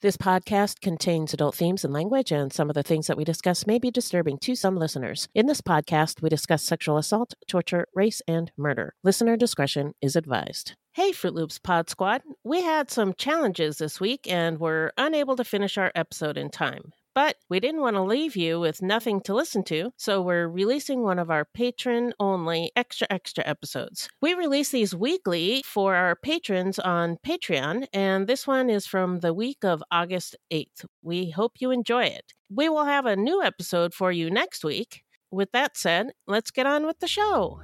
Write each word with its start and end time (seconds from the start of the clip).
This 0.00 0.16
podcast 0.16 0.80
contains 0.80 1.34
adult 1.34 1.56
themes 1.56 1.84
and 1.84 1.92
language, 1.92 2.30
and 2.30 2.52
some 2.52 2.70
of 2.70 2.74
the 2.74 2.84
things 2.84 3.08
that 3.08 3.16
we 3.16 3.24
discuss 3.24 3.66
may 3.66 3.80
be 3.80 3.90
disturbing 3.90 4.38
to 4.42 4.54
some 4.54 4.76
listeners. 4.76 5.28
In 5.34 5.46
this 5.46 5.60
podcast, 5.60 6.22
we 6.22 6.28
discuss 6.28 6.62
sexual 6.62 6.98
assault, 6.98 7.34
torture, 7.48 7.84
race, 7.96 8.22
and 8.28 8.52
murder. 8.56 8.94
Listener 9.02 9.36
discretion 9.36 9.94
is 10.00 10.14
advised. 10.14 10.76
Hey, 10.92 11.10
Fruit 11.10 11.34
Loops 11.34 11.58
Pod 11.58 11.90
Squad. 11.90 12.22
We 12.44 12.62
had 12.62 12.92
some 12.92 13.12
challenges 13.14 13.78
this 13.78 14.00
week 14.00 14.30
and 14.30 14.60
were 14.60 14.92
unable 14.96 15.34
to 15.34 15.42
finish 15.42 15.76
our 15.76 15.90
episode 15.96 16.38
in 16.38 16.50
time. 16.50 16.92
But 17.18 17.34
we 17.48 17.58
didn't 17.58 17.80
want 17.80 17.96
to 17.96 18.02
leave 18.02 18.36
you 18.36 18.60
with 18.60 18.80
nothing 18.80 19.20
to 19.22 19.34
listen 19.34 19.64
to, 19.64 19.90
so 19.96 20.22
we're 20.22 20.46
releasing 20.46 21.02
one 21.02 21.18
of 21.18 21.32
our 21.32 21.44
patron 21.44 22.12
only 22.20 22.70
extra 22.76 23.08
extra 23.10 23.44
episodes. 23.44 24.08
We 24.20 24.34
release 24.34 24.70
these 24.70 24.94
weekly 24.94 25.64
for 25.66 25.96
our 25.96 26.14
patrons 26.14 26.78
on 26.78 27.16
Patreon, 27.26 27.88
and 27.92 28.28
this 28.28 28.46
one 28.46 28.70
is 28.70 28.86
from 28.86 29.18
the 29.18 29.34
week 29.34 29.64
of 29.64 29.82
August 29.90 30.36
8th. 30.52 30.84
We 31.02 31.30
hope 31.30 31.54
you 31.58 31.72
enjoy 31.72 32.04
it. 32.04 32.34
We 32.48 32.68
will 32.68 32.84
have 32.84 33.04
a 33.04 33.16
new 33.16 33.42
episode 33.42 33.94
for 33.94 34.12
you 34.12 34.30
next 34.30 34.62
week. 34.62 35.02
With 35.32 35.50
that 35.50 35.76
said, 35.76 36.12
let's 36.28 36.52
get 36.52 36.66
on 36.66 36.86
with 36.86 37.00
the 37.00 37.08
show. 37.08 37.58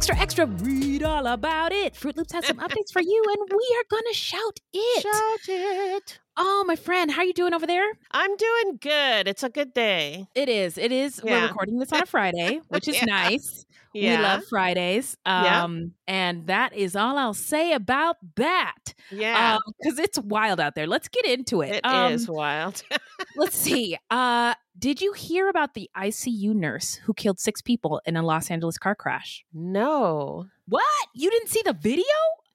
Extra, 0.00 0.16
extra, 0.18 0.46
read 0.46 1.02
all 1.02 1.26
about 1.26 1.72
it. 1.72 1.94
Fruit 1.94 2.16
Loops 2.16 2.32
has 2.32 2.46
some 2.46 2.56
updates 2.56 2.90
for 2.90 3.02
you, 3.02 3.22
and 3.28 3.50
we 3.50 3.76
are 3.76 3.84
gonna 3.90 4.14
shout 4.14 4.58
it. 4.72 5.02
Shout 5.02 5.40
it. 5.46 6.18
Oh, 6.38 6.64
my 6.66 6.74
friend, 6.74 7.10
how 7.10 7.20
are 7.20 7.24
you 7.26 7.34
doing 7.34 7.52
over 7.52 7.66
there? 7.66 7.84
I'm 8.10 8.34
doing 8.34 8.78
good. 8.80 9.28
It's 9.28 9.42
a 9.42 9.50
good 9.50 9.74
day. 9.74 10.26
It 10.34 10.48
is. 10.48 10.78
It 10.78 10.90
is. 10.90 11.22
We're 11.22 11.42
recording 11.48 11.78
this 11.80 11.92
on 11.92 12.02
a 12.02 12.06
Friday, 12.06 12.62
which 12.68 12.88
is 12.88 12.96
Yeah. 12.96 13.04
nice. 13.04 13.66
Yeah. 13.92 14.16
We 14.18 14.22
love 14.22 14.44
Fridays. 14.48 15.16
Yeah. 15.26 15.64
Um, 15.64 15.92
and 16.06 16.46
that 16.46 16.74
is 16.74 16.94
all 16.96 17.18
I'll 17.18 17.34
say 17.34 17.72
about 17.72 18.16
that. 18.36 18.76
yeah. 19.10 19.58
because 19.82 19.98
it's 19.98 20.18
wild 20.20 20.60
out 20.60 20.74
there. 20.74 20.86
Let's 20.86 21.08
get 21.08 21.24
into 21.24 21.62
it. 21.62 21.80
It 21.84 21.86
is 22.12 22.28
Um, 22.28 22.34
wild. 22.36 22.82
Let's 23.36 23.56
see. 23.56 23.96
Uh, 24.10 24.54
did 24.78 25.00
you 25.00 25.12
hear 25.12 25.48
about 25.48 25.74
the 25.74 25.90
ICU 25.96 26.54
nurse 26.54 26.94
who 27.04 27.12
killed 27.14 27.38
six 27.40 27.60
people 27.60 28.00
in 28.06 28.16
a 28.16 28.22
Los 28.22 28.50
Angeles 28.50 28.78
car 28.78 28.94
crash? 28.94 29.44
no. 29.52 30.46
What? 30.68 30.84
You 31.14 31.28
didn't 31.30 31.48
see 31.48 31.62
the 31.64 31.72
video? 31.72 32.04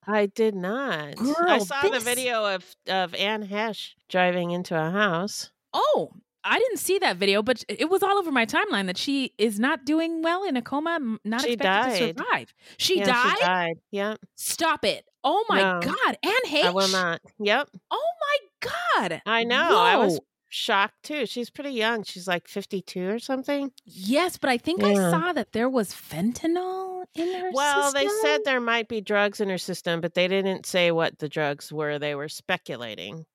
I 0.08 0.28
did 0.28 0.56
not. 0.56 1.16
Girl, 1.18 1.36
I 1.40 1.58
saw 1.58 1.82
the 1.82 2.00
video 2.00 2.46
of 2.56 2.64
of 2.88 3.14
Anne 3.16 3.46
Heche 3.46 3.96
driving 4.08 4.52
into 4.52 4.74
a 4.80 4.90
house. 4.90 5.52
Oh, 5.74 6.12
I 6.48 6.60
didn't 6.60 6.78
see 6.78 7.00
that 7.00 7.18
video, 7.18 7.42
but 7.42 7.64
it 7.68 7.90
was 7.90 8.04
all 8.04 8.18
over 8.18 8.32
my 8.32 8.46
timeline 8.46 8.86
that 8.86 8.98
she 8.98 9.34
is 9.40 9.60
not 9.60 9.84
doing 9.84 10.22
well 10.22 10.44
in 10.44 10.56
a 10.56 10.62
coma, 10.62 11.00
not 11.26 11.42
She 11.42 11.54
expected 11.54 11.64
died. 11.64 11.98
to 12.00 12.08
survive. 12.24 12.54
She 12.78 13.00
Yeah, 13.00 13.06
died? 13.06 13.38
She 13.38 13.44
died. 13.46 13.76
Yeah. 13.92 14.16
Stop 14.36 14.86
it. 14.86 15.06
Oh 15.24 15.44
my 15.50 15.62
No. 15.62 15.80
God. 15.82 16.18
Anne 16.24 16.46
Heche? 16.48 16.66
I 16.66 16.70
will 16.70 16.88
not. 16.90 17.20
Yep. 17.40 17.70
Oh 17.90 18.12
my 18.22 18.70
God. 19.00 19.22
I 19.26 19.44
know. 19.44 19.76
I 19.80 19.96
was 19.98 20.20
shocked 20.50 21.02
too. 21.04 21.26
She's 21.26 21.50
pretty 21.50 21.72
young. 21.72 22.04
She's 22.04 22.28
like 22.28 22.48
52 22.48 23.10
or 23.10 23.20
something. 23.20 23.72
Yes, 23.84 24.38
but 24.38 24.52
I 24.52 24.58
think 24.58 24.84
I 24.84 24.94
saw 24.94 25.34
that 25.34 25.52
there 25.52 25.68
was 25.68 25.94
fentanyl 25.94 27.06
in 27.16 27.34
her 27.42 27.50
Well, 27.54 27.92
they 27.92 28.08
said 28.22 28.42
there 28.46 28.62
might 28.62 28.88
be 28.88 29.02
drugs 29.02 29.42
in 29.42 29.50
her 29.50 29.58
system, 29.58 30.00
but 30.00 30.14
they 30.14 30.28
didn't 30.28 30.66
say 30.66 30.92
what 30.92 31.18
the 31.20 31.28
drugs 31.30 31.74
were. 31.74 31.98
They 32.00 32.14
were 32.16 32.30
speculating. 32.30 33.26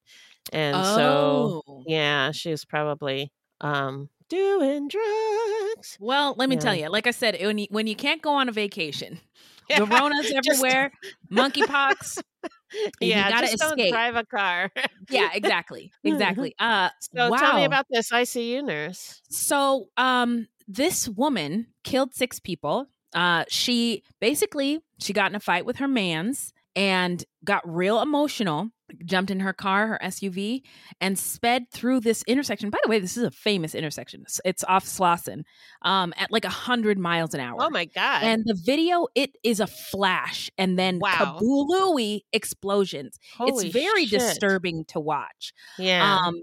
And 0.52 0.76
so, 0.84 1.62
Oh. 1.66 1.84
yeah, 1.86 2.32
she 2.32 2.50
was 2.50 2.64
probably 2.64 3.32
um 3.60 4.08
doing 4.28 4.88
drugs. 4.88 5.96
Well, 6.00 6.34
let 6.38 6.48
me 6.48 6.56
tell 6.56 6.74
you, 6.74 6.88
like 6.88 7.06
I 7.06 7.10
said, 7.10 7.36
when 7.40 7.58
you, 7.58 7.66
when 7.70 7.86
you 7.86 7.96
can't 7.96 8.22
go 8.22 8.30
on 8.34 8.48
a 8.48 8.52
vacation, 8.52 9.18
the 9.76 9.84
Rona's 9.86 10.30
Just- 10.30 10.48
everywhere, 10.48 10.92
monkeypox. 11.30 12.22
yeah, 13.00 13.28
gotta 13.30 13.46
just 13.48 13.58
don't 13.58 13.72
escape. 13.78 13.92
drive 13.92 14.16
a 14.16 14.24
car. 14.24 14.70
Yeah, 15.10 15.30
exactly, 15.34 15.90
exactly. 16.04 16.54
Uh, 16.58 16.90
So 17.00 17.30
wow. 17.30 17.36
tell 17.36 17.56
me 17.56 17.64
about 17.64 17.86
this 17.90 18.10
ICU 18.10 18.64
nurse. 18.64 19.20
So, 19.28 19.88
um, 19.96 20.46
this 20.68 21.08
woman 21.08 21.66
killed 21.82 22.14
six 22.14 22.38
people. 22.38 22.86
Uh, 23.12 23.44
she 23.48 24.04
basically 24.20 24.78
she 25.00 25.12
got 25.12 25.30
in 25.32 25.34
a 25.34 25.40
fight 25.40 25.66
with 25.66 25.76
her 25.78 25.88
man's 25.88 26.52
and 26.80 27.22
got 27.44 27.62
real 27.68 28.00
emotional. 28.00 28.70
Jumped 29.04 29.30
in 29.30 29.38
her 29.38 29.52
car, 29.52 29.86
her 29.86 30.00
SUV, 30.02 30.62
and 31.00 31.16
sped 31.16 31.70
through 31.70 32.00
this 32.00 32.24
intersection. 32.26 32.70
By 32.70 32.78
the 32.82 32.91
way, 32.91 32.98
this 32.98 33.16
is 33.16 33.22
a 33.22 33.30
famous 33.30 33.72
intersection. 33.76 34.22
It's- 34.44 34.64
off 34.66 34.84
Slauson, 34.84 35.42
um, 35.82 36.12
at 36.16 36.32
like 36.32 36.44
a 36.44 36.48
hundred 36.50 36.98
miles 36.98 37.32
an 37.32 37.38
hour. 37.38 37.56
Oh 37.60 37.70
my 37.70 37.84
god! 37.84 38.24
And 38.24 38.42
the 38.44 38.58
video, 38.66 39.06
it 39.14 39.30
is 39.44 39.60
a 39.60 39.68
flash 39.68 40.50
and 40.58 40.76
then 40.76 40.98
Wow. 40.98 41.38
explosions. 42.32 43.18
Holy 43.36 43.66
it's 43.66 43.72
very 43.72 44.06
shit. 44.06 44.18
disturbing 44.18 44.84
to 44.86 44.98
watch. 44.98 45.52
Yeah. 45.78 46.18
Um, 46.26 46.41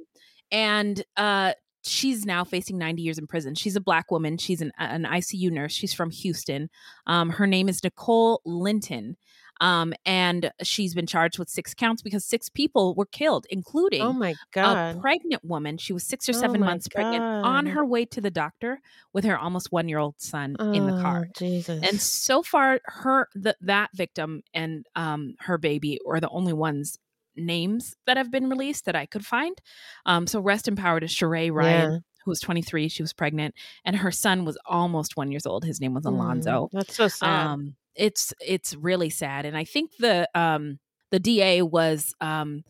and 0.49 1.03
uh, 1.17 1.51
she's 1.83 2.25
now 2.25 2.43
facing 2.43 2.77
90 2.77 3.01
years 3.01 3.17
in 3.17 3.27
prison. 3.27 3.55
She's 3.55 3.75
a 3.75 3.81
black 3.81 4.09
woman. 4.11 4.37
She's 4.37 4.61
an, 4.61 4.71
an 4.77 5.03
ICU 5.03 5.51
nurse. 5.51 5.73
She's 5.73 5.93
from 5.93 6.11
Houston. 6.11 6.69
Um, 7.05 7.29
her 7.31 7.47
name 7.47 7.67
is 7.69 7.83
Nicole 7.83 8.41
Linton. 8.45 9.17
Um, 9.59 9.93
and 10.05 10.51
she's 10.63 10.93
been 10.93 11.07
charged 11.07 11.39
with 11.39 11.49
six 11.49 11.73
counts 11.73 12.01
because 12.01 12.23
six 12.25 12.49
people 12.49 12.93
were 12.95 13.05
killed, 13.05 13.45
including 13.49 14.01
oh 14.01 14.13
my 14.13 14.35
God. 14.51 14.95
a 14.97 14.99
pregnant 14.99 15.43
woman. 15.43 15.77
She 15.77 15.93
was 15.93 16.03
six 16.03 16.27
or 16.29 16.33
Oh 16.33 16.39
seven 16.39 16.61
my 16.61 16.67
months 16.67 16.87
pregnant 16.87 17.23
on 17.23 17.65
her 17.67 17.85
way 17.85 18.05
to 18.05 18.21
the 18.21 18.31
doctor 18.31 18.79
with 19.13 19.25
her 19.25 19.37
almost 19.37 19.71
one 19.71 19.87
year 19.89 19.99
old 19.99 20.15
son 20.19 20.55
in 20.73 20.85
the 20.85 20.93
car. 21.01 21.27
Oh, 21.29 21.31
Jesus. 21.37 21.83
And 21.83 21.99
so 22.01 22.43
far, 22.43 22.79
her 22.85 23.27
the, 23.33 23.55
that 23.61 23.89
victim 23.93 24.43
and 24.53 24.85
um, 24.95 25.35
her 25.39 25.57
baby 25.57 25.99
are 26.07 26.19
the 26.19 26.29
only 26.29 26.53
ones 26.53 26.97
names 27.35 27.95
that 28.07 28.17
have 28.17 28.31
been 28.31 28.49
released 28.49 28.85
that 28.85 28.95
I 28.95 29.05
could 29.05 29.25
find. 29.25 29.55
Um, 30.05 30.25
so 30.27 30.39
rest 30.39 30.67
in 30.67 30.75
power 30.75 30.99
to 30.99 31.05
Sheree 31.05 31.51
Ryan, 31.51 31.91
Yeah. 31.91 31.97
who 32.25 32.31
was 32.31 32.39
23. 32.39 32.89
She 32.89 33.03
was 33.03 33.13
pregnant, 33.13 33.53
and 33.85 33.95
her 33.95 34.11
son 34.11 34.43
was 34.43 34.57
almost 34.65 35.15
one 35.17 35.31
years 35.31 35.45
old. 35.45 35.63
His 35.63 35.79
name 35.79 35.93
was 35.93 36.05
Alonzo. 36.05 36.65
Mm, 36.65 36.69
that's 36.71 36.95
so 36.95 37.07
sad. 37.07 37.45
Um, 37.47 37.75
it's 37.97 38.33
it's 38.45 38.75
really 38.75 39.09
sad, 39.09 39.45
and 39.45 39.57
I 39.57 39.63
think 39.63 39.91
the 39.99 40.29
um, 40.35 40.79
the 41.11 41.19
DA 41.19 41.61
was 41.61 42.13
um, 42.21 42.63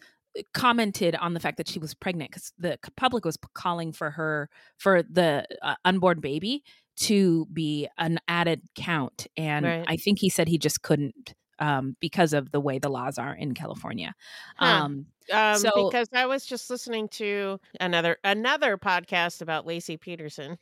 commented 0.54 1.16
on 1.16 1.34
the 1.34 1.40
fact 1.40 1.58
that 1.58 1.68
she 1.68 1.80
was 1.80 1.94
pregnant 1.94 2.32
because 2.32 2.54
the 2.58 2.78
public 2.96 3.26
was 3.26 3.38
calling 3.54 3.92
for 3.92 4.12
her 4.12 4.50
for 4.78 5.04
the 5.04 5.46
uh, 5.62 5.76
unborn 5.86 6.20
baby 6.20 6.64
to 6.98 7.46
be 7.54 7.88
an 7.98 8.20
added 8.28 8.62
count, 8.76 9.28
and 9.38 9.66
Right. 9.66 9.86
I 9.88 9.98
think 9.98 10.20
he 10.20 10.30
said 10.30 10.48
he 10.48 10.58
just 10.58 10.82
couldn't 10.82 11.34
um, 11.60 11.96
because 12.00 12.34
of 12.34 12.52
the 12.52 12.60
way 12.60 12.80
the 12.80 12.90
laws 12.90 13.18
are 13.18 13.34
in 13.36 13.54
California. 13.54 14.14
Huh. 14.58 14.66
Um, 14.66 15.06
Um, 15.34 15.58
so- 15.58 15.90
because 15.90 16.08
I 16.14 16.26
was 16.26 16.46
just 16.46 16.70
listening 16.70 17.10
to 17.20 17.60
another 17.82 18.18
another 18.24 18.78
podcast 18.78 19.42
about 19.42 19.68
Laci 19.68 20.00
Peterson. 20.00 20.58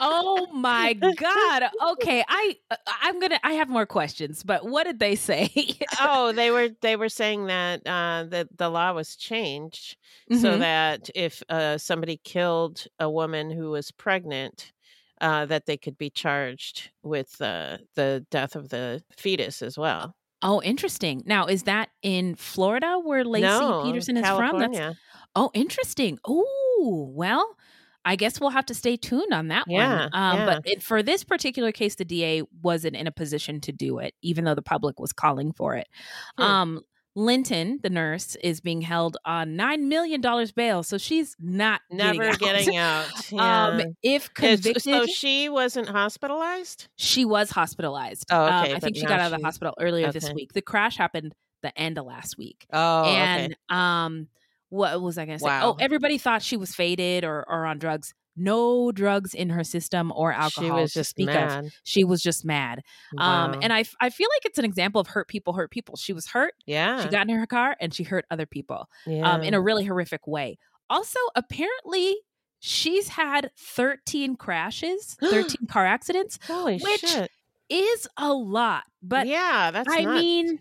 oh 0.00 0.46
my 0.52 0.92
god! 1.16 1.64
Okay, 1.92 2.24
I 2.26 2.56
uh, 2.70 2.76
I'm 3.02 3.20
gonna 3.20 3.38
I 3.44 3.52
have 3.52 3.68
more 3.68 3.84
questions, 3.86 4.42
but 4.44 4.64
what 4.66 4.84
did 4.84 4.98
they 4.98 5.14
say? 5.14 5.50
oh, 6.00 6.32
they 6.32 6.50
were 6.50 6.70
they 6.80 6.96
were 6.96 7.08
saying 7.10 7.46
that 7.46 7.86
uh, 7.86 8.24
that 8.30 8.48
the 8.56 8.68
law 8.70 8.92
was 8.92 9.16
changed 9.16 9.96
so 10.30 10.52
Mhm. 10.56 10.58
that 10.60 11.10
if 11.14 11.42
uh, 11.48 11.76
somebody 11.78 12.16
killed 12.24 12.86
a 12.98 13.10
woman 13.10 13.50
who 13.50 13.70
was 13.70 13.90
pregnant, 13.90 14.72
uh, 15.20 15.44
that 15.46 15.66
they 15.66 15.76
could 15.76 15.98
be 15.98 16.08
charged 16.10 16.90
with 17.02 17.40
uh, 17.42 17.76
the 17.94 18.24
death 18.30 18.56
of 18.56 18.70
the 18.70 19.02
fetus 19.16 19.60
as 19.62 19.76
well. 19.76 20.16
Oh, 20.42 20.60
interesting. 20.62 21.22
Now, 21.26 21.46
is 21.46 21.64
that 21.64 21.90
in 22.02 22.34
Florida 22.34 22.98
where 23.02 23.24
Laci 23.24 23.42
no, 23.42 23.84
Peterson 23.84 24.16
is 24.16 24.26
from? 24.26 24.38
California. 24.38 24.80
That's 24.80 24.98
oh, 25.36 25.50
interesting. 25.54 26.18
Oh, 26.24 27.10
well, 27.14 27.56
I 28.04 28.16
guess 28.16 28.40
we'll 28.40 28.50
have 28.50 28.66
to 28.66 28.74
stay 28.74 28.96
tuned 28.96 29.32
on 29.32 29.48
that 29.48 29.64
Yeah, 29.68 29.88
one. 29.88 30.10
Um, 30.12 30.38
yeah. 30.38 30.46
But 30.46 30.62
it, 30.64 30.82
for 30.82 31.02
this 31.02 31.24
particular 31.24 31.72
case, 31.72 31.94
the 31.94 32.04
DA 32.04 32.42
wasn't 32.62 32.96
in 32.96 33.06
a 33.06 33.12
position 33.12 33.60
to 33.62 33.72
do 33.72 33.98
it, 33.98 34.14
even 34.22 34.44
though 34.44 34.54
the 34.54 34.62
public 34.62 34.98
was 34.98 35.12
calling 35.12 35.52
for 35.52 35.76
it. 35.76 35.88
Hmm. 36.36 36.42
Um, 36.42 36.80
Linton, 37.14 37.78
the 37.82 37.90
nurse, 37.90 38.36
is 38.36 38.60
being 38.60 38.80
held 38.80 39.16
on 39.24 39.54
nine 39.54 39.88
million 39.88 40.20
dollars 40.20 40.50
bail, 40.52 40.82
so 40.82 40.96
she's 40.98 41.36
not 41.38 41.80
Never 41.90 42.32
getting 42.36 42.76
out. 42.78 43.06
getting 43.18 43.38
out. 43.38 43.70
Um, 43.72 43.78
Yeah. 43.80 43.84
if 44.02 44.24
It's- 44.24 44.28
convicted, 44.62 44.82
so 44.82 45.06
she 45.06 45.48
wasn't 45.48 45.88
hospitalized? 45.88 46.88
she 46.96 47.24
was 47.24 47.50
hospitalized. 47.50 48.24
Oh, 48.30 48.46
Um, 48.46 48.64
okay, 48.64 48.74
I 48.74 48.78
think 48.80 48.96
she 48.96 49.02
got 49.02 49.20
out 49.20 49.32
of 49.32 49.38
the 49.40 49.44
hospital 49.44 49.74
earlier 49.78 50.10
this 50.10 50.32
week. 50.32 50.52
The 50.54 50.62
crash 50.62 50.96
happened 50.96 51.34
the 51.62 51.76
end 51.78 51.98
of 51.98 52.06
last 52.06 52.36
week. 52.38 52.66
Oh, 52.72 53.04
and 53.04 53.52
okay. 53.52 53.56
um 53.68 54.28
what 54.70 55.00
was 55.02 55.18
I 55.18 55.26
gonna 55.26 55.38
say? 55.38 55.44
Wow. 55.46 55.72
Oh, 55.72 55.76
everybody 55.78 56.16
thought 56.16 56.42
she 56.42 56.56
was 56.56 56.74
faded 56.74 57.24
or, 57.24 57.44
or 57.48 57.66
on 57.66 57.78
drugs. 57.78 58.14
No 58.36 58.92
drugs 58.92 59.34
in 59.34 59.50
her 59.50 59.62
system 59.64 60.12
or 60.14 60.32
alcohol. 60.32 60.64
She 60.64 60.70
was 60.70 60.92
to 60.92 60.98
just 61.00 61.10
speak 61.10 61.28
of. 61.28 61.34
mad. 61.34 61.70
She 61.84 62.04
was 62.04 62.22
just 62.22 62.44
mad. 62.44 62.80
Um, 63.18 63.52
Wow. 63.52 63.58
and 63.62 63.72
I 63.72 63.82
feel 63.82 64.28
like 64.36 64.44
it's 64.46 64.58
an 64.58 64.64
example 64.64 65.00
of 65.00 65.08
hurt 65.08 65.28
people 65.28 65.52
hurt 65.52 65.70
people. 65.70 65.96
She 65.96 66.12
was 66.12 66.26
hurt. 66.28 66.54
yeah, 66.66 67.02
She 67.02 67.08
got 67.08 67.28
in 67.28 67.36
her 67.38 67.46
car 67.46 67.76
and 67.80 67.92
she 67.92 68.04
hurt 68.04 68.24
other 68.30 68.46
people 68.46 68.88
yeah. 69.06 69.30
um, 69.30 69.42
in 69.42 69.52
a 69.54 69.60
really 69.60 69.84
horrific 69.84 70.26
way. 70.26 70.58
Also, 70.88 71.18
apparently, 71.34 72.16
she's 72.58 73.08
had 73.08 73.50
13 73.58 74.36
crashes, 74.36 75.16
13 75.20 75.66
car 75.68 75.84
accidents, 75.86 76.38
Holy 76.46 76.78
which 76.78 77.00
shit! 77.00 77.30
is 77.68 78.06
a 78.16 78.32
lot. 78.32 78.84
But 79.02 79.26
yeah, 79.26 79.70
that's. 79.72 79.88
I 79.90 80.02
nuts. 80.04 80.20
mean, 80.22 80.58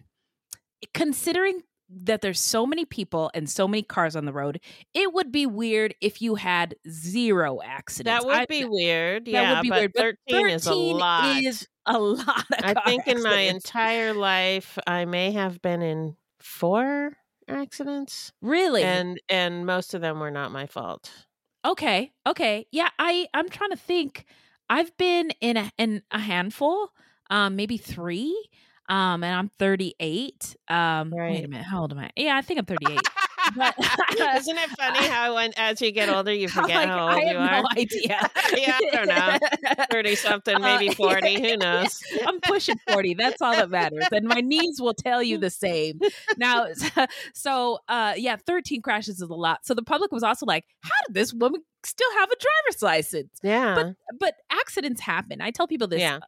considering 0.94 1.62
that 1.94 2.22
there's 2.22 2.40
so 2.40 2.66
many 2.66 2.86
people 2.86 3.30
and 3.34 3.50
so 3.50 3.68
many 3.68 3.84
cars 3.84 4.16
on 4.16 4.26
the 4.26 4.34
road, 4.34 4.60
it 4.94 5.14
would 5.14 5.32
be 5.32 5.46
weird 5.46 5.94
if 6.02 6.22
you 6.22 6.36
had 6.36 6.76
zero 6.90 7.60
accidents. 7.64 8.20
that 8.24 8.26
would 8.26 8.36
I- 8.36 8.46
be 8.46 8.66
weird. 8.66 9.26
that 9.26 9.32
yeah, 9.32 9.54
would 9.56 9.62
be 9.64 9.70
but 9.70 9.80
weird. 9.80 9.92
But 9.96 10.02
thirteen, 10.30 10.50
is 10.50 10.68
a 10.68 10.74
lot. 10.74 11.38
is 11.44 11.68
a 11.86 11.98
lot. 12.00 12.46
I 12.52 12.74
think 12.86 13.08
in 13.08 13.22
my 13.24 13.40
entire 13.42 14.14
life, 14.14 14.78
I 14.88 15.06
may 15.06 15.32
have 15.32 15.62
been 15.62 15.82
in 15.82 16.16
four 16.40 17.18
accidents, 17.48 18.32
really 18.42 18.84
and 18.84 19.20
and 19.30 19.66
most 19.66 19.94
of 19.94 20.02
them 20.02 20.20
were 20.20 20.32
not 20.32 20.52
my 20.52 20.66
fault. 20.68 21.12
okay, 21.66 22.12
okay, 22.26 22.66
yeah. 22.72 22.90
I 23.00 23.28
I'm 23.34 23.50
trying 23.50 23.72
to 23.72 23.78
think. 23.78 24.26
I've 24.70 24.96
been 24.96 25.32
in 25.42 25.58
a 25.58 25.70
in 25.78 26.02
a 26.12 26.20
handful, 26.20 26.90
um, 27.30 27.58
maybe 27.58 27.76
three. 27.78 28.34
Um, 28.92 29.24
and 29.24 29.34
I'm 29.34 29.48
38. 29.58 30.56
Um, 30.68 31.12
wait 31.12 31.46
a 31.46 31.48
minute, 31.48 31.64
how 31.66 31.82
old 31.82 31.94
am 31.94 32.00
I? 32.00 32.10
Yeah, 32.18 32.36
I 32.36 32.42
think 32.42 32.60
I'm 32.60 32.66
38. 32.66 33.00
But- 33.56 33.76
Isn't 34.38 34.58
it 34.58 34.70
funny 34.78 35.08
how 35.08 35.34
when 35.36 35.52
as 35.58 35.82
you 35.82 35.92
get 35.92 36.10
older, 36.10 36.34
you 36.34 36.48
forget 36.50 36.76
like, 36.76 36.88
how 36.90 37.04
old 37.08 37.12
I 37.12 37.22
you 37.22 37.38
have 37.38 37.38
are? 37.38 37.62
no 37.62 37.68
idea. 37.82 38.30
Yeah, 38.58 38.78
I 38.82 38.96
don't 38.96 39.08
know. 39.08 39.86
Thirty 39.92 40.16
something, 40.16 40.62
maybe 40.62 40.90
Uh, 40.90 40.94
forty. 40.94 41.42
Who 41.42 41.56
knows? 41.58 42.02
I'm 42.28 42.40
pushing 42.42 42.76
40. 42.92 43.14
That's 43.14 43.42
all 43.42 43.56
that 43.56 43.70
matters. 43.70 44.04
And 44.12 44.28
my 44.28 44.42
knees 44.42 44.80
will 44.82 44.94
tell 44.94 45.24
you 45.24 45.38
the 45.38 45.50
same. 45.50 46.00
Now, 46.38 46.68
so 47.34 47.80
uh 47.88 48.14
yeah, 48.18 48.36
13 48.46 48.82
crashes 48.82 49.16
is 49.22 49.22
a 49.22 49.34
lot. 49.34 49.60
So 49.66 49.74
the 49.74 49.84
public 49.84 50.12
was 50.12 50.22
also 50.24 50.46
like, 50.46 50.66
how 50.84 50.92
did 51.08 51.16
this 51.16 51.34
woman 51.34 51.62
still 51.86 52.12
have 52.20 52.30
a 52.32 52.36
driver's 52.36 52.82
license? 52.82 53.32
Yeah, 53.44 53.92
But 54.20 54.36
accidents 54.52 55.02
happen. 55.02 55.42
I 55.42 55.52
tell 55.52 55.68
people 55.68 55.88
this 55.88 56.02
Yeah. 56.02 56.20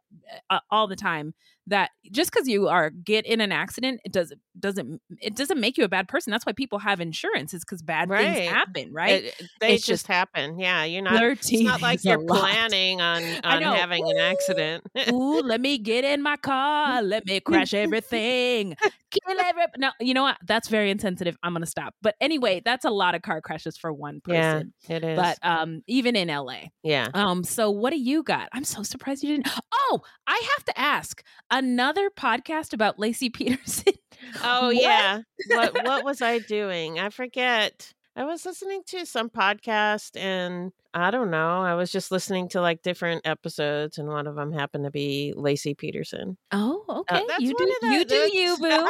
uh, 0.50 0.60
all 0.72 0.88
the 0.88 0.96
time 0.96 1.34
that 1.68 1.92
just 2.12 2.30
because 2.30 2.46
you 2.48 2.68
are 2.68 2.90
get 2.90 3.26
in 3.26 3.40
an 3.40 3.54
accident, 3.54 4.02
it 4.04 4.12
doesn't 4.12 4.42
doesn't 4.60 5.02
it 5.22 5.36
doesn't 5.36 5.60
make 5.60 5.78
you 5.78 5.86
a 5.86 5.88
bad 5.90 6.08
person. 6.10 6.32
That's 6.32 6.46
why 6.46 6.52
people 6.52 6.80
have 6.80 7.00
insurance. 7.00 7.54
Is 7.54 7.64
because 7.64 7.82
bad 7.82 8.10
Right. 8.10 8.36
things 8.36 8.52
happen, 8.52 8.92
right? 8.92 9.24
It- 9.26 9.42
they 9.62 9.76
just 9.76 9.88
just 9.88 10.08
happen. 10.08 10.60
Yeah, 10.60 10.84
you're 10.84 11.02
not. 11.02 11.24
It's 11.24 11.52
not 11.54 11.82
like 11.82 12.04
you're 12.04 12.24
planning 12.26 13.00
on 13.00 13.24
on 13.46 13.62
having 13.62 14.10
an 14.10 14.18
accident. 14.18 14.84
Ooh, 15.10 15.40
let 15.42 15.62
me 15.62 15.78
get 15.78 16.04
in 16.04 16.22
my 16.22 16.36
car. 16.36 17.02
Let 17.02 17.26
me 17.26 17.40
crash 17.40 17.74
everything. 17.74 18.76
Kill 19.12 19.40
every. 19.40 19.64
No, 19.78 19.92
you 20.02 20.14
know 20.14 20.24
what? 20.24 20.38
That's 20.46 20.68
very 20.68 20.90
insensitive. 20.92 21.38
I'm 21.44 21.54
gonna 21.54 21.66
stop. 21.66 21.96
But 22.02 22.16
anyway, 22.20 22.62
that's 22.66 22.84
a 22.84 22.90
lot 22.90 23.16
of 23.16 23.22
car 23.22 23.40
crashes 23.42 23.78
for 23.78 23.94
one 23.94 24.22
yeah, 24.28 24.54
person. 24.56 24.74
it 24.90 25.04
is. 25.04 25.16
But 25.18 25.38
um, 25.44 25.82
even 25.88 26.16
in 26.16 26.30
LA. 26.30 26.62
yeah, 26.84 27.10
Um, 27.14 27.44
so 27.44 27.70
what 27.70 27.92
do 27.92 28.00
you 28.00 28.24
got? 28.24 28.50
I'm 28.54 28.64
so 28.64 28.82
surprised 28.84 29.24
you 29.24 29.36
didn't. 29.36 29.50
Oh, 29.74 30.02
I 30.26 30.42
have 30.56 30.66
to 30.66 30.80
ask 30.80 31.24
another 31.52 32.10
podcast 32.10 32.74
about 32.74 32.98
Laci 32.98 33.32
Peterson. 33.34 33.94
Oh 34.44 34.68
What? 34.68 34.76
yeah. 34.82 35.20
What 35.50 35.84
what 35.86 36.04
was 36.06 36.22
I 36.22 36.40
doing? 36.40 37.00
I 37.00 37.10
forget. 37.10 37.94
I 38.16 38.24
was 38.24 38.46
listening 38.46 38.82
to 38.88 39.06
some 39.06 39.30
podcast 39.30 40.16
and 40.20 40.72
I 40.94 41.10
don't 41.12 41.32
know. 41.32 41.62
I 41.62 41.74
was 41.76 41.92
just 41.92 42.12
listening 42.12 42.50
to 42.50 42.62
like 42.62 42.82
different 42.84 43.26
episodes 43.26 43.98
and 43.98 44.08
one 44.08 44.28
of 44.28 44.36
them 44.36 44.52
happened 44.52 44.84
to 44.86 44.92
be 44.92 45.34
Laci 45.36 45.78
Peterson. 45.78 46.38
Oh, 46.52 46.84
Uh, 46.88 47.00
okay. 47.00 47.26
that's 47.28 47.42
you 47.42 47.56
do 47.58 47.76
the- 47.82 47.88
you 47.90 48.06
do 48.06 48.16
you 48.38 48.58
boo. 48.58 48.88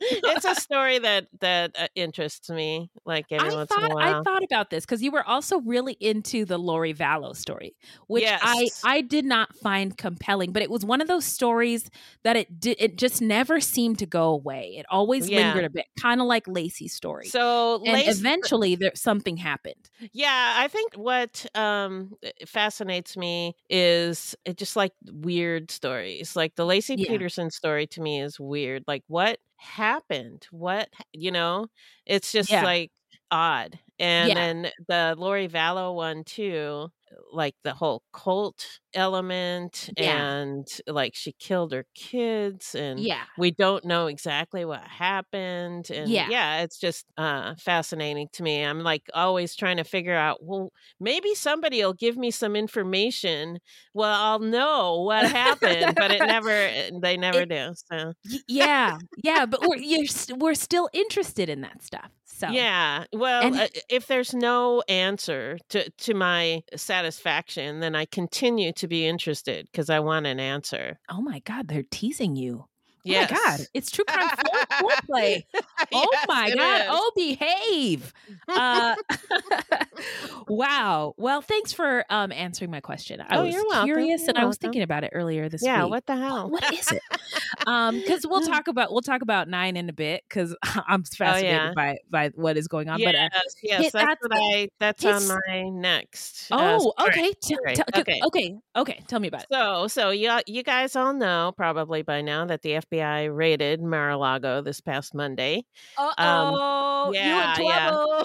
it's 0.00 0.44
a 0.46 0.54
story 0.54 0.98
that 1.00 1.26
that 1.40 1.72
uh, 1.78 1.88
interests 1.94 2.48
me 2.50 2.90
like 3.04 3.26
every 3.30 3.50
I 3.50 3.54
once 3.54 3.68
thought 3.68 3.84
in 3.84 3.92
a 3.92 3.94
while. 3.94 4.20
I 4.20 4.22
thought 4.22 4.42
about 4.42 4.70
this 4.70 4.84
because 4.86 5.02
you 5.02 5.10
were 5.10 5.26
also 5.28 5.60
really 5.60 5.92
into 6.00 6.44
the 6.44 6.58
Lori 6.58 6.94
Vallow 6.94 7.36
story, 7.36 7.76
which 8.06 8.24
I 8.26 8.68
I 8.84 9.00
did 9.02 9.24
not 9.24 9.54
find 9.56 9.96
compelling, 9.96 10.52
but 10.52 10.62
it 10.62 10.70
was 10.70 10.84
one 10.84 11.00
of 11.00 11.08
those 11.08 11.24
stories 11.24 11.90
that 12.24 12.36
it 12.36 12.60
did 12.60 12.76
it 12.80 12.96
just 12.96 13.20
never 13.20 13.60
seemed 13.60 13.98
to 13.98 14.06
go 14.06 14.30
away. 14.30 14.76
It 14.78 14.86
always 14.90 15.28
Yeah. 15.28 15.48
lingered 15.52 15.64
a 15.66 15.70
bit, 15.70 15.86
kind 16.00 16.20
of 16.20 16.26
like 16.26 16.46
Laci's 16.46 16.94
story. 16.94 17.26
so 17.26 17.82
and 17.84 17.92
Lace- 17.92 18.18
eventually 18.18 18.74
there 18.76 18.92
something 18.94 19.36
happened. 19.36 19.90
Yeah, 20.12 20.54
I 20.56 20.68
think 20.68 20.94
what 20.94 21.41
um 21.54 22.12
fascinates 22.46 23.16
me 23.16 23.54
is 23.70 24.34
it 24.44 24.56
just 24.58 24.76
like 24.76 24.92
weird 25.12 25.70
stories. 25.70 26.36
Like 26.36 26.54
the 26.56 26.64
Laci 26.66 26.96
Yeah. 26.96 27.06
Peterson 27.06 27.50
story 27.50 27.86
to 27.88 28.00
me 28.02 28.20
is 28.20 28.40
weird. 28.40 28.84
Like 28.86 29.04
what 29.08 29.38
happened? 29.58 30.46
What 30.50 30.88
you 31.12 31.30
know? 31.32 31.68
It's 32.06 32.32
just 32.32 32.60
Yeah. 32.60 32.62
like 32.62 32.92
odd. 33.30 33.78
And 33.98 34.34
Yeah. 34.34 34.36
then 34.36 34.70
the 34.88 35.14
Lori 35.18 35.48
Vallow 35.48 35.94
one 35.94 36.24
too, 36.24 36.88
like 37.32 37.54
the 37.64 37.74
whole 37.74 38.02
cult 38.12 38.80
element 38.94 39.90
Yeah. 39.96 40.20
and 40.32 40.66
like 40.86 41.14
she 41.14 41.32
killed 41.32 41.72
her 41.72 41.86
kids 41.94 42.74
and 42.74 43.00
Yeah. 43.00 43.22
we 43.38 43.50
don't 43.50 43.84
know 43.84 44.06
exactly 44.06 44.64
what 44.64 44.82
happened 44.82 45.90
and 45.90 46.08
Yeah. 46.10 46.28
yeah, 46.30 46.62
it's 46.62 46.78
just 46.78 47.06
uh 47.16 47.54
fascinating 47.58 48.28
to 48.32 48.42
me 48.42 48.62
i'm 48.62 48.80
like 48.80 49.02
always 49.14 49.54
trying 49.56 49.76
to 49.78 49.84
figure 49.84 50.14
out 50.14 50.38
well 50.42 50.70
maybe 51.00 51.34
somebody 51.34 51.82
will 51.84 51.92
give 51.94 52.16
me 52.16 52.30
some 52.30 52.56
information 52.56 53.58
well 53.94 54.12
i'll 54.12 54.38
know 54.38 55.02
what 55.02 55.24
happened 55.30 55.94
but 55.96 56.10
it 56.10 56.20
never 56.26 56.50
eh, 56.50 56.90
they 57.02 57.16
never 57.16 57.40
It- 57.40 57.48
do 57.50 57.72
so 57.90 58.12
yeah. 58.48 58.98
Yeah, 59.22 59.46
but 59.46 59.60
we're 59.62 59.76
you're, 59.76 60.06
st- 60.06 60.38
we're 60.38 60.54
still 60.54 60.88
interested 60.92 61.48
in 61.48 61.60
that 61.62 61.82
stuff. 61.82 62.10
So 62.24 62.48
yeah 62.48 63.04
well 63.12 63.42
And- 63.46 63.56
uh, 63.56 63.68
if 63.88 64.06
there's 64.06 64.32
no 64.34 64.82
answer 64.88 65.58
to 65.70 65.88
to 65.90 66.14
my 66.14 66.62
satisfaction 66.76 67.80
then 67.80 67.94
i 67.94 68.04
continue 68.06 68.72
to 68.72 68.81
be 68.88 69.06
interested 69.06 69.66
because 69.66 69.90
i 69.90 70.00
want 70.00 70.26
an 70.26 70.40
answer 70.40 70.98
Oh 71.10 71.20
my 71.20 71.40
god, 71.40 71.68
they're 71.68 71.84
teasing 71.90 72.36
you. 72.36 72.66
Yes. 73.04 73.30
Oh 73.30 73.34
my 73.34 73.38
god, 73.56 73.66
it's 73.74 73.90
true 73.90 74.04
crime 74.08 74.28
foreplay. 74.80 75.44
Oh 75.92 76.08
Yes, 76.12 76.24
my 76.28 76.50
god, 76.54 76.80
is. 76.82 76.86
oh 76.90 77.12
behave. 77.16 78.12
Uh, 78.54 78.94
wow. 80.48 81.14
Well, 81.16 81.42
thanks 81.42 81.72
for 81.72 82.04
um 82.10 82.32
answering 82.32 82.70
my 82.70 82.80
question. 82.80 83.20
I 83.20 83.36
Oh, 83.36 83.44
was 83.44 83.54
you're 83.54 83.64
welcome, 83.68 83.86
curious 83.86 84.22
you're 84.22 84.30
and 84.30 84.38
I 84.38 84.44
was 84.44 84.54
welcome. 84.54 84.58
thinking 84.60 84.82
about 84.82 85.04
it 85.04 85.10
earlier 85.14 85.48
this 85.48 85.62
yeah 85.62 85.84
week. 85.84 85.84
Yeah, 85.84 85.84
what 85.90 86.06
the 86.06 86.16
hell 86.16 86.50
what 86.50 86.72
is 86.72 86.90
it? 86.92 87.02
um, 87.66 87.96
because 87.96 88.26
we'll 88.26 88.40
talk 88.40 88.68
about 88.68 88.92
we'll 88.92 89.00
talk 89.02 89.22
about 89.22 89.48
nine 89.48 89.76
in 89.76 89.88
a 89.88 89.92
bit 89.92 90.22
because 90.28 90.54
I'm 90.62 91.04
fascinated 91.04 91.60
Oh, 91.60 91.64
yeah. 91.68 91.72
by 91.74 91.98
by 92.10 92.28
what 92.34 92.56
is 92.56 92.68
going 92.68 92.88
on. 92.88 92.98
yes, 93.00 93.06
But 93.06 93.14
uh, 93.16 93.28
yes, 93.62 93.82
hit- 93.84 93.92
that's 93.92 94.04
that's 94.04 94.22
what 94.22 94.32
I. 94.34 94.68
That's 94.78 95.04
on 95.04 95.28
my 95.28 95.62
next. 95.70 96.48
uh, 96.50 96.78
oh, 96.80 96.92
okay, 97.08 97.32
T- 97.42 97.56
Right, 97.64 97.76
t- 97.76 97.82
okay. 97.96 98.20
okay, 98.26 98.56
okay. 98.76 99.00
Tell 99.06 99.20
me 99.20 99.28
about 99.28 99.42
it. 99.42 99.46
So, 99.52 99.88
so 99.88 100.10
you 100.10 100.30
you 100.46 100.62
guys 100.62 100.96
all 100.96 101.12
know 101.12 101.52
probably 101.56 102.02
by 102.02 102.20
now 102.20 102.44
that 102.46 102.62
the 102.62 102.70
FBI 102.72 102.91
raided 103.00 103.82
Mar-a-Lago 103.82 104.62
this 104.62 104.80
past 104.80 105.14
Monday, 105.14 105.64
oh, 105.96 106.12
Um, 106.18 107.14
yeah, 107.14 107.56
yeah. 107.58 108.24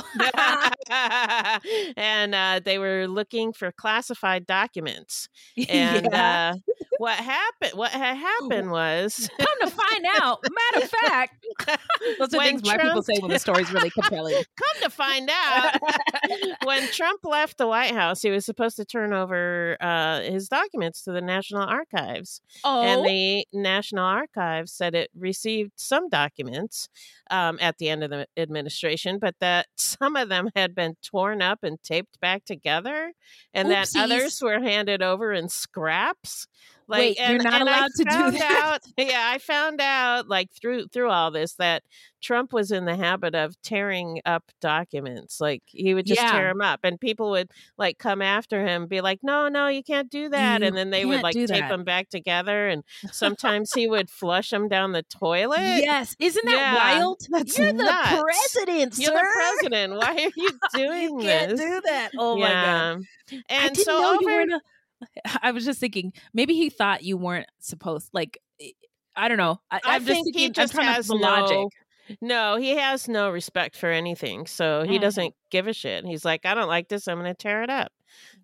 and 1.98 2.36
uh, 2.36 2.60
they 2.64 2.78
were 2.78 3.08
looking 3.08 3.54
for 3.54 3.72
classified 3.72 4.46
documents. 4.46 5.30
And 5.70 6.10
yeah. 6.12 6.14
uh, 6.56 6.56
what 6.98 7.18
happened? 7.18 7.74
What 7.74 7.92
had 7.92 8.16
happened 8.16 8.72
was, 8.72 9.30
come 9.40 9.48
to 9.62 9.70
find 9.70 10.06
out. 10.20 10.40
Matter 10.74 10.86
of 10.86 10.90
fact, 10.90 11.46
those 12.20 12.34
are 12.34 12.38
When 12.38 12.48
things 12.48 12.64
white 12.64 12.80
people 12.80 13.04
Trump- 13.04 13.06
say 13.06 13.20
when 13.22 13.32
the 13.32 13.40
story's 13.40 13.72
really 13.72 13.90
compelling. 13.90 14.34
come 14.58 14.84
to 14.84 14.90
find 14.90 15.30
out, 15.32 15.80
when 16.64 16.88
Trump 16.92 17.22
left 17.24 17.58
the 17.58 17.68
White 17.68 17.92
House, 17.94 18.22
he 18.22 18.30
was 18.30 18.46
supposed 18.46 18.78
to 18.78 18.86
turn 18.86 19.14
over 19.14 19.78
uh, 19.80 20.22
his 20.22 20.48
documents 20.48 21.04
to 21.04 21.12
the 21.12 21.22
National 21.22 21.64
Archives. 21.64 22.42
Oh, 22.64 22.82
And 22.84 23.06
the 23.06 23.46
National 23.54 24.06
Archives 24.06 24.72
said 24.72 24.96
it 24.96 25.10
received 25.18 25.72
some 25.76 26.10
documents 26.10 26.90
um, 27.30 27.58
at 27.62 27.78
the 27.78 27.90
end 27.90 28.04
of 28.04 28.10
the 28.10 28.28
administration, 28.38 29.20
but 29.20 29.36
that 29.40 29.68
some 29.76 30.16
of 30.16 30.30
them 30.30 30.50
had 30.56 30.74
been 30.76 30.96
torn 31.04 31.42
up 31.42 31.60
and 31.64 31.82
taped 31.84 32.20
back 32.20 32.46
together, 32.46 33.14
and 33.54 33.70
that 33.72 33.90
others 33.96 34.42
were 34.42 34.60
handed 34.60 35.02
over 35.02 35.32
in 35.34 35.50
scraps. 35.50 36.48
Like, 36.90 37.18
Wait, 37.18 37.30
you're 37.30 37.38
not 37.44 37.54
and 37.62 37.64
allowed 37.64 37.90
to 37.98 38.04
do 38.06 38.32
that? 38.40 38.62
Out, 38.64 38.82
yeah, 38.98 39.30
I 39.34 39.38
found 39.40 39.82
out 39.82 40.28
like 40.30 40.50
through 40.54 40.88
through 40.88 41.10
all 41.10 41.32
this 41.32 41.54
that 41.56 41.84
Trump 42.22 42.52
was 42.54 42.72
in 42.72 42.86
the 42.86 42.96
habit 42.96 43.36
of 43.36 43.62
tearing 43.62 44.22
up 44.26 44.44
documents. 44.62 45.40
Like 45.42 45.64
he 45.68 45.94
would 45.94 46.06
just 46.06 46.22
Yeah. 46.22 46.32
tear 46.32 46.48
them 46.48 46.62
up, 46.62 46.80
and 46.84 47.00
people 47.00 47.30
would 47.32 47.52
like 47.78 47.98
come 47.98 48.22
after 48.22 48.66
him, 48.66 48.88
be 48.88 49.02
like, 49.02 49.20
"No, 49.22 49.50
no, 49.50 49.68
you 49.68 49.84
can't 49.84 50.10
do 50.10 50.30
that," 50.30 50.62
You 50.62 50.68
and 50.68 50.78
then 50.78 50.90
they 50.90 51.04
would 51.06 51.22
like 51.24 51.36
tape 51.36 51.48
that. 51.50 51.68
them 51.70 51.84
back 51.84 52.10
together, 52.10 52.68
and 52.70 52.84
sometimes 53.12 53.74
he 53.74 53.88
would 53.88 54.10
flush 54.10 54.50
them 54.52 54.68
down 54.70 54.94
the 54.94 55.04
toilet. 55.04 55.60
yes. 55.60 56.16
Isn't 56.20 56.46
that 56.46 56.54
Yeah. 56.56 56.76
wild? 57.00 57.20
That's 57.30 57.58
You're 57.58 57.74
nuts. 57.74 58.12
the 58.12 58.24
president, 58.24 58.98
You're 58.98 59.12
sir. 59.12 59.20
the 59.22 59.32
president. 59.34 59.94
Why 59.98 60.24
are 60.26 60.32
you 60.36 60.50
doing 60.74 61.20
you 61.20 61.28
can't 61.28 61.58
do 61.58 61.82
that. 61.86 62.12
Oh 62.18 62.38
my 62.38 62.50
god. 62.50 63.02
And 63.32 63.44
I 63.50 63.68
didn't 63.70 63.78
so 63.86 64.00
know 64.00 64.16
over, 64.16 64.22
you 64.22 64.28
weren't. 64.28 64.52
A, 64.54 64.62
I 65.42 65.52
was 65.52 65.66
just 65.66 65.80
thinking 65.80 66.14
maybe 66.34 66.54
he 66.56 66.70
thought 66.70 67.04
you 67.04 67.18
weren't 67.18 67.48
supposed 67.60 68.10
like. 68.14 68.40
I 69.20 69.28
don't 69.30 69.38
know. 69.38 69.60
I, 69.72 69.80
I 69.84 70.00
think 70.00 70.26
thinking. 70.26 70.34
he 70.42 70.50
just 70.52 70.74
has 70.74 71.10
no. 71.10 71.16
logic. 71.16 71.68
No, 72.22 72.56
he 72.56 72.76
has 72.78 73.08
no 73.08 73.32
respect 73.32 73.76
for 73.76 73.90
anything. 73.90 74.46
So 74.46 74.84
he 74.84 74.98
Mm. 74.98 75.02
doesn't 75.02 75.34
give 75.50 75.68
a 75.68 75.74
shit. 75.74 76.06
He's 76.06 76.24
like, 76.24 76.46
I 76.46 76.54
don't 76.54 76.68
like 76.68 76.88
this. 76.88 77.08
I'm 77.08 77.18
going 77.20 77.26
to 77.26 77.34
tear 77.34 77.64
it 77.64 77.70
up. 77.72 77.92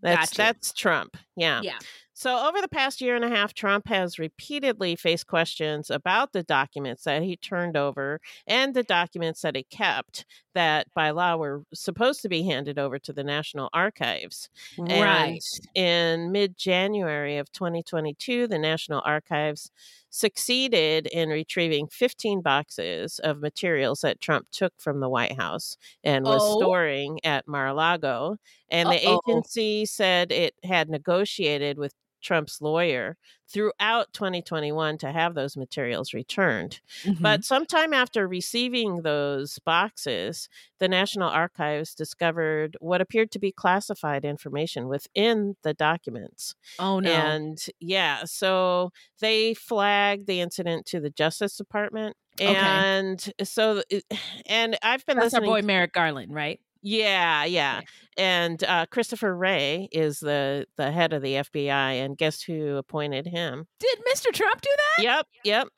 That's 0.02 0.32
Gotcha. 0.32 0.38
that's 0.38 0.74
Trump. 0.74 1.16
Yeah. 1.36 1.62
Yeah. 1.64 1.78
So, 2.16 2.48
over 2.48 2.62
the 2.62 2.68
past 2.68 3.02
year 3.02 3.16
and 3.16 3.26
a 3.26 3.30
half, 3.30 3.54
Trump 3.54 3.88
has 3.88 4.20
repeatedly 4.20 4.96
faced 4.96 5.26
questions 5.28 5.90
about 5.90 6.32
the 6.32 6.44
documents 6.44 7.04
that 7.06 7.24
he 7.24 7.36
turned 7.36 7.76
over 7.76 8.22
and 8.46 8.74
the 8.74 8.84
documents 8.84 9.42
that 9.42 9.56
he 9.56 9.64
kept 9.64 10.26
that 10.54 10.88
by 10.94 11.10
law 11.10 11.36
were 11.38 11.64
supposed 11.74 12.22
to 12.22 12.30
be 12.30 12.44
handed 12.44 12.78
over 12.78 13.00
to 13.00 13.14
the 13.14 13.24
National 13.24 13.70
Archives. 13.74 14.50
Right. 14.78 15.40
And 15.76 16.24
in 16.26 16.32
mid 16.32 16.56
January 16.56 17.38
of 17.38 17.52
2022, 17.52 18.48
the 18.48 18.60
National 18.60 19.02
Archives 19.04 19.72
succeeded 20.14 21.08
in 21.08 21.30
retrieving 21.30 21.88
15 21.90 22.42
boxes 22.42 23.20
of 23.24 23.42
materials 23.42 24.02
that 24.02 24.22
Trump 24.22 24.48
took 24.52 24.74
from 24.80 25.00
the 25.02 25.10
White 25.10 25.34
House 25.38 25.78
and 26.04 26.28
was 26.28 26.46
Oh. 26.46 26.48
storing 26.48 27.20
at 27.26 27.48
Mar 27.48 27.68
a 27.68 27.74
Lago. 27.74 28.38
And 28.70 28.92
the 28.92 28.98
Uh-oh. 29.06 29.22
agency 29.28 29.86
said 29.86 30.32
it 30.32 30.56
had 30.64 30.90
negotiated 30.90 31.78
with 31.80 31.94
Trump's 32.24 32.62
lawyer 32.62 33.18
throughout 33.48 34.12
2021 34.14 34.98
to 34.98 35.12
have 35.12 35.36
those 35.36 35.56
materials 35.56 36.14
returned. 36.14 36.80
Mhm. 37.04 37.22
But 37.22 37.44
sometime 37.44 37.94
after 37.94 38.28
receiving 38.28 39.04
those 39.04 39.60
boxes, 39.60 40.50
the 40.80 40.88
National 40.88 41.30
Archives 41.30 41.94
discovered 41.94 42.76
what 42.80 43.02
appeared 43.02 43.30
to 43.32 43.40
be 43.40 43.52
classified 43.52 44.26
information 44.26 44.88
within 44.88 45.56
the 45.62 45.74
documents. 45.74 46.56
oh 46.80 47.00
no. 47.00 47.12
And 47.12 47.64
yeah, 47.80 48.24
so 48.26 48.92
they 49.20 49.54
flagged 49.54 50.26
the 50.26 50.42
incident 50.42 50.86
to 50.88 51.00
the 51.00 51.10
Justice 51.12 51.58
Department. 51.58 52.18
Okay. 52.42 52.56
And 52.56 53.34
so, 53.44 53.84
and 54.48 54.78
I've 54.82 55.06
been 55.06 55.18
That's 55.18 55.34
our 55.34 55.42
boy 55.42 55.62
Merrick 55.62 55.94
Garland, 55.94 56.34
right? 56.34 56.60
Yeah, 56.84 57.46
yeah. 57.46 57.82
And 58.18 58.64
uh, 58.64 58.86
Christopher 58.88 59.36
Wray 59.36 59.88
is 59.92 60.20
the 60.20 60.68
the 60.78 60.92
head 60.92 61.14
of 61.14 61.22
the 61.22 61.36
FBI, 61.36 62.04
and 62.04 62.18
guess 62.18 62.42
who 62.42 62.76
appointed 62.76 63.26
him? 63.26 63.66
Did 63.80 64.00
Mr. 64.14 64.32
Trump 64.34 64.62
do 64.62 64.70
that? 64.98 65.04
Yep, 65.04 65.28
yep. 65.44 65.68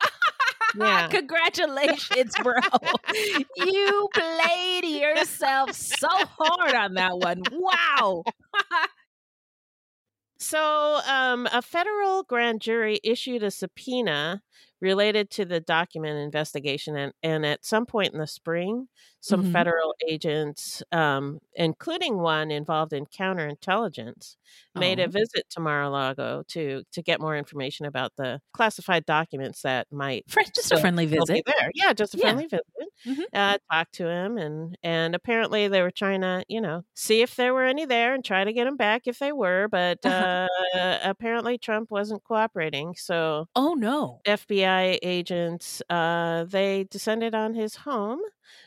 Yeah. 0.78 1.08
Congratulations, 1.08 2.34
bro. 2.42 2.58
you 3.56 4.08
played 4.12 4.84
yourself 4.84 5.72
so 5.72 6.08
hard 6.10 6.74
on 6.74 6.94
that 6.94 7.16
one. 7.18 7.42
Wow. 7.50 8.24
So, 10.38 11.00
um, 11.08 11.48
a 11.50 11.62
federal 11.62 12.22
grand 12.22 12.60
jury 12.60 13.00
issued 13.02 13.42
a 13.42 13.50
subpoena 13.50 14.42
related 14.80 15.30
to 15.30 15.44
the 15.44 15.60
document 15.60 16.18
investigation, 16.18 16.96
and, 16.96 17.12
and 17.22 17.46
at 17.46 17.64
some 17.64 17.86
point 17.86 18.12
in 18.12 18.18
the 18.20 18.26
spring, 18.26 18.88
some 19.20 19.42
Mhm. 19.42 19.44
federal 19.44 19.94
agents, 20.08 20.82
um, 20.92 21.38
including 21.54 22.18
one 22.18 22.50
involved 22.50 22.92
in 22.92 23.06
counterintelligence, 23.06 24.36
made 24.74 24.98
Oh. 24.98 25.00
a 25.00 25.08
visit 25.08 25.44
to 25.50 25.60
Mar-a-Lago 25.60 26.44
to 26.48 26.82
to 26.92 27.02
get 27.02 27.20
more 27.20 27.36
information 27.36 27.86
about 27.86 28.12
the 28.16 28.40
classified 28.52 29.04
documents 29.06 29.62
that 29.62 29.86
might 29.90 30.26
just 30.54 30.72
a 30.72 30.76
friendly 30.76 31.06
visit. 31.06 31.42
there. 31.46 31.70
Yeah, 31.74 31.92
just 31.92 32.14
a 32.14 32.18
Yeah. 32.18 32.18
friendly 32.18 32.46
visit. 32.46 32.66
Mhm. 33.06 33.26
Uh, 33.32 33.58
talk 33.72 33.90
to 33.92 34.08
him, 34.08 34.38
and 34.38 34.76
and 34.82 35.14
apparently 35.14 35.68
they 35.68 35.82
were 35.82 35.90
trying 35.90 36.22
to, 36.22 36.44
you 36.48 36.60
know, 36.60 36.82
see 36.94 37.22
if 37.22 37.36
there 37.36 37.54
were 37.54 37.64
any 37.64 37.84
there 37.84 38.14
and 38.14 38.24
try 38.24 38.44
to 38.44 38.52
get 38.52 38.64
them 38.64 38.76
back 38.76 39.02
if 39.06 39.18
they 39.18 39.32
were. 39.32 39.68
But 39.70 39.98
uh, 40.06 40.48
apparently 41.02 41.58
Trump 41.58 41.90
wasn't 41.90 42.24
cooperating, 42.24 42.94
so 42.96 43.46
Oh 43.56 43.74
no. 43.74 44.22
FBI 44.26 44.65
agents 45.02 45.82
uh, 45.90 46.44
they 46.44 46.84
descended 46.90 47.34
on 47.34 47.54
his 47.54 47.76
home. 47.76 48.20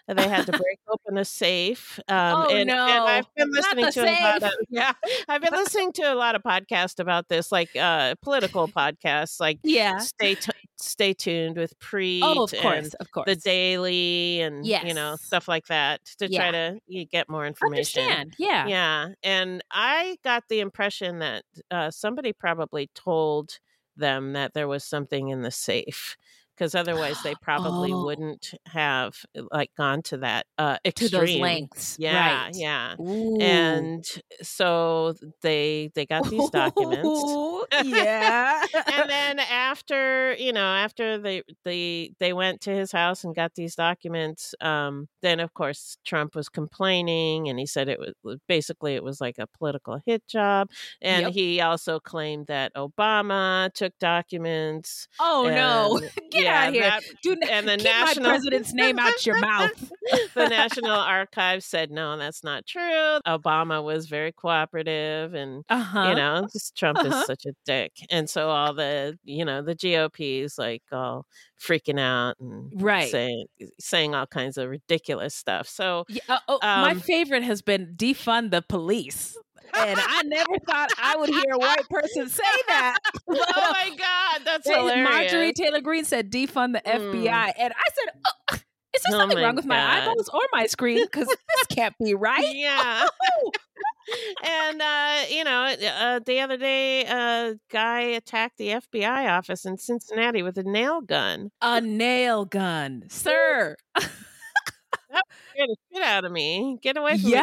and 0.07 0.17
They 0.19 0.27
had 0.27 0.45
to 0.47 0.51
break 0.51 0.79
open 0.89 1.17
a 1.17 1.25
safe. 1.25 1.99
Um, 2.07 2.15
Oh, 2.35 2.43
and, 2.49 2.59
and 2.59 2.67
no. 2.69 3.05
I've 3.05 3.25
been 3.35 3.49
listening 3.51 3.91
to 3.91 4.01
a 4.03 4.13
lot 4.23 4.43
of 4.43 4.51
yeah. 4.69 4.93
I've 5.27 5.41
been 5.41 5.53
listening 5.53 5.93
to 5.93 6.13
a 6.13 6.15
lot 6.15 6.35
of 6.35 6.43
podcasts 6.43 6.99
about 6.99 7.27
this, 7.29 7.51
like 7.51 7.69
uh, 7.75 8.15
political 8.21 8.67
podcasts, 8.67 9.39
like 9.39 9.59
Yeah. 9.63 9.97
stay 9.99 10.35
t- 10.35 10.51
stay 10.81 11.13
tuned 11.13 11.57
with 11.57 11.77
Preet. 11.79 12.21
Oh, 12.23 12.43
of 12.43 12.53
and 12.53 12.61
course, 12.61 12.93
of 12.95 13.11
course. 13.11 13.25
the 13.25 13.35
daily 13.35 14.41
and 14.41 14.65
you 14.65 14.93
know 14.93 15.15
stuff 15.17 15.47
like 15.47 15.67
that 15.67 16.03
to 16.19 16.29
Yeah. 16.29 16.51
try 16.51 16.51
to 16.51 17.05
get 17.05 17.29
more 17.29 17.45
information. 17.45 18.03
Understand? 18.03 18.35
Yeah. 18.37 18.67
Yeah, 18.67 19.07
and 19.23 19.63
I 19.71 20.17
got 20.23 20.43
the 20.49 20.59
impression 20.59 21.19
that 21.19 21.43
uh, 21.71 21.91
somebody 21.91 22.33
probably 22.33 22.89
told 22.95 23.59
them 23.99 24.33
that 24.33 24.53
there 24.53 24.67
was 24.67 24.83
something 24.83 25.29
in 25.29 25.41
the 25.43 25.51
safe 25.51 26.17
because 26.59 26.75
otherwise 26.75 27.15
they 27.23 27.33
probably 27.41 27.93
Oh. 27.93 28.03
wouldn't 28.03 28.51
have 28.67 29.15
like 29.51 29.71
gone 29.77 30.01
to 30.03 30.17
that 30.17 30.45
uh, 30.57 30.77
To 30.95 31.07
those 31.09 31.33
lengths. 31.37 31.95
Yeah, 31.97 32.43
right. 32.45 32.55
yeah. 32.55 32.95
Ooh. 32.99 33.37
And 33.39 34.05
so 34.41 35.15
they 35.41 35.89
they 35.95 36.05
got 36.05 36.29
these 36.29 36.49
documents 36.49 37.07
yeah. 37.83 38.61
and 38.91 39.09
then 39.09 39.39
after 39.39 40.33
you 40.33 40.51
know 40.51 40.65
after 40.65 41.17
they 41.17 41.43
they 41.63 42.11
they 42.19 42.33
went 42.33 42.61
to 42.61 42.71
his 42.71 42.91
house 42.91 43.23
and 43.23 43.33
got 43.35 43.53
these 43.55 43.75
documents 43.75 44.53
um 44.61 45.07
then 45.21 45.39
of 45.39 45.53
course 45.53 45.97
trump 46.05 46.35
was 46.35 46.49
complaining 46.49 47.47
and 47.47 47.59
he 47.59 47.65
said 47.65 47.87
it 47.87 47.99
was 48.23 48.37
basically 48.47 48.95
it 48.95 49.03
was 49.03 49.21
like 49.21 49.35
a 49.37 49.47
political 49.57 50.01
hit 50.05 50.25
job 50.27 50.69
and 51.01 51.27
Yep. 51.27 51.33
he 51.33 51.61
also 51.61 51.99
claimed 51.99 52.47
that 52.47 52.73
obama 52.75 53.71
took 53.73 53.93
documents 53.99 55.07
oh 55.19 55.43
no. 55.47 55.97
and, 55.97 56.11
Get 56.31 56.43
yeah, 56.43 56.48
out 56.49 56.73
here. 56.73 56.83
that- 56.83 57.03
Do 57.23 57.35
and 57.49 57.67
the 57.67 57.77
keep 57.77 57.85
national 57.85 58.23
my 58.25 58.29
president's 58.31 58.73
name 58.73 58.99
out 58.99 59.25
your 59.25 59.39
mouth. 59.39 59.91
the 60.35 60.47
National 60.47 60.91
Archives 60.91 61.65
said 61.65 61.91
no, 61.91 62.17
that's 62.17 62.43
not 62.43 62.65
true. 62.65 63.19
Obama 63.27 63.83
was 63.83 64.07
very 64.07 64.31
cooperative, 64.31 65.33
and 65.33 65.63
Uh-huh. 65.69 66.09
you 66.09 66.15
know, 66.15 66.47
just 66.51 66.75
Trump 66.75 66.97
Uh-huh. 66.99 67.19
is 67.19 67.25
such 67.25 67.45
a 67.45 67.53
dick, 67.65 67.91
and 68.09 68.29
so 68.29 68.49
all 68.49 68.73
the 68.73 69.17
you 69.23 69.45
know 69.45 69.61
the 69.61 69.75
GOP 69.75 70.41
is 70.43 70.57
like 70.57 70.83
all 70.91 71.25
freaking 71.61 71.99
out 71.99 72.35
and 72.39 72.71
Right. 72.81 73.09
saying 73.11 73.45
saying 73.79 74.15
all 74.15 74.25
kinds 74.27 74.57
of 74.57 74.69
ridiculous 74.69 75.35
stuff. 75.35 75.67
So 75.67 76.05
Yeah, 76.09 76.21
uh, 76.29 76.39
oh, 76.47 76.59
my 76.61 76.91
Um, 76.91 76.99
favorite 77.01 77.43
has 77.43 77.61
been 77.61 77.93
defund 77.95 78.51
the 78.51 78.61
police. 78.61 79.37
And 79.75 79.99
I 80.01 80.21
never 80.23 80.57
thought 80.67 80.89
I 80.97 81.15
would 81.17 81.29
hear 81.29 81.43
a 81.53 81.57
white 81.57 81.87
person 81.89 82.29
say 82.29 82.43
that. 82.67 82.97
oh 83.29 83.71
my 83.71 83.89
god, 83.97 84.41
that's 84.45 84.67
They- 84.67 84.75
hilarious. 84.75 85.09
Marjorie 85.09 85.53
Taylor 85.53 85.81
Greene 85.81 86.05
said 86.05 86.31
defund 86.31 86.73
the 86.73 86.81
Mm. 86.81 87.13
FBI. 87.13 87.53
And 87.57 87.73
I 87.73 87.89
said, 87.93 88.13
oh, 88.51 88.55
is 88.95 89.03
there 89.03 89.15
Oh 89.15 89.19
something 89.19 89.37
wrong 89.37 89.55
with 89.55 89.65
my 89.65 90.01
eyeballs 90.01 90.29
or 90.29 90.41
my 90.51 90.65
screen? 90.65 91.03
Because 91.05 91.27
this 91.27 91.65
can't 91.75 91.93
be 92.03 92.15
right. 92.15 92.55
Yeah. 92.55 93.07
and 94.43 94.81
uh, 94.81 95.15
you 95.29 95.43
know, 95.43 95.65
uh, 95.65 96.19
the 96.25 96.39
other 96.39 96.57
day, 96.57 97.03
a 97.05 97.55
guy 97.71 98.01
attacked 98.01 98.57
the 98.57 98.69
FBI 98.69 99.29
office 99.29 99.65
in 99.65 99.77
Cincinnati 99.77 100.41
with 100.41 100.57
a 100.57 100.63
nail 100.63 101.01
gun. 101.01 101.51
A 101.61 101.79
nail 101.79 102.45
gun, 102.45 103.03
sir. 103.09 103.75
Scared 103.97 105.69
the 105.69 105.75
shit 105.93 106.03
out 106.03 106.25
of 106.25 106.31
me. 106.31 106.77
Get 106.81 106.97
away 106.97 107.17
from 107.17 107.29
me. 107.29 107.35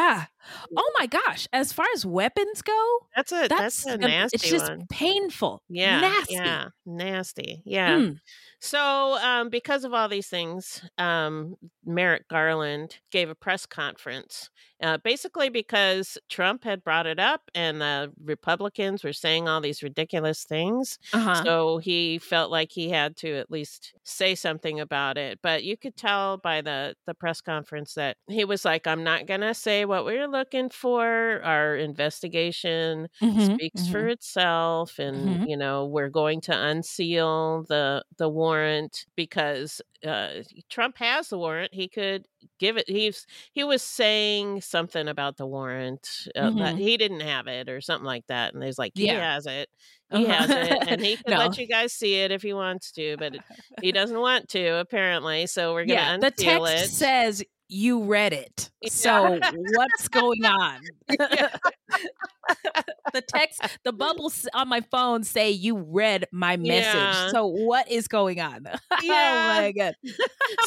Oh 0.75 0.91
my 0.99 1.05
gosh! 1.07 1.47
As 1.53 1.73
far 1.73 1.85
as 1.93 2.05
weapons 2.05 2.61
go, 2.61 2.99
That's 3.15 3.31
a 3.31 3.47
that's, 3.47 3.83
that's, 3.83 3.85
a 3.85 3.97
nasty 3.97 4.35
it's 4.35 4.49
just 4.49 4.69
one. 4.69 4.87
painful. 4.89 5.63
Yeah, 5.69 6.01
nasty. 6.01 6.33
yeah, 6.33 6.65
nasty. 6.85 7.61
Yeah. 7.65 7.97
Mm. 7.97 8.19
So, 8.59 9.17
um, 9.21 9.49
because 9.49 9.83
of 9.83 9.93
all 9.93 10.09
these 10.09 10.27
things, 10.27 10.83
um, 10.97 11.55
Merrick 11.85 12.27
Garland 12.27 12.97
gave 13.11 13.29
a 13.29 13.35
press 13.35 13.67
conference, 13.67 14.49
uh, 14.81 14.97
basically 14.97 15.49
because 15.49 16.17
Trump 16.27 16.63
had 16.63 16.83
brought 16.83 17.05
it 17.05 17.19
up 17.19 17.41
and 17.53 17.79
the 17.79 18.11
Republicans 18.23 19.03
were 19.03 19.13
saying 19.13 19.47
all 19.47 19.61
these 19.61 19.83
ridiculous 19.83 20.43
things. 20.43 20.97
Uh-huh. 21.13 21.43
So 21.43 21.77
he 21.77 22.17
felt 22.17 22.49
like 22.49 22.71
he 22.71 22.89
had 22.89 23.15
to 23.17 23.35
at 23.35 23.51
least 23.51 23.93
say 24.03 24.33
something 24.33 24.79
about 24.79 25.19
it. 25.19 25.37
But 25.43 25.63
you 25.63 25.77
could 25.77 25.95
tell 25.95 26.37
by 26.37 26.61
the 26.61 26.95
the 27.05 27.13
press 27.13 27.41
conference 27.41 27.93
that 27.93 28.17
he 28.27 28.43
was 28.43 28.65
like, 28.65 28.87
"I'm 28.87 29.03
not 29.03 29.27
gonna 29.27 29.53
say 29.53 29.85
what 29.85 30.03
we're 30.03 30.27
looking 30.37 30.69
for. 30.69 31.41
Our 31.43 31.75
investigation 31.75 33.07
Mhm, 33.21 33.59
speaks 33.59 33.87
for 33.87 34.07
mhm. 34.07 34.07
itself 34.07 34.99
and 34.99 35.39
Mhm. 35.39 35.45
you 35.45 35.57
know 35.57 35.85
we're 35.85 36.09
going 36.09 36.41
to 36.41 36.53
unseal 36.67 37.63
the 37.69 38.03
the 38.17 38.29
warrant 38.29 39.05
because 39.15 39.81
uh 40.05 40.43
Trump 40.69 40.97
has 40.97 41.29
the 41.29 41.37
warrant 41.37 41.73
he 41.73 41.87
could 41.89 42.27
give 42.59 42.77
it 42.77 42.89
he's 42.89 43.25
he 43.53 43.63
was 43.63 43.81
saying 43.83 44.61
something 44.61 45.07
about 45.07 45.37
the 45.37 45.47
warrant 45.47 46.27
uh, 46.35 46.51
that 46.57 46.75
Mhm. 46.75 46.79
he 46.79 46.97
didn't 46.97 47.21
have 47.21 47.47
it 47.47 47.69
or 47.69 47.81
something 47.81 48.05
like 48.05 48.25
that 48.27 48.53
and 48.53 48.63
he's 48.63 48.77
like 48.79 48.93
he 48.97 49.15
Yeah. 49.15 49.19
has 49.19 49.45
it 49.45 49.69
he 50.09 50.25
Uh-huh. 50.25 50.27
has 50.27 50.55
it 50.55 50.81
and 50.85 51.01
he 51.03 51.17
can 51.25 51.35
No. 51.35 51.37
let 51.37 51.57
you 51.57 51.67
guys 51.67 51.93
see 51.93 52.15
it 52.15 52.31
if 52.31 52.41
he 52.41 52.53
wants 52.53 52.91
to 52.93 53.17
but 53.17 53.33
he 53.79 53.91
doesn't 53.91 54.19
want 54.19 54.47
to 54.49 54.79
apparently 54.79 55.47
so 55.47 55.73
we're 55.73 55.85
gonna 55.85 56.01
yeah, 56.01 56.09
the 56.19 56.31
unseal 56.35 56.65
text 56.71 56.81
it 56.83 56.91
says 56.91 57.43
you 57.69 58.03
read 58.03 58.33
it. 58.33 58.69
Yeah. 58.81 58.89
So 58.91 59.39
what's 59.75 60.07
going 60.09 60.45
on? 60.45 60.81
Yeah. 61.31 61.49
the 63.13 63.21
text, 63.21 63.61
the 63.83 63.91
bubbles 63.93 64.47
on 64.53 64.67
my 64.67 64.81
phone 64.81 65.23
say 65.23 65.49
you 65.51 65.77
read 65.77 66.25
my 66.31 66.57
message. 66.57 66.93
Yeah. 66.93 67.29
So 67.29 67.47
what 67.47 67.89
is 67.89 68.07
going 68.07 68.39
on? 68.39 68.65
Yeah. 69.03 69.57
Oh 69.59 69.61
my 69.61 69.71
god. 69.71 69.93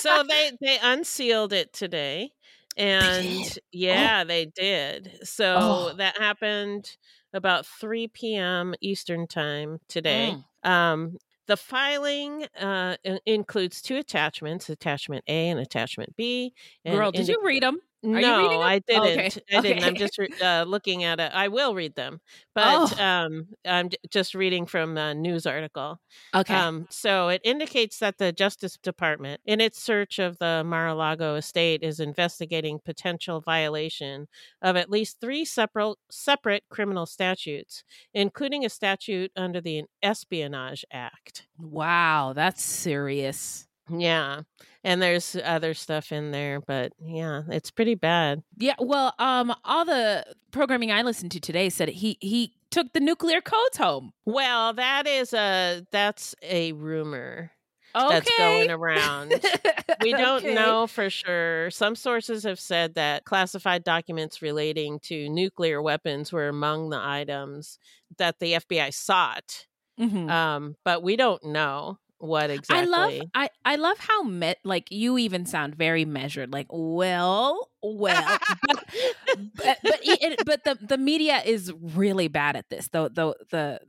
so 0.01 0.23
they 0.29 0.53
they 0.61 0.79
unsealed 0.83 1.53
it 1.53 1.73
today 1.73 2.33
and 2.77 3.25
did? 3.45 3.59
yeah 3.73 4.25
they 4.25 4.47
did 4.47 5.19
so 5.25 5.57
Oh. 5.59 5.95
that 5.97 6.17
happened 6.19 6.97
about 7.35 7.67
3 7.67 8.09
p.m 8.09 8.75
eastern 8.81 9.27
time 9.27 9.79
today 9.89 10.37
Mm. 10.65 10.71
um 10.71 11.17
the 11.51 11.57
filing 11.57 12.47
uh, 12.61 12.97
includes 13.27 13.83
two 13.83 13.97
attachments 13.97 14.69
attachment 14.69 15.25
a 15.27 15.49
and 15.49 15.59
attachment 15.59 16.17
b 16.17 16.55
and 16.85 16.97
Girl, 16.97 17.11
did 17.11 17.27
you 17.27 17.41
read 17.43 17.65
them? 17.65 17.81
No? 18.03 18.61
I 18.61 18.79
didn't. 18.79 19.03
Okay, 19.03 19.31
I 19.57 19.61
didn't. 19.61 19.85
I'm 19.85 19.95
just 19.95 20.17
re- 20.19 20.29
uh, 20.43 20.65
looking 20.65 21.05
at 21.05 21.21
it. 21.21 21.33
I 21.35 21.49
will 21.49 21.75
read 21.75 21.95
them, 21.97 22.21
but 22.55 22.65
Oh. 22.99 23.03
um, 23.05 23.49
I'm 23.67 23.91
j- 23.91 23.99
just 24.11 24.35
reading 24.35 24.65
from 24.67 24.97
a 24.97 25.15
news 25.15 25.45
article. 25.47 26.01
Okay. 26.35 26.55
Um, 26.55 26.87
so 26.91 27.29
it 27.29 27.43
indicates 27.45 27.99
that 27.99 28.17
the 28.19 28.33
Justice 28.33 28.79
Department, 28.83 29.41
in 29.45 29.61
its 29.61 29.83
search 29.83 30.19
of 30.19 30.39
the 30.39 30.63
Mar-a-Lago 30.65 31.35
estate, 31.35 31.83
is 31.83 32.01
investigating 32.01 32.79
potential 32.85 33.41
violation 33.41 34.29
of 34.63 34.77
at 34.77 34.89
least 34.91 35.21
three 35.21 35.45
separate 35.45 35.97
separate 36.11 36.65
criminal 36.71 37.05
statutes, 37.07 37.85
including 38.15 38.65
a 38.65 38.71
statute 38.71 39.31
under 39.37 39.61
the 39.61 39.85
Espionage 40.03 40.85
Act. 40.91 41.47
wow, 41.59 42.33
that's 42.35 42.63
serious. 42.63 43.67
Yeah, 43.93 44.43
and 44.85 45.01
there's 45.03 45.37
other 45.45 45.75
stuff 45.75 46.13
in 46.13 46.31
there, 46.31 46.61
but 46.61 46.93
yeah, 47.01 47.43
it's 47.49 47.71
pretty 47.71 47.95
bad. 47.95 48.43
Yeah, 48.57 48.75
well, 48.79 49.15
um, 49.19 49.55
all 49.65 49.85
the 49.85 50.25
programming 50.51 50.91
I 50.93 51.03
listened 51.03 51.33
to 51.33 51.41
today 51.41 51.69
said 51.71 51.89
he 51.91 52.17
he 52.21 52.55
took 52.71 52.93
the 52.93 53.01
nuclear 53.01 53.41
codes 53.41 53.77
home. 53.77 54.13
Well, 54.25 54.73
that 54.75 55.07
is 55.07 55.33
a 55.35 55.87
that's 55.91 56.35
a 56.43 56.73
rumor 56.73 57.51
Okay. 57.97 58.09
that's 58.15 58.31
going 58.39 58.71
around. 58.79 59.35
We 60.01 60.13
don't 60.13 60.45
Okay. 60.45 60.55
know 60.55 60.87
for 60.87 61.11
sure. 61.11 61.71
Some 61.73 61.97
sources 61.97 62.45
have 62.45 62.61
said 62.61 62.95
that 62.95 63.25
classified 63.25 63.83
documents 63.83 64.41
relating 64.41 65.01
to 65.01 65.29
nuclear 65.29 65.83
weapons 65.83 66.33
were 66.33 66.49
among 66.49 66.91
the 66.91 67.01
items 67.01 67.79
that 68.17 68.39
the 68.39 68.53
FBI 68.55 68.95
sought. 68.95 69.67
Mhm. 69.99 70.31
Um, 70.31 70.77
but 70.85 71.03
we 71.03 71.17
don't 71.17 71.43
know 71.45 71.99
what 72.21 72.51
exactly. 72.51 72.83
I 72.83 72.85
love 72.85 73.13
I 73.35 73.49
I 73.65 73.77
love 73.77 73.99
how 73.99 74.23
met 74.23 74.59
like 74.65 74.89
you 74.91 75.19
even 75.19 75.47
sound 75.47 75.75
very 75.75 76.05
measured. 76.05 76.53
Like, 76.53 76.67
well, 76.71 77.69
well, 77.83 78.39
but 78.63 78.85
but 79.57 79.79
but, 79.83 79.99
it, 80.03 80.41
but 80.45 80.65
the 80.65 80.79
the 80.81 80.99
media 80.99 81.41
is 81.45 81.73
really 81.81 82.29
bad 82.29 82.57
at 82.57 82.69
this. 82.71 82.89
Though 82.89 83.09
the 83.09 83.35
the 83.51 83.81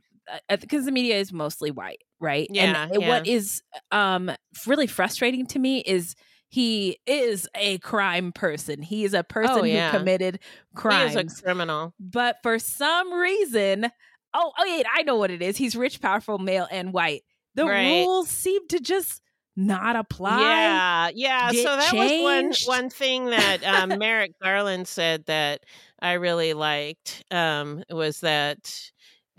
because 0.48 0.84
the 0.84 0.92
media 0.92 1.16
is 1.18 1.32
mostly 1.32 1.70
white, 1.70 2.00
right? 2.20 2.48
Yeah, 2.50 2.88
And 2.90 3.02
yeah. 3.02 3.22
is 3.24 3.62
um 3.90 4.30
really 4.66 4.86
frustrating 4.86 5.46
to 5.46 5.58
me 5.58 5.80
is 5.80 6.14
he 6.48 6.98
is 7.06 7.48
a 7.54 7.78
crime 7.78 8.32
person. 8.32 8.82
He 8.82 9.04
is 9.04 9.14
a 9.14 9.24
person 9.24 9.58
Oh, 9.60 9.64
yeah. 9.64 9.90
who 9.90 9.98
committed 9.98 10.38
he 10.42 10.76
crimes. 10.76 11.16
is 11.16 11.38
a 11.40 11.42
criminal. 11.42 11.94
but 11.98 12.36
for 12.42 12.58
some 12.58 13.12
reason, 13.12 13.86
oh, 14.34 14.52
oh 14.58 14.64
yeah, 14.64 14.82
I 14.94 15.02
know 15.02 15.16
what 15.16 15.30
it 15.30 15.42
is. 15.42 15.56
He's 15.56 15.74
rich, 15.76 16.00
powerful, 16.00 16.38
male, 16.38 16.68
and 16.70 16.92
white. 16.92 17.22
The 17.54 17.64
Right. 17.66 18.04
rules 18.04 18.28
seem 18.28 18.66
to 18.68 18.80
just 18.80 19.20
not 19.56 19.96
apply. 19.96 20.40
Yeah, 20.40 21.10
yeah. 21.14 21.52
get 21.52 21.62
So 21.64 21.76
that 21.76 21.90
changed. 21.90 22.22
was 22.66 22.66
one 22.66 22.82
one 22.84 22.90
thing 22.90 23.26
that 23.26 23.62
um, 23.64 23.98
Merrick 23.98 24.32
Garland 24.42 24.88
said 24.88 25.26
that 25.26 25.64
I 26.00 26.12
really 26.14 26.54
liked 26.54 27.24
um, 27.30 27.82
was 27.90 28.20
that. 28.20 28.90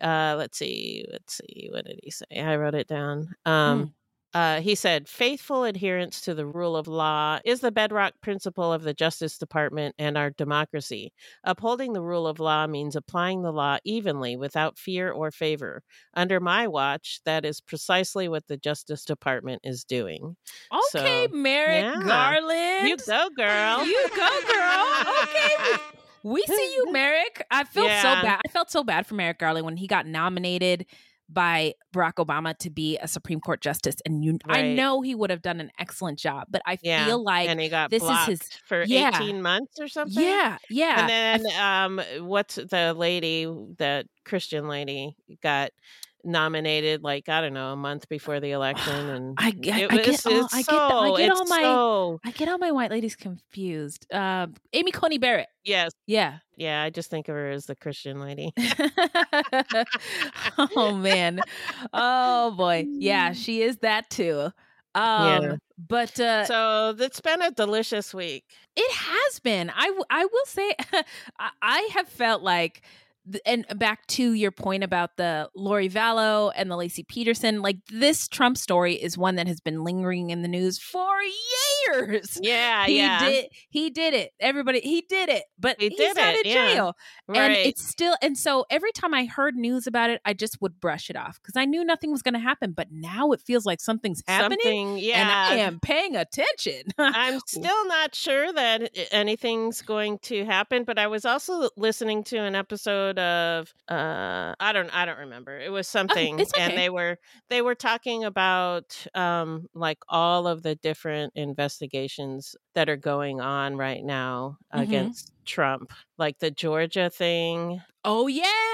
Uh, 0.01 0.35
let's 0.37 0.57
see, 0.57 1.05
let's 1.11 1.35
see. 1.37 1.69
What 1.71 1.85
did 1.85 1.99
he 2.03 2.11
say? 2.11 2.25
I 2.39 2.57
wrote 2.57 2.75
it 2.75 2.87
down. 2.87 3.33
Um, 3.45 3.93
uh, 4.33 4.61
he 4.61 4.73
said, 4.75 5.07
"Faithful 5.07 5.63
adherence 5.63 6.21
to 6.21 6.33
the 6.33 6.45
rule 6.45 6.75
of 6.75 6.87
law 6.87 7.39
is 7.45 7.59
the 7.59 7.71
bedrock 7.71 8.13
principle 8.21 8.73
of 8.73 8.83
the 8.83 8.93
Justice 8.93 9.37
Department 9.37 9.93
and 9.99 10.17
our 10.17 10.31
democracy. 10.31 11.13
Upholding 11.43 11.93
the 11.93 12.01
rule 12.01 12.25
of 12.27 12.39
law 12.39 12.65
means 12.67 12.95
applying 12.95 13.43
the 13.43 13.51
law 13.53 13.77
evenly, 13.83 14.35
without 14.35 14.77
fear 14.77 15.11
or 15.11 15.29
favor. 15.31 15.83
Under 16.15 16.39
my 16.39 16.67
watch, 16.67 17.19
that 17.25 17.45
is 17.45 17.61
precisely 17.61 18.27
what 18.27 18.47
the 18.47 18.57
Justice 18.57 19.05
Department 19.05 19.61
is 19.63 19.83
doing." 19.83 20.35
Okay, 20.71 21.27
So, 21.29 21.35
Merrick 21.35 21.83
yeah. 21.83 22.01
Garland. 22.05 22.87
You 22.89 22.97
go, 22.97 23.29
girl. 23.37 23.85
You 23.85 24.07
go, 24.15 24.39
girl. 24.51 24.95
Okay. 25.23 25.81
We 26.23 26.41
see 26.47 26.73
you, 26.75 26.85
Merrick. 26.91 27.45
I 27.51 27.65
felt 27.65 27.87
Yeah. 27.87 28.01
so 28.01 28.21
bad. 28.25 28.41
I 28.47 28.49
felt 28.49 28.71
so 28.71 28.83
bad 28.83 29.05
for 29.05 29.13
Merrick 29.15 29.39
Garland 29.39 29.65
when 29.65 29.77
he 29.77 29.87
got 29.87 30.07
nominated 30.07 30.85
by 31.29 31.73
Barack 31.93 32.13
Obama 32.15 32.55
to 32.59 32.69
be 32.69 32.97
a 32.97 33.07
Supreme 33.07 33.39
Court 33.39 33.61
justice. 33.61 33.95
And 34.05 34.23
you 34.23 34.37
I 34.47 34.61
know 34.61 35.01
he 35.01 35.15
would 35.15 35.29
have 35.29 35.41
done 35.41 35.59
an 35.59 35.71
excellent 35.79 36.19
job, 36.19 36.47
but 36.49 36.61
I 36.65 36.77
Yeah, 36.81 37.05
feel 37.05 37.23
like 37.23 37.49
and 37.49 37.59
he 37.59 37.69
got 37.69 37.89
this 37.89 38.03
is 38.03 38.25
his- 38.25 38.49
for 38.67 38.83
yeah. 38.83 39.09
18 39.19 39.41
months 39.41 39.79
or 39.79 39.87
something. 39.87 40.23
yeah, 40.23 40.57
yeah. 40.69 40.99
And 41.01 41.41
then 41.45 41.55
um 41.59 42.27
what's 42.27 42.55
the 42.55 42.93
lady, 42.95 43.47
that 43.77 44.05
Christian 44.25 44.67
lady 44.67 45.15
got 45.41 45.71
nominated 46.23 47.03
like 47.03 47.27
I 47.29 47.41
don't 47.41 47.53
know, 47.53 47.73
a 47.73 47.75
month 47.75 48.07
before 48.09 48.39
the 48.39 48.51
election 48.51 49.09
and 49.09 49.35
I, 49.37 49.47
I, 49.47 49.49
it 49.49 49.91
I 49.91 49.97
get 49.97 50.25
all, 50.25 50.47
I 50.51 50.57
get, 50.57 50.65
the, 50.65 50.73
I 50.73 51.17
get 51.17 51.31
all 51.31 51.45
my 51.45 51.61
so- 51.61 52.19
I 52.23 52.31
get 52.31 52.47
all 52.49 52.57
my 52.57 52.71
white 52.71 52.91
ladies 52.91 53.15
confused. 53.15 54.05
Uh, 54.11 54.47
Amy 54.73 54.91
Coney 54.91 55.17
Barrett. 55.17 55.47
yes, 55.63 55.91
Yeah. 56.07 56.37
yeah, 56.55 56.81
I 56.83 56.89
just 56.89 57.09
think 57.09 57.27
of 57.29 57.35
her 57.35 57.49
as 57.49 57.65
the 57.65 57.75
Christian 57.75 58.19
lady. 58.21 58.53
oh 60.57 60.95
man. 60.95 61.41
Oh 61.93 62.51
boy. 62.51 62.85
Yeah, 62.89 63.33
she 63.33 63.61
is 63.61 63.77
that 63.77 64.09
too. 64.09 64.51
Um 64.95 65.43
Yeah. 65.43 65.55
but 65.87 66.19
uh 66.19 66.45
so 66.45 66.95
it's 66.99 67.19
been 67.21 67.41
a 67.41 67.51
delicious 67.51 68.13
week. 68.13 68.45
it 68.75 68.91
has 68.91 69.39
been. 69.39 69.71
I 69.75 69.85
w- 69.87 70.05
I 70.09 70.25
will 70.25 70.45
say 70.45 70.75
I- 71.39 71.49
I 71.61 71.89
have 71.93 72.07
felt 72.07 72.43
like 72.43 72.81
and 73.45 73.65
back 73.75 74.05
to 74.07 74.33
your 74.33 74.51
point 74.51 74.83
about 74.83 75.17
the 75.17 75.49
Lori 75.55 75.89
Vallow 75.89 76.51
and 76.55 76.69
the 76.69 76.75
Laci 76.75 77.07
Peterson, 77.07 77.61
like 77.61 77.77
this 77.91 78.27
Trump 78.27 78.57
story 78.57 78.95
is 78.95 79.17
one 79.17 79.35
that 79.35 79.47
has 79.47 79.59
been 79.59 79.83
lingering 79.83 80.29
in 80.29 80.41
the 80.41 80.47
news 80.47 80.79
for 80.79 81.07
years. 81.87 82.37
Yeah, 82.41 82.85
he 82.85 82.97
yeah. 82.97 83.19
did 83.19 83.45
he 83.69 83.89
did 83.89 84.13
it 84.13 84.31
everybody 84.39 84.79
he 84.79 85.01
did 85.07 85.29
it 85.29 85.43
but 85.57 85.79
He 85.79 85.89
he's 85.89 85.97
did 85.97 86.17
out 86.17 86.33
it, 86.35 86.41
of 86.41 86.45
yeah. 86.45 86.73
jail 86.73 86.95
right. 87.27 87.37
and 87.39 87.53
it's 87.53 87.85
still 87.87 88.15
and 88.21 88.37
so 88.37 88.65
every 88.69 88.91
time 88.91 89.13
i 89.13 89.25
heard 89.25 89.55
news 89.55 89.87
about 89.87 90.09
it 90.09 90.21
i 90.25 90.33
just 90.33 90.61
would 90.61 90.79
brush 90.79 91.09
it 91.09 91.15
off 91.15 91.39
because 91.41 91.55
i 91.55 91.65
knew 91.65 91.83
nothing 91.83 92.11
was 92.11 92.21
going 92.21 92.33
to 92.33 92.39
happen 92.39 92.71
but 92.71 92.87
now 92.91 93.31
it 93.31 93.41
feels 93.41 93.65
like 93.65 93.79
something's 93.79 94.23
happening 94.27 94.59
something 94.61 94.97
yeah. 94.97 95.21
and 95.21 95.31
i 95.31 95.55
am 95.63 95.79
paying 95.79 96.15
attention 96.15 96.83
I'm 96.97 97.39
still 97.45 97.87
not 97.87 98.15
sure 98.15 98.51
that 98.53 98.83
eh, 98.95 99.05
anything's 99.11 99.81
going 99.81 100.19
to 100.23 100.45
happen, 100.45 100.83
but 100.83 100.97
I 100.97 101.07
was 101.07 101.25
also 101.25 101.69
listening 101.77 102.23
to 102.25 102.37
an 102.37 102.55
episode 102.55 103.12
of 103.19 103.73
uh 103.89 104.55
I 104.59 104.71
don't 104.73 104.89
I 104.93 105.05
don't 105.05 105.19
remember. 105.19 105.59
It 105.59 105.71
was 105.71 105.87
something 105.87 106.45
Oh, 106.45 106.51
okay. 106.55 106.55
and 106.55 106.77
they 106.77 106.89
were 106.89 107.17
they 107.49 107.61
were 107.61 107.75
talking 107.75 108.23
about 108.23 109.05
um 109.15 109.67
like 109.73 109.99
all 110.09 110.47
of 110.47 110.63
the 110.63 110.75
different 110.75 111.33
investigations 111.35 112.55
that 112.75 112.89
are 112.89 112.97
going 112.97 113.41
on 113.41 113.77
right 113.77 114.03
now 114.03 114.57
Mhm. 114.75 115.13
against 115.13 115.31
Trump, 115.45 115.91
like 116.17 116.39
the 116.39 116.51
Georgia 116.51 117.09
thing 117.09 117.81
Oh 118.05 118.27
yeah. 118.27 118.72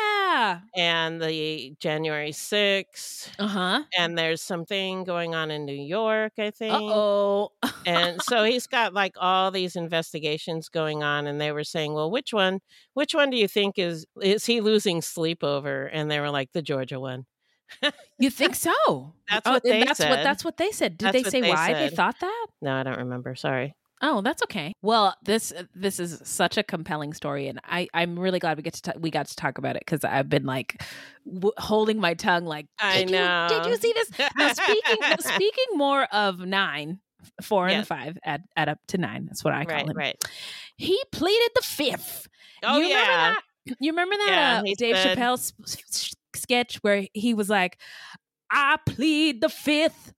And 0.76 1.22
the 1.22 1.74
January 1.80 2.32
6th. 2.32 3.30
Uh 3.40 3.48
huh. 3.48 3.84
And 3.98 4.18
there's 4.18 4.42
something 4.42 5.04
going 5.04 5.36
on 5.36 5.52
in 5.52 5.66
New 5.66 5.74
York, 5.74 6.34
I 6.40 6.52
think. 6.52 6.74
Oh. 6.76 7.50
and 7.86 8.22
so 8.24 8.44
he's 8.44 8.68
got 8.68 8.94
like 8.94 9.14
all 9.20 9.52
these 9.52 9.76
investigations 9.76 10.70
going 10.70 11.04
on 11.04 11.28
and 11.28 11.40
they 11.40 11.52
were 11.52 11.64
saying 11.64 11.94
well 11.94 12.10
which 12.12 12.34
one 12.34 12.60
which 12.94 13.14
one 13.14 13.30
do 13.30 13.38
you 13.38 13.48
think 13.48 13.78
is 13.78 14.06
is 14.22 14.46
he 14.46 14.62
losing 14.62 15.02
sleep 15.02 15.44
over 15.44 15.86
and 15.88 16.10
they 16.10 16.20
were 16.20 16.30
like 16.30 16.50
the 16.54 16.62
georgia 16.62 17.00
one 17.00 17.26
you 18.18 18.30
think 18.32 18.56
so? 18.56 18.74
That's 19.30 19.46
Oh, 19.46 19.52
what 19.54 19.64
they 19.64 19.84
that's 19.84 20.00
what 20.00 20.08
said. 20.08 20.26
that's 20.26 20.44
what 20.44 20.58
they 20.58 20.72
said. 20.72 20.98
Did 20.98 21.06
That's 21.14 21.24
they 21.24 21.30
say 21.30 21.42
they 21.42 21.50
why 21.50 21.74
they 21.74 21.90
thought 21.90 22.20
that? 22.20 22.48
no 22.62 22.74
i 22.76 22.82
don't 22.84 22.98
remember 22.98 23.36
sorry 23.36 23.76
Oh, 24.02 24.22
that's 24.22 24.42
okay. 24.44 24.74
Well, 24.82 25.14
this 25.24 25.52
this 25.76 26.00
is 26.00 26.22
such 26.24 26.58
a 26.58 26.64
compelling 26.64 27.14
story, 27.14 27.48
and 27.48 27.60
I 27.66 27.88
I'm 27.94 28.18
really 28.18 28.40
glad 28.40 28.56
we 28.58 28.64
get 28.64 28.74
to 28.76 28.82
ta- 28.82 29.00
we 29.00 29.12
got 29.12 29.28
to 29.28 29.36
talk 29.36 29.58
about 29.58 29.76
it 29.76 29.82
because 29.86 30.04
I've 30.06 30.30
been 30.30 30.46
like 30.46 30.82
w- 31.26 31.52
holding 31.58 32.00
my 32.00 32.14
tongue, 32.14 32.46
like 32.46 32.68
I 32.80 33.04
"Did 33.04 33.10
you- 33.12 33.58
did 33.58 33.66
you 33.66 33.76
see 33.78 33.94
this? 33.94 34.12
Now 34.38 34.54
speaking 34.54 34.98
speaking 35.20 35.66
more 35.78 36.04
of 36.14 36.40
nine, 36.40 37.00
four 37.42 37.68
and 37.68 37.86
five, 37.86 38.18
add 38.24 38.44
add 38.56 38.70
up 38.70 38.80
to 38.88 38.98
nine. 38.98 39.26
That's 39.26 39.44
what 39.44 39.54
I 39.54 39.66
call 39.66 39.76
right 39.76 39.90
him. 39.90 39.98
right 39.98 40.24
He 40.78 40.98
pleaded 41.12 41.50
the 41.56 41.62
fifth. 41.62 42.28
oh 42.64 42.80
you 42.80 42.88
yeah 42.88 42.96
Remember 43.00 43.36
that? 43.36 43.44
You 43.82 43.92
remember 43.92 44.16
that 44.16 44.62
Yeah, 44.66 44.72
uh, 44.72 44.76
Dave 44.78 44.96
said- 44.98 45.18
Chappelle 45.18 45.34
s- 45.34 45.54
s- 45.68 46.16
sketch 46.36 46.78
where 46.78 47.06
he 47.14 47.34
was 47.34 47.50
like, 47.50 47.78
"I 48.50 48.78
plead 48.86 49.42
the 49.42 49.50
fifth. 49.50 50.14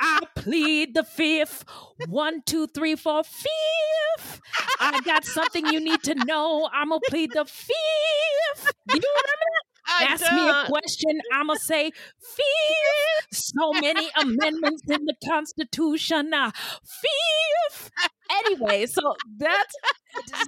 I 0.00 0.20
plead 0.34 0.94
the 0.94 1.04
fifth. 1.04 1.64
One, 2.08 2.42
two, 2.42 2.66
three, 2.66 2.96
four, 2.96 3.22
fifth. 3.24 4.40
I 4.80 5.00
got 5.00 5.24
something 5.24 5.66
you 5.66 5.80
need 5.80 6.02
to 6.04 6.14
know. 6.26 6.68
I'm 6.72 6.88
gonna 6.88 7.00
plead 7.08 7.30
the 7.32 7.44
fifth. 7.44 8.72
You 8.88 8.94
remember 8.94 9.52
I 9.86 10.04
ask 10.04 10.32
me 10.32 10.48
a 10.48 10.64
question, 10.66 11.20
I'm 11.32 11.46
going 11.46 11.58
to 11.58 11.64
say 11.64 11.90
fifth. 11.90 13.32
So 13.32 13.72
many 13.72 14.08
amendments 14.16 14.82
in 14.88 15.04
the 15.04 15.14
Constitution. 15.28 16.32
Uh, 16.32 16.50
fifth. 16.50 17.90
Anyway, 18.32 18.86
so 18.86 19.14
that's 19.36 19.74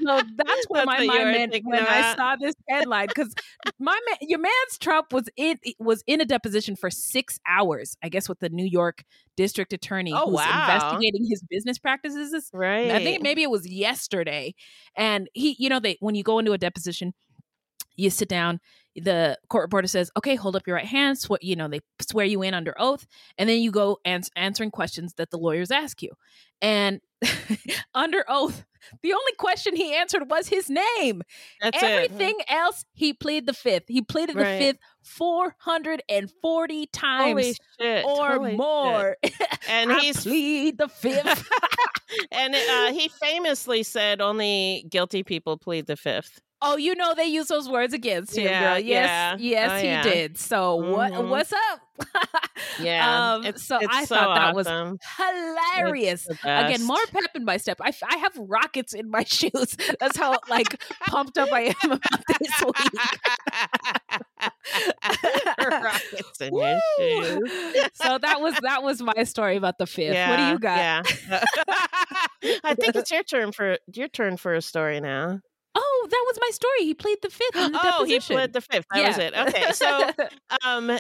so 0.03 0.21
that's 0.37 0.65
where 0.69 0.85
That's 0.85 0.87
my 0.87 1.07
mind 1.07 1.53
went 1.53 1.65
when 1.65 1.87
I 1.87 2.15
saw 2.17 2.37
this 2.41 2.55
headline 2.69 3.09
because 3.09 3.35
my 3.79 3.99
man, 4.09 4.17
your 4.21 4.39
man's 4.39 4.79
Trump 4.79 5.13
was 5.13 5.29
in 5.37 5.59
was 5.79 6.03
in 6.07 6.21
a 6.21 6.25
deposition 6.25 6.77
for 6.77 6.91
six 6.91 7.39
hours. 7.47 7.97
I 8.03 8.09
guess 8.09 8.29
with 8.29 8.41
the 8.41 8.49
New 8.49 8.67
York 8.67 9.05
District 9.37 9.73
Attorney 9.73 10.13
Oh, 10.15 10.27
who's 10.27 10.35
wow. 10.35 10.65
investigating 10.65 11.27
his 11.29 11.43
business 11.49 11.79
practices. 11.79 12.51
right 12.53 12.91
I 12.91 13.03
think 13.03 13.23
maybe 13.23 13.43
it 13.43 13.51
was 13.51 13.67
yesterday. 13.69 14.55
And 14.97 15.29
he, 15.35 15.57
you 15.59 15.69
know, 15.69 15.81
they 15.81 15.97
when 16.01 16.15
you 16.15 16.23
go 16.23 16.39
into 16.39 16.53
a 16.53 16.59
deposition, 16.59 17.15
you 17.97 18.11
sit 18.11 18.29
down. 18.29 18.61
The 18.97 19.39
court 19.49 19.63
reporter 19.65 19.89
says, 19.89 20.11
"Okay, 20.17 20.37
hold 20.37 20.55
up 20.55 20.67
your 20.67 20.77
right 20.77 20.87
hand." 20.87 21.19
Swear, 21.19 21.39
you 21.43 21.57
know, 21.57 21.67
they 21.69 21.81
swear 22.01 22.25
you 22.27 22.43
in 22.43 22.55
under 22.55 22.75
oath, 22.79 23.07
and 23.39 23.49
then 23.49 23.61
you 23.61 23.71
go 23.73 23.99
ans- 24.05 24.31
answering 24.37 24.71
questions 24.71 25.15
that 25.15 25.31
the 25.31 25.39
lawyers 25.39 25.71
ask 25.73 26.01
you. 26.03 26.11
And 26.63 27.01
under 27.95 28.25
oath, 28.29 28.65
the 29.03 29.13
only 29.13 29.33
question 29.39 29.75
he 29.75 29.95
answered 29.95 30.31
was 30.31 30.47
his 30.49 30.71
name. 30.71 31.23
that's 31.61 31.83
it 31.83 31.85
Everything 31.85 32.37
else, 32.49 32.85
he 32.93 33.13
pleaded 33.13 33.47
the 33.47 33.53
fifth. 33.53 33.85
He 33.89 34.01
pleaded 34.03 34.37
Right. 34.37 34.59
the 34.59 34.65
fifth 34.65 34.79
four 35.03 35.57
hundred 35.59 36.03
and 36.09 36.31
forty 36.41 36.87
times 36.87 37.59
or 37.81 38.33
holy 38.37 38.57
more. 38.57 39.17
and 39.69 39.93
I 39.93 39.99
he's 40.01 40.23
plead 40.23 40.79
the 40.79 40.89
fifth. 40.89 41.49
and 42.31 42.55
uh, 42.55 42.93
he 42.93 43.09
famously 43.09 43.83
said 43.83 44.21
only 44.21 44.87
guilty 44.89 45.23
people 45.25 45.59
plead 45.59 45.87
the 45.87 45.97
fifth 45.97 46.41
Oh, 46.67 46.77
you 46.79 46.95
know 46.95 47.15
they 47.15 47.27
use 47.27 47.49
those 47.49 47.69
words 47.69 47.93
against 47.93 48.37
him, 48.37 48.47
Yeah, 48.47 48.75
girl. 48.75 48.79
Yes, 48.85 49.09
yeah. 49.09 49.37
yes, 49.39 49.71
Oh, 49.71 49.77
he 49.77 49.87
yeah. 49.87 50.03
did. 50.03 50.39
So 50.39 50.77
what? 50.77 51.13
Mhm. 51.13 51.29
What's 51.29 51.53
up? 51.53 51.81
yeah 52.81 53.35
Um, 53.35 53.45
it's, 53.45 53.63
so 53.65 53.79
it's 53.79 53.87
I 53.95 54.05
so 54.05 54.17
thought 54.17 54.35
that 54.35 54.55
was 54.57 54.67
hilarious. 54.67 56.27
Again, 56.43 56.83
more 56.85 56.99
pep 57.13 57.31
in 57.37 57.45
my 57.45 57.57
step. 57.59 57.79
I, 57.81 57.93
I 58.11 58.17
have 58.17 58.33
rockets 58.37 58.95
in 58.95 59.11
my 59.11 59.23
shoes. 59.29 59.77
That's 60.01 60.17
how 60.17 60.39
like 60.49 60.83
pumped 61.07 61.39
up 61.39 61.51
I 61.53 61.75
am 61.85 61.93
about 61.93 62.25
this 62.41 62.63
week. 62.65 63.01
rockets 65.83 66.41
in 66.41 66.55
your 66.55 66.81
shoes 66.99 67.91
so 67.95 68.19
that 68.19 68.41
was 68.41 68.55
that 68.63 68.83
was 68.83 69.01
my 69.03 69.25
story 69.25 69.57
about 69.57 69.79
the 69.79 69.87
fifth. 69.87 70.17
what 70.29 70.37
do 70.37 70.43
you 70.45 70.59
got? 70.59 70.79
Yeah. 70.79 71.03
I 72.65 72.75
think 72.75 72.97
it's 72.97 73.11
your 73.11 73.23
turn 73.23 73.53
for 73.53 73.79
your 73.93 74.09
turn 74.09 74.37
for 74.37 74.55
a 74.55 74.63
story 74.63 75.01
now. 75.01 75.41
Oh, 75.75 76.07
that 76.11 76.25
was 76.27 76.39
my 76.41 76.51
story. 76.51 76.85
He 76.85 76.95
played 76.95 77.19
the 77.23 77.31
fifth 77.31 77.57
in 77.57 77.73
the 77.73 77.81
oh, 77.83 78.05
he 78.05 78.21
played 78.21 78.53
the 78.53 78.61
fifth. 78.61 78.87
That 78.93 79.07
was 79.09 79.19
it. 79.19 79.35
Okay, 79.37 79.73
so 79.73 80.11
um, 80.65 80.91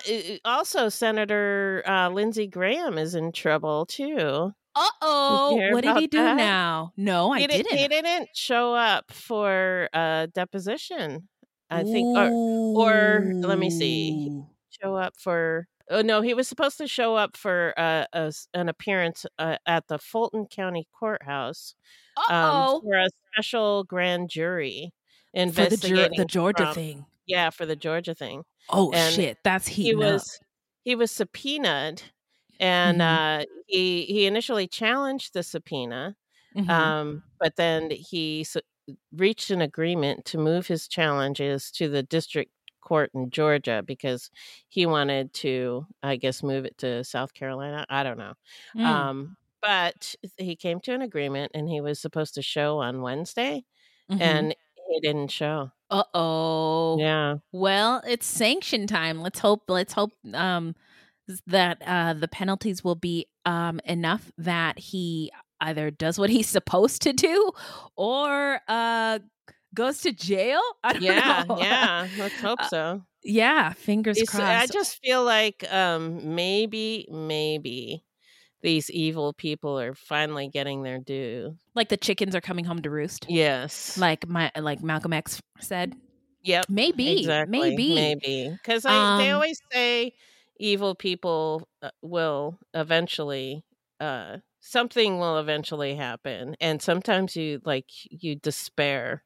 also 0.44 0.88
Senator 0.88 1.82
uh, 1.86 2.08
Lindsey 2.10 2.46
Graham 2.46 2.98
is 2.98 3.14
in 3.14 3.32
trouble 3.32 3.86
too. 3.86 4.52
uh 4.74 4.88
oh, 5.02 5.50
Did 5.50 5.56
you 5.56 5.62
hear 5.62 5.72
what 5.72 5.84
did 5.84 5.96
he 5.98 6.06
do 6.08 6.18
that? 6.18 6.36
now? 6.36 6.92
No, 6.96 7.32
I 7.32 7.40
he 7.40 7.46
didn't. 7.46 7.76
He 7.76 7.86
didn't 7.88 8.30
show 8.34 8.74
up 8.74 9.12
for 9.12 9.88
a 9.92 10.28
deposition. 10.32 11.28
I 11.70 11.82
think, 11.82 12.16
or 12.16 12.30
or 12.30 13.32
let 13.34 13.58
me 13.58 13.70
see. 13.70 14.42
Show 14.82 14.94
up 14.96 15.14
for. 15.18 15.66
Oh 15.90 16.00
no, 16.02 16.22
he 16.22 16.34
was 16.34 16.48
supposed 16.48 16.78
to 16.78 16.86
show 16.88 17.16
up 17.16 17.36
for 17.36 17.74
uh, 17.78 18.06
a 18.12 18.32
an 18.54 18.68
appearance 18.68 19.26
uh, 19.38 19.58
at 19.66 19.86
the 19.88 19.98
Fulton 19.98 20.46
County 20.46 20.88
Courthouse 20.98 21.74
um, 22.28 22.66
for 22.80 22.96
a 22.96 23.08
special 23.34 23.84
grand 23.84 24.30
jury 24.30 24.92
for 25.52 25.66
the, 25.66 25.78
investigating 25.78 26.16
the 26.16 26.24
Georgia 26.24 26.66
thing. 26.66 27.06
Yeah, 27.26 27.50
for 27.50 27.66
the 27.66 27.76
Georgia 27.76 28.14
thing. 28.14 28.44
Oh 28.68 28.92
And 28.92 28.92
shit, 28.92 29.38
that's 29.42 29.68
he 29.68 29.94
was 29.94 30.22
up. 30.22 30.44
he 30.84 30.94
was 30.94 31.10
subpoenaed 31.12 32.02
and 32.60 33.00
Mhm. 33.00 33.02
uh 33.02 33.44
he 33.66 34.04
he 34.06 34.26
initially 34.26 34.68
challenged 34.68 35.32
the 35.34 35.42
subpoena 35.42 36.16
Mhm. 36.54 36.94
um 37.08 37.22
but 37.40 37.56
then 37.56 37.90
he 37.90 38.42
s- 38.42 38.56
reached 39.12 39.50
an 39.50 39.60
agreement 39.62 40.24
to 40.26 40.38
move 40.38 40.66
his 40.68 40.88
challenges 40.88 41.70
to 41.72 41.88
the 41.88 42.02
district 42.04 42.52
court 42.84 43.10
in 43.14 43.30
Georgia 43.30 43.82
because 43.84 44.30
he 44.68 44.86
wanted 44.86 45.32
to 45.34 45.86
I 46.02 46.16
guess 46.16 46.42
move 46.42 46.64
it 46.66 46.78
to 46.78 47.02
South 47.04 47.34
Carolina 47.34 47.84
I 47.88 48.02
don't 48.04 48.18
know 48.18 48.34
Mm. 48.76 48.84
um 48.86 49.36
but 49.62 50.14
he 50.36 50.56
came 50.56 50.78
to 50.80 50.92
an 50.92 51.00
agreement 51.02 51.52
and 51.54 51.68
he 51.68 51.80
was 51.80 51.98
supposed 51.98 52.34
to 52.34 52.42
show 52.42 52.78
on 52.78 53.00
Wednesday 53.02 53.64
Mhm. 54.10 54.20
and 54.20 54.54
he 54.90 55.00
didn't 55.00 55.30
show 55.30 55.70
uh 55.90 56.04
oh. 56.14 56.98
yeah 56.98 57.36
Well, 57.52 58.02
it's 58.06 58.26
sanction 58.26 58.86
time. 58.86 59.20
Let's 59.22 59.38
hope. 59.38 59.62
Let's 59.68 59.92
hope 59.94 60.12
um, 60.34 60.74
that 61.46 61.82
uh, 61.86 62.14
the 62.14 62.28
penalties 62.28 62.82
will 62.84 62.94
be 62.96 63.26
um, 63.46 63.80
enough 63.84 64.30
that 64.38 64.78
he 64.78 65.30
either 65.60 65.90
does 65.90 66.18
what 66.18 66.30
he's 66.30 66.48
supposed 66.48 67.02
to 67.02 67.12
do 67.12 67.52
or 67.96 68.60
uh, 68.68 69.18
goes 69.74 70.00
to 70.02 70.12
jail. 70.12 70.60
I 70.84 70.92
don't 70.94 71.02
yeah 71.02 71.44
know. 71.48 71.58
yeah 71.58 72.08
let's 72.18 72.40
hope 72.40 72.60
Uh, 72.60 72.68
so 72.68 73.02
yeah. 73.22 73.72
Fingers 73.72 74.16
It's- 74.18 74.30
crossed. 74.30 74.70
I 74.70 74.72
just 74.72 75.00
feel 75.02 75.24
like 75.24 75.64
um 75.72 76.34
maybe 76.34 77.06
maybe 77.10 78.04
these 78.62 78.90
evil 78.90 79.32
people 79.34 79.78
are 79.78 79.94
finally 79.94 80.48
getting 80.48 80.82
their 80.82 80.98
due. 80.98 81.56
like 81.74 81.88
the 81.90 81.96
chickens 81.98 82.34
are 82.34 82.40
coming 82.40 82.64
home 82.64 82.80
to 82.82 82.90
roost. 82.90 83.26
Yes. 83.28 83.98
Like 83.98 84.26
my 84.28 84.50
like 84.58 84.82
Malcolm 84.82 85.12
X 85.12 85.40
said. 85.60 85.94
yep. 86.42 86.64
Maybe. 86.68 87.20
Exactly. 87.20 87.58
Maybe. 87.60 87.94
Maybe. 87.94 88.50
Because 88.50 88.82
they 88.84 88.90
Um, 88.90 89.34
always 89.34 89.60
say 89.72 90.14
evil 90.58 90.94
people 90.94 91.68
uh, 91.82 91.90
will 92.00 92.58
eventually 92.72 93.64
uh 94.00 94.38
something 94.60 95.18
will 95.18 95.38
eventually 95.38 95.94
happen 95.94 96.56
and 96.60 96.80
sometimes 96.80 97.36
you 97.36 97.60
like 97.64 97.86
you 98.08 98.34
despair 98.36 99.22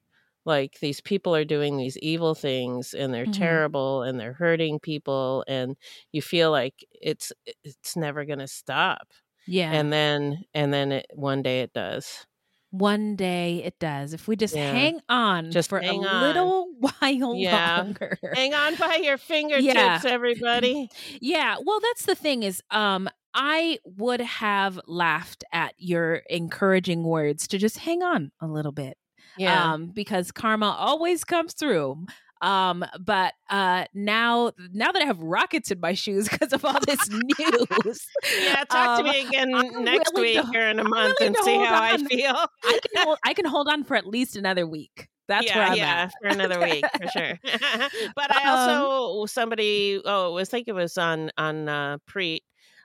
like 0.49 0.81
these 0.81 1.01
people 1.01 1.37
are 1.37 1.45
doing 1.45 1.77
these 1.77 1.97
evil 1.99 2.35
things 2.35 2.95
and 2.95 3.15
they're 3.15 3.27
Mhm. 3.27 3.39
terrible 3.39 4.03
and 4.03 4.19
they're 4.19 4.33
hurting 4.35 4.81
people 4.81 5.45
and 5.47 5.77
you 6.13 6.23
feel 6.23 6.51
like 6.51 6.75
it's 7.01 7.33
it's 7.65 7.97
never 7.97 8.25
going 8.25 8.41
to 8.41 8.49
stop 8.49 9.13
Yeah. 9.47 9.73
and 9.73 9.93
then 9.93 10.45
and 10.55 10.73
then 10.75 10.91
it, 10.93 11.07
one 11.15 11.43
day 11.43 11.61
it 11.63 11.73
does 11.73 12.27
One 12.71 13.17
day 13.17 13.63
it 13.65 13.79
does. 13.79 14.13
If 14.13 14.29
we 14.29 14.37
just 14.37 14.55
Yeah. 14.55 14.71
hang 14.73 15.01
on 15.09 15.51
Just 15.51 15.71
for 15.71 15.79
a 15.81 15.89
on. 15.89 16.23
little 16.23 16.69
while 16.81 17.35
Yeah. 17.35 17.79
longer. 17.79 18.19
hang 18.35 18.53
on 18.55 18.75
by 18.77 18.97
your 18.97 19.17
fingertips 19.19 20.05
everybody 20.17 20.91
Yeah, 21.21 21.57
well 21.65 21.81
that's 21.81 22.05
the 22.07 22.15
thing 22.15 22.43
is 22.43 22.63
um 22.71 23.09
I 23.35 23.79
would 23.85 24.21
have 24.21 24.81
laughed 24.87 25.45
at 25.53 25.75
your 25.79 26.17
encouraging 26.29 27.05
words 27.05 27.47
to 27.49 27.59
just 27.59 27.79
hang 27.79 28.03
on 28.03 28.33
a 28.41 28.47
little 28.47 28.73
bit. 28.73 28.97
Yeah 29.39 29.73
Um 29.73 29.87
because 29.87 30.31
karma 30.33 30.77
always 30.79 31.25
comes 31.25 31.55
through. 31.55 32.07
Um, 32.41 32.85
but 33.01 33.35
uh, 33.51 33.87
now, 33.95 34.53
now 34.73 34.93
that 34.93 35.03
I 35.03 35.07
have 35.07 35.19
rockets 35.19 35.71
in 35.71 35.81
my 35.81 35.95
shoes 35.95 36.29
because 36.31 36.53
of 36.53 36.65
all 36.65 36.79
this 36.87 37.09
news, 37.11 38.07
yeah, 38.41 38.65
talk 38.65 39.01
um, 39.01 39.05
to 39.05 39.13
me 39.13 39.27
again 39.27 39.55
I'm 39.55 39.85
next 39.85 40.15
week 40.15 40.41
to, 40.41 40.59
or 40.59 40.69
in 40.69 40.79
a 40.79 40.85
month 40.85 41.17
and 41.21 41.37
see 41.43 41.57
how 41.57 41.75
on. 41.75 41.83
I 41.83 41.97
feel. 41.97 42.37
I 42.65 42.81
can 42.83 42.91
hold, 43.03 43.19
I 43.25 43.35
can 43.35 43.45
hold 43.45 43.69
on 43.69 43.85
for 43.85 43.97
at 43.97 44.07
least 44.07 44.37
another 44.37 44.67
week. 44.67 45.09
That's 45.27 45.47
yeah, 45.47 45.59
where 45.59 45.67
I'm 45.67 45.77
yeah, 45.77 46.03
at. 46.05 46.13
for 46.23 46.29
another 46.29 46.61
week 46.61 46.85
for 46.97 47.09
sure. 47.09 47.39
but 48.17 48.35
I 48.35 48.49
also 48.49 49.21
um, 49.21 49.27
somebody 49.27 50.01
oh, 50.05 50.39
I 50.39 50.45
think 50.45 50.69
it 50.69 50.75
was 50.75 50.97
on 50.97 51.31
on 51.37 51.69
uh, 51.69 51.99
Preet. 52.09 52.41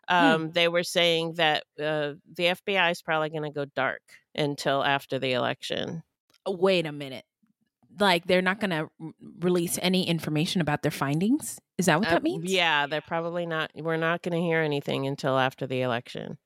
Hmm. 0.09 0.15
Um, 0.15 0.41
hmm. 0.41 0.51
They 0.51 0.67
were 0.67 0.83
saying 0.83 1.35
that 1.35 1.63
uh, 1.79 2.13
the 2.35 2.43
FBI 2.45 2.91
is 2.91 3.01
probably 3.01 3.29
going 3.29 3.43
to 3.43 3.51
go 3.51 3.65
dark 3.65 4.01
until 4.35 4.83
after 4.83 5.19
the 5.19 5.33
election. 5.33 6.03
Wait 6.47 6.85
a 6.85 6.91
minute 6.91 7.25
like 7.99 8.25
they're 8.25 8.41
not 8.41 8.59
going 8.59 8.69
to 8.71 8.89
release 9.39 9.77
any 9.81 10.07
information 10.07 10.61
about 10.61 10.81
their 10.81 10.91
findings 10.91 11.59
is 11.77 11.85
that 11.85 11.99
what 11.99 12.07
uh, 12.07 12.11
that 12.11 12.23
means 12.23 12.51
yeah 12.51 12.87
they're 12.87 13.01
probably 13.01 13.45
not 13.45 13.71
we're 13.75 13.97
not 13.97 14.21
going 14.21 14.33
to 14.33 14.41
hear 14.41 14.61
anything 14.61 15.07
until 15.07 15.37
after 15.37 15.67
the 15.67 15.81
election 15.81 16.37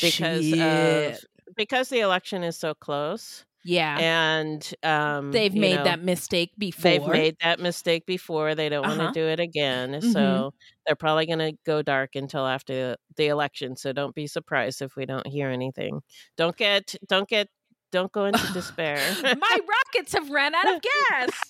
because 0.00 0.44
Shit. 0.44 1.14
of 1.14 1.20
because 1.56 1.88
the 1.88 2.00
election 2.00 2.42
is 2.42 2.58
so 2.58 2.74
close 2.74 3.44
yeah 3.64 3.96
and 3.98 4.74
um 4.82 5.30
they've 5.30 5.54
made 5.54 5.76
know, 5.76 5.84
that 5.84 6.02
mistake 6.02 6.50
before 6.58 6.82
they've 6.82 7.06
made 7.06 7.36
that 7.42 7.60
mistake 7.60 8.04
before 8.06 8.54
they 8.56 8.68
don't 8.68 8.84
uh-huh. 8.84 8.98
want 8.98 9.14
to 9.14 9.20
do 9.20 9.26
it 9.26 9.38
again 9.38 9.92
mm-hmm. 9.92 10.10
so 10.10 10.52
they're 10.84 10.96
probably 10.96 11.26
going 11.26 11.38
to 11.38 11.52
go 11.64 11.80
dark 11.80 12.16
until 12.16 12.44
after 12.44 12.74
the, 12.74 12.96
the 13.16 13.26
election 13.28 13.76
so 13.76 13.92
don't 13.92 14.16
be 14.16 14.26
surprised 14.26 14.82
if 14.82 14.96
we 14.96 15.06
don't 15.06 15.26
hear 15.26 15.48
anything 15.48 16.00
don't 16.36 16.56
get 16.56 16.96
don't 17.08 17.28
get 17.28 17.46
don't 17.92 18.10
go 18.10 18.24
into 18.24 18.52
despair. 18.52 18.98
My 19.22 19.58
rockets 19.68 20.14
have 20.14 20.28
ran 20.30 20.54
out 20.54 20.74
of 20.74 20.82
gas. 20.82 21.30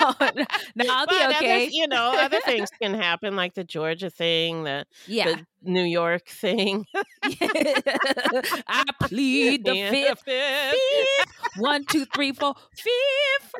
Oh 0.00 0.14
no! 0.20 0.44
no, 0.74 0.84
I'll 0.90 1.06
be 1.06 1.36
okay. 1.36 1.68
You 1.70 1.86
know, 1.86 2.14
other 2.18 2.40
things 2.40 2.68
can 2.82 2.94
happen, 2.94 3.36
like 3.36 3.54
the 3.54 3.62
Georgia 3.62 4.10
thing, 4.10 4.64
the 4.64 4.84
yeah. 5.06 5.36
the 5.36 5.46
New 5.62 5.84
York 5.84 6.26
thing. 6.26 6.84
I 7.22 8.84
plead 9.00 9.64
the 9.64 9.72
fifth, 9.72 10.22
fifth. 10.22 10.74
fifth. 10.74 11.58
One, 11.58 11.84
two, 11.84 12.04
three, 12.06 12.32
four, 12.32 12.54
fifth. 12.76 13.54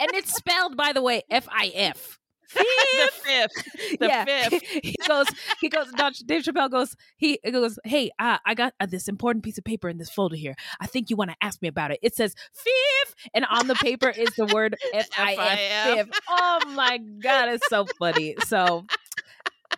and 0.00 0.10
it's 0.14 0.34
spelled, 0.34 0.76
by 0.76 0.92
the 0.92 1.02
way, 1.02 1.22
F 1.30 1.46
I 1.50 1.70
F. 1.74 2.17
the 2.54 3.10
fifth. 3.12 3.98
The 4.00 4.06
yeah. 4.06 4.24
fifth. 4.24 4.62
he 4.82 4.94
goes, 5.06 5.26
he 5.60 5.68
goes, 5.68 5.86
Dave 6.24 6.42
Chappelle 6.42 6.70
goes, 6.70 6.96
he 7.16 7.38
goes, 7.50 7.78
hey, 7.84 8.10
uh, 8.18 8.38
I 8.44 8.54
got 8.54 8.74
uh, 8.80 8.86
this 8.86 9.08
important 9.08 9.44
piece 9.44 9.58
of 9.58 9.64
paper 9.64 9.88
in 9.88 9.98
this 9.98 10.10
folder 10.10 10.36
here. 10.36 10.54
I 10.80 10.86
think 10.86 11.10
you 11.10 11.16
want 11.16 11.30
to 11.30 11.36
ask 11.42 11.60
me 11.62 11.68
about 11.68 11.90
it. 11.90 11.98
It 12.02 12.14
says 12.14 12.34
fifth, 12.52 13.14
and 13.34 13.44
on 13.50 13.68
the 13.68 13.74
paper 13.76 14.08
is 14.16 14.30
the 14.36 14.46
word 14.46 14.76
F 14.92 15.08
I 15.16 15.34
F. 15.34 15.96
Fifth. 15.96 16.20
Oh 16.28 16.60
my 16.68 16.98
God, 16.98 17.48
it's 17.50 17.68
so 17.68 17.86
funny. 17.98 18.34
So, 18.46 18.84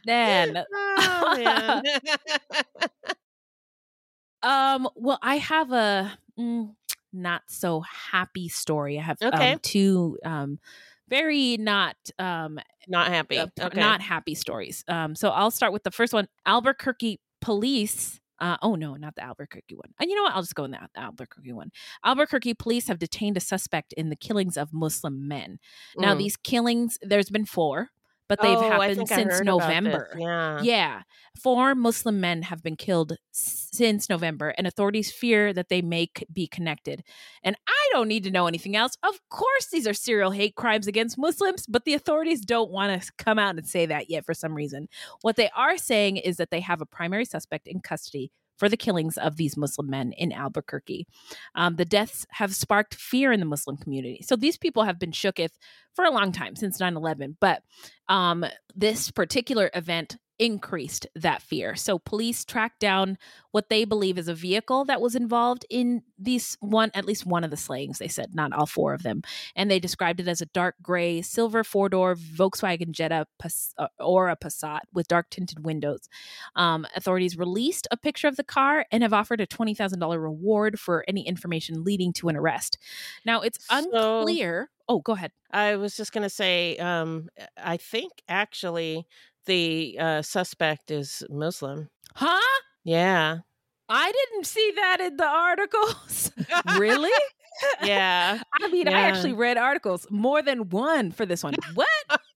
man. 0.07 0.65
Oh, 1.23 1.37
man. 1.37 1.83
um, 4.43 4.89
well, 4.97 5.19
I 5.23 5.37
have 5.37 5.73
a 5.73 6.19
mm, 6.39 6.75
not 7.13 7.43
so 7.49 7.81
happy 7.81 8.49
story. 8.49 8.99
I 8.99 9.03
have 9.03 9.19
okay. 9.23 9.53
um, 9.53 9.59
two 9.61 10.19
um 10.25 10.59
very 11.11 11.57
not 11.59 11.97
um 12.19 12.59
not 12.89 13.09
happy 13.09 13.37
uh, 13.37 13.47
okay. 13.61 13.79
not 13.79 14.01
happy 14.01 14.35
stories 14.35 14.85
um 14.89 15.15
so 15.15 15.29
i'll 15.31 15.51
start 15.51 15.73
with 15.73 15.83
the 15.83 15.91
first 15.91 16.15
one 16.15 16.27
albuquerque 16.47 17.21
police 17.41 18.21
uh, 18.41 18.57
oh 18.63 18.75
no, 18.75 18.95
not 18.95 19.15
the 19.17 19.23
Albuquerque 19.23 19.75
one. 19.75 19.93
And 20.01 20.09
you 20.09 20.17
know 20.17 20.23
what? 20.23 20.33
I'll 20.33 20.41
just 20.41 20.55
go 20.55 20.65
in 20.65 20.71
the 20.71 20.79
Albuquerque 20.97 21.53
one. 21.53 21.71
Albuquerque 22.05 22.55
police 22.55 22.89
have 22.89 22.99
detained 22.99 23.37
a 23.37 23.41
suspect 23.41 23.93
in 23.93 24.09
the 24.09 24.17
killings 24.17 24.57
of 24.57 24.73
Muslim 24.73 25.29
men. 25.29 25.59
Mm. 25.97 26.01
Now, 26.01 26.15
these 26.15 26.37
killings, 26.39 26.99
there's 27.03 27.29
been 27.29 27.45
four 27.45 27.91
but 28.31 28.41
they've 28.43 28.57
oh, 28.57 28.71
happened 28.71 29.09
since 29.09 29.41
November. 29.41 30.09
Yeah. 30.17 30.63
Yeah. 30.63 31.03
Four 31.43 31.75
Muslim 31.75 32.21
men 32.21 32.43
have 32.43 32.63
been 32.63 32.77
killed 32.77 33.17
since 33.33 34.09
November, 34.09 34.55
and 34.57 34.69
authorities 34.69 35.11
fear 35.11 35.53
that 35.53 35.69
they 35.69 35.83
may 35.83 36.09
be 36.33 36.47
connected. 36.47 37.03
And 37.43 37.57
I 37.67 37.89
don't 37.93 38.07
need 38.07 38.23
to 38.25 38.31
know 38.31 38.47
anything 38.47 38.77
else. 38.77 38.97
Of 39.03 39.19
course, 39.31 39.67
these 39.73 39.87
are 39.89 39.95
serial 39.95 40.31
hate 40.31 40.55
crimes 40.55 40.87
against 40.87 41.19
Muslims, 41.19 41.67
but 41.67 41.85
the 41.85 41.95
authorities 41.95 42.43
don't 42.43 42.71
want 42.71 43.03
to 43.03 43.13
come 43.19 43.41
out 43.41 43.57
and 43.57 43.67
say 43.67 43.85
that 43.87 44.09
yet 44.09 44.25
for 44.25 44.35
some 44.35 44.55
reason. 44.55 44.89
What 45.23 45.35
they 45.35 45.51
are 45.57 45.77
saying 45.77 46.19
is 46.19 46.37
that 46.37 46.53
they 46.53 46.61
have 46.61 46.81
a 46.81 46.87
primary 46.87 47.25
suspect 47.25 47.67
in 47.67 47.81
custody 47.81 48.31
for 48.61 48.69
the 48.69 48.77
killings 48.77 49.17
of 49.17 49.37
these 49.37 49.57
Muslim 49.57 49.91
men 49.91 50.13
in 50.13 50.33
Albuquerque. 50.33 51.07
Um, 51.55 51.77
the 51.77 51.87
deaths 51.87 52.27
have 52.31 52.55
sparked 52.55 52.95
fear 52.95 53.33
in 53.33 53.41
the 53.41 53.47
Muslim 53.47 53.79
community. 53.79 54.23
So 54.23 54.37
these 54.37 54.59
people 54.59 54.85
have 54.85 54.99
been 54.99 55.13
shooketh 55.13 55.55
for 55.97 56.05
a 56.05 56.11
long 56.11 56.31
time 56.31 56.55
since 56.55 56.79
9 56.79 56.95
11. 56.95 57.39
But 57.41 57.63
um, 58.09 58.45
this 58.77 59.11
particular 59.11 59.71
event 59.75 60.19
increased 60.41 61.07
that 61.15 61.43
fear. 61.43 61.77
So 61.77 61.99
police 61.99 62.47
tracked 62.47 62.81
down 62.81 63.19
what 63.51 63.69
they 63.69 63.85
believe 63.85 64.17
is 64.17 64.27
a 64.27 64.35
vehicle 64.35 64.87
that 64.87 65.01
was 65.01 65.15
involved 65.15 65.67
in 65.69 66.03
these 66.19 66.57
one 66.61 66.91
at 66.95 67.05
least 67.05 67.27
one 67.27 67.45
of 67.45 67.51
the 67.51 67.57
slayings 67.57 67.99
they 67.99 68.09
said 68.09 68.35
not 68.35 68.53
all 68.53 68.67
four 68.67 68.93
of 68.93 69.03
them 69.03 69.23
and 69.57 69.71
they 69.71 69.79
described 69.79 70.21
it 70.21 70.29
as 70.29 70.41
a 70.41 70.47
dark 70.47 70.75
gray 70.83 71.23
silver 71.23 71.65
four-door 71.65 72.15
Volkswagen 72.15 72.91
Jetta 72.91 73.27
uh, 73.79 73.87
or 73.99 74.29
a 74.29 74.37
Passat 74.37 74.81
with 74.93 75.09
dark 75.09 75.31
tinted 75.31 75.65
windows. 75.65 76.09
Um, 76.57 76.87
authorities 76.97 77.37
released 77.37 77.87
a 77.91 77.97
picture 77.97 78.29
of 78.29 78.37
the 78.37 78.45
car 78.45 78.87
and 78.91 79.03
have 79.03 79.13
offered 79.13 79.41
a 79.41 79.47
$20,000 79.47 80.23
reward 80.23 80.79
for 80.79 81.05
any 81.09 81.27
information 81.27 81.85
leading 81.85 82.13
to 82.15 82.29
an 82.29 82.37
arrest. 82.37 82.79
Now 83.25 83.41
it's 83.41 83.67
so- 83.67 84.21
unclear 84.21 84.71
Oh, 84.91 84.99
go 84.99 85.13
ahead. 85.13 85.31
I 85.53 85.77
was 85.77 85.97
just 85.97 86.13
going 86.13 86.25
to 86.25 86.29
say, 86.29 86.77
um, 86.79 87.29
I 87.57 87.77
think 87.77 88.11
actually 88.29 89.07
the 89.47 89.97
uh, 89.99 90.23
suspect 90.23 90.91
is 90.91 91.23
Muslim. 91.31 91.89
Huh? 92.15 92.61
Yeah. 92.85 93.39
I 93.89 94.13
didn't 94.13 94.47
see 94.47 94.73
that 94.77 95.01
in 95.01 95.17
the 95.17 95.27
articles. 95.27 96.31
really? 96.79 97.11
Yeah. 97.83 98.41
I 98.61 98.69
mean, 98.69 98.87
yeah. 98.87 98.97
I 98.97 99.01
actually 99.03 99.33
read 99.33 99.59
articles, 99.59 100.07
more 100.11 100.43
than 100.43 100.69
one 100.71 101.11
for 101.11 101.27
this 101.27 101.43
one. 101.43 101.55
What? 101.75 101.89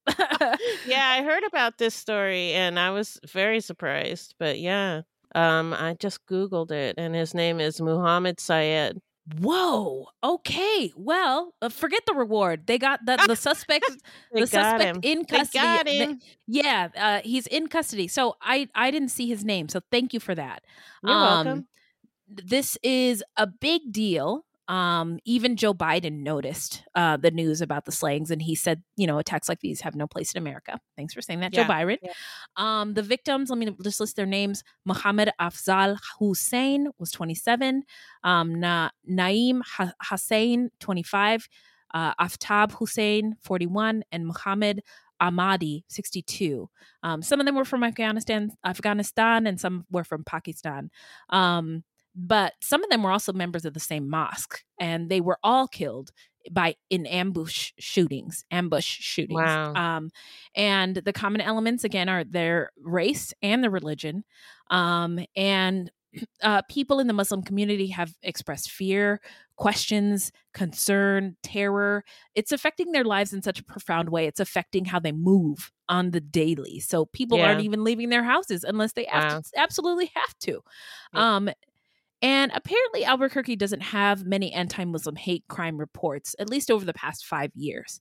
yeah, 0.86 1.08
I 1.10 1.22
heard 1.22 1.44
about 1.44 1.78
this 1.78 1.94
story 1.94 2.52
and 2.52 2.78
I 2.78 2.90
was 2.90 3.18
very 3.30 3.60
surprised. 3.60 4.34
But 4.38 4.58
yeah, 4.58 5.02
um, 5.34 5.72
I 5.72 5.94
just 5.98 6.26
Googled 6.26 6.72
it 6.72 6.96
and 6.98 7.14
his 7.14 7.34
name 7.34 7.60
is 7.60 7.80
Muhammad 7.80 8.40
Syed. 8.40 9.00
Whoa. 9.40 10.08
Okay. 10.22 10.92
Well, 10.96 11.54
uh, 11.62 11.70
forget 11.70 12.02
the 12.06 12.12
reward. 12.12 12.66
They 12.66 12.78
got 12.78 13.06
the 13.06 13.16
the 13.26 13.36
suspect. 13.36 13.86
the 14.32 14.46
suspect 14.46 14.96
him. 14.96 15.00
in 15.02 15.24
custody. 15.24 15.98
The, 15.98 16.18
yeah, 16.46 16.88
uh, 16.96 17.20
he's 17.24 17.46
in 17.46 17.68
custody. 17.68 18.06
So 18.06 18.36
I 18.42 18.68
I 18.74 18.90
didn't 18.90 19.08
see 19.08 19.26
his 19.26 19.44
name. 19.44 19.68
So 19.70 19.80
thank 19.90 20.12
you 20.12 20.20
for 20.20 20.34
that. 20.34 20.62
You're 21.02 21.12
um, 21.12 21.22
welcome. 21.22 21.66
This 22.28 22.76
is 22.82 23.24
a 23.36 23.46
big 23.46 23.92
deal 23.92 24.44
um, 24.68 25.18
even 25.24 25.56
Joe 25.56 25.74
Biden 25.74 26.22
noticed 26.22 26.82
uh, 26.94 27.16
the 27.16 27.30
news 27.30 27.60
about 27.60 27.84
the 27.84 27.92
slayings, 27.92 28.30
and 28.30 28.40
he 28.40 28.54
said, 28.54 28.82
you 28.96 29.06
know, 29.06 29.18
attacks 29.18 29.48
like 29.48 29.60
these 29.60 29.82
have 29.82 29.94
no 29.94 30.06
place 30.06 30.32
in 30.32 30.38
America. 30.38 30.80
Thanks 30.96 31.12
for 31.12 31.20
saying 31.20 31.40
that, 31.40 31.52
yeah. 31.52 31.64
Joe 31.64 31.72
Biden. 31.72 31.98
Yeah. 32.02 32.12
Um, 32.56 32.94
the 32.94 33.02
victims, 33.02 33.50
let 33.50 33.58
me 33.58 33.76
just 33.82 34.00
list 34.00 34.16
their 34.16 34.26
names. 34.26 34.64
Mohammed 34.86 35.30
Afzal 35.40 35.98
Hussein 36.18 36.88
was 36.98 37.10
27, 37.10 37.82
um, 38.22 38.60
Na- 38.60 38.90
Naeem 39.08 39.60
ha- 39.64 39.92
Hussein, 40.10 40.70
25, 40.80 41.48
uh, 41.92 42.14
Aftab 42.14 42.72
Hussein, 42.72 43.36
41, 43.42 44.02
and 44.10 44.26
Mohammed 44.26 44.82
Ahmadi, 45.20 45.84
62. 45.88 46.68
Um, 47.02 47.22
some 47.22 47.38
of 47.38 47.46
them 47.46 47.54
were 47.54 47.64
from 47.64 47.84
Afghanistan, 47.84 48.50
Afghanistan, 48.64 49.46
and 49.46 49.60
some 49.60 49.84
were 49.90 50.04
from 50.04 50.24
Pakistan. 50.24 50.90
Um, 51.30 51.84
but 52.14 52.54
some 52.60 52.82
of 52.84 52.90
them 52.90 53.02
were 53.02 53.10
also 53.10 53.32
members 53.32 53.64
of 53.64 53.74
the 53.74 53.80
same 53.80 54.08
mosque 54.08 54.62
and 54.78 55.08
they 55.08 55.20
were 55.20 55.38
all 55.42 55.66
killed 55.66 56.10
by 56.50 56.74
in 56.90 57.06
ambush 57.06 57.72
shootings 57.78 58.44
ambush 58.50 58.86
shootings 58.86 59.40
wow. 59.40 59.72
um 59.74 60.10
and 60.54 60.96
the 60.96 61.12
common 61.12 61.40
elements 61.40 61.84
again 61.84 62.08
are 62.08 62.22
their 62.22 62.70
race 62.82 63.32
and 63.42 63.62
their 63.62 63.70
religion 63.70 64.24
um 64.70 65.18
and 65.34 65.90
uh, 66.42 66.62
people 66.68 67.00
in 67.00 67.06
the 67.06 67.12
Muslim 67.12 67.42
community 67.42 67.88
have 67.88 68.14
expressed 68.22 68.70
fear, 68.70 69.20
questions, 69.56 70.32
concern, 70.52 71.36
terror. 71.42 72.04
It's 72.34 72.52
affecting 72.52 72.92
their 72.92 73.04
lives 73.04 73.32
in 73.32 73.42
such 73.42 73.60
a 73.60 73.64
profound 73.64 74.08
way. 74.08 74.26
It's 74.26 74.40
affecting 74.40 74.84
how 74.84 74.98
they 74.98 75.12
move 75.12 75.72
on 75.88 76.10
the 76.10 76.20
daily. 76.20 76.80
So 76.80 77.06
people 77.06 77.38
yeah. 77.38 77.48
aren't 77.48 77.62
even 77.62 77.84
leaving 77.84 78.08
their 78.08 78.24
houses 78.24 78.64
unless 78.64 78.92
they 78.92 79.06
wow. 79.12 79.42
absolutely 79.56 80.10
have 80.14 80.38
to. 80.40 80.60
Yeah. 81.12 81.36
Um, 81.36 81.50
and 82.22 82.52
apparently, 82.54 83.04
Albuquerque 83.04 83.56
doesn't 83.56 83.82
have 83.82 84.24
many 84.24 84.52
anti 84.52 84.84
Muslim 84.84 85.16
hate 85.16 85.44
crime 85.48 85.78
reports, 85.78 86.34
at 86.38 86.48
least 86.48 86.70
over 86.70 86.84
the 86.84 86.94
past 86.94 87.26
five 87.26 87.50
years. 87.54 88.00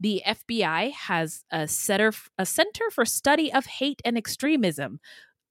The 0.00 0.22
FBI 0.26 0.92
has 0.92 1.44
a 1.50 1.66
center, 1.68 2.12
a 2.38 2.46
center 2.46 2.90
for 2.90 3.04
study 3.04 3.52
of 3.52 3.66
hate 3.66 4.02
and 4.04 4.18
extremism. 4.18 4.98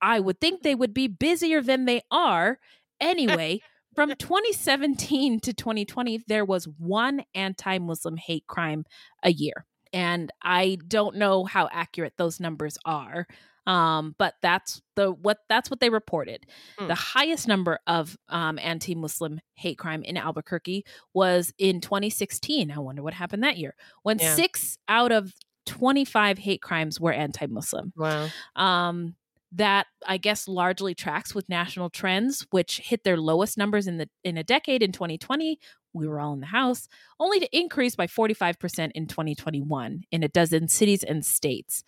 I 0.01 0.19
would 0.19 0.39
think 0.39 0.61
they 0.61 0.75
would 0.75 0.93
be 0.93 1.07
busier 1.07 1.61
than 1.61 1.85
they 1.85 2.01
are. 2.11 2.59
Anyway, 2.99 3.61
from 3.95 4.09
2017 4.19 5.39
to 5.41 5.53
2020, 5.53 6.23
there 6.27 6.45
was 6.45 6.67
one 6.77 7.23
anti 7.33 7.77
Muslim 7.79 8.17
hate 8.17 8.45
crime 8.47 8.85
a 9.23 9.31
year. 9.31 9.65
and 9.93 10.31
I 10.41 10.79
don't 10.87 11.17
know 11.17 11.45
how 11.45 11.69
accurate 11.71 12.13
those 12.17 12.39
numbers 12.39 12.77
are. 12.83 13.27
Um, 13.65 14.15
but 14.17 14.35
that's 14.41 14.81
the 14.95 15.11
what 15.11 15.39
that's 15.47 15.69
what 15.69 15.79
they 15.79 15.89
reported. 15.89 16.45
Mm. 16.79 16.87
The 16.87 16.95
highest 16.95 17.47
number 17.47 17.79
of 17.87 18.17
um, 18.29 18.59
anti-Muslim 18.59 19.39
hate 19.55 19.77
crime 19.77 20.03
in 20.03 20.17
Albuquerque 20.17 20.83
was 21.13 21.53
in 21.57 21.79
2016. 21.81 22.71
I 22.71 22.79
wonder 22.79 23.01
what 23.03 23.13
happened 23.13 23.43
that 23.43 23.57
year 23.57 23.75
when 24.03 24.19
Yeah. 24.19 24.35
six 24.35 24.77
out 24.87 25.11
of 25.11 25.33
25 25.65 26.39
hate 26.39 26.61
crimes 26.61 26.99
were 26.99 27.13
anti-Muslim. 27.13 27.93
Wow. 27.95 28.27
Um, 28.55 29.15
that 29.55 29.85
I 30.05 30.17
guess 30.17 30.47
largely 30.47 30.95
tracks 30.95 31.35
with 31.35 31.47
national 31.47 31.89
trends, 31.91 32.45
which 32.49 32.79
hit 32.79 33.03
their 33.03 33.17
lowest 33.17 33.55
numbers 33.57 33.85
in 33.87 33.97
the 33.97 34.09
in 34.23 34.35
a 34.37 34.43
decade 34.43 34.81
in 34.81 34.91
2020. 34.91 35.59
We 35.93 36.07
were 36.07 36.19
all 36.19 36.33
in 36.33 36.39
the 36.39 36.47
house, 36.47 36.87
only 37.19 37.39
to 37.39 37.55
increase 37.57 37.95
by 37.95 38.07
45% 38.07 38.91
in 38.95 39.05
2021 39.05 40.01
in 40.11 40.23
a 40.23 40.27
dozen 40.27 40.67
cities 40.67 41.03
and 41.03 41.23
states. 41.23 41.83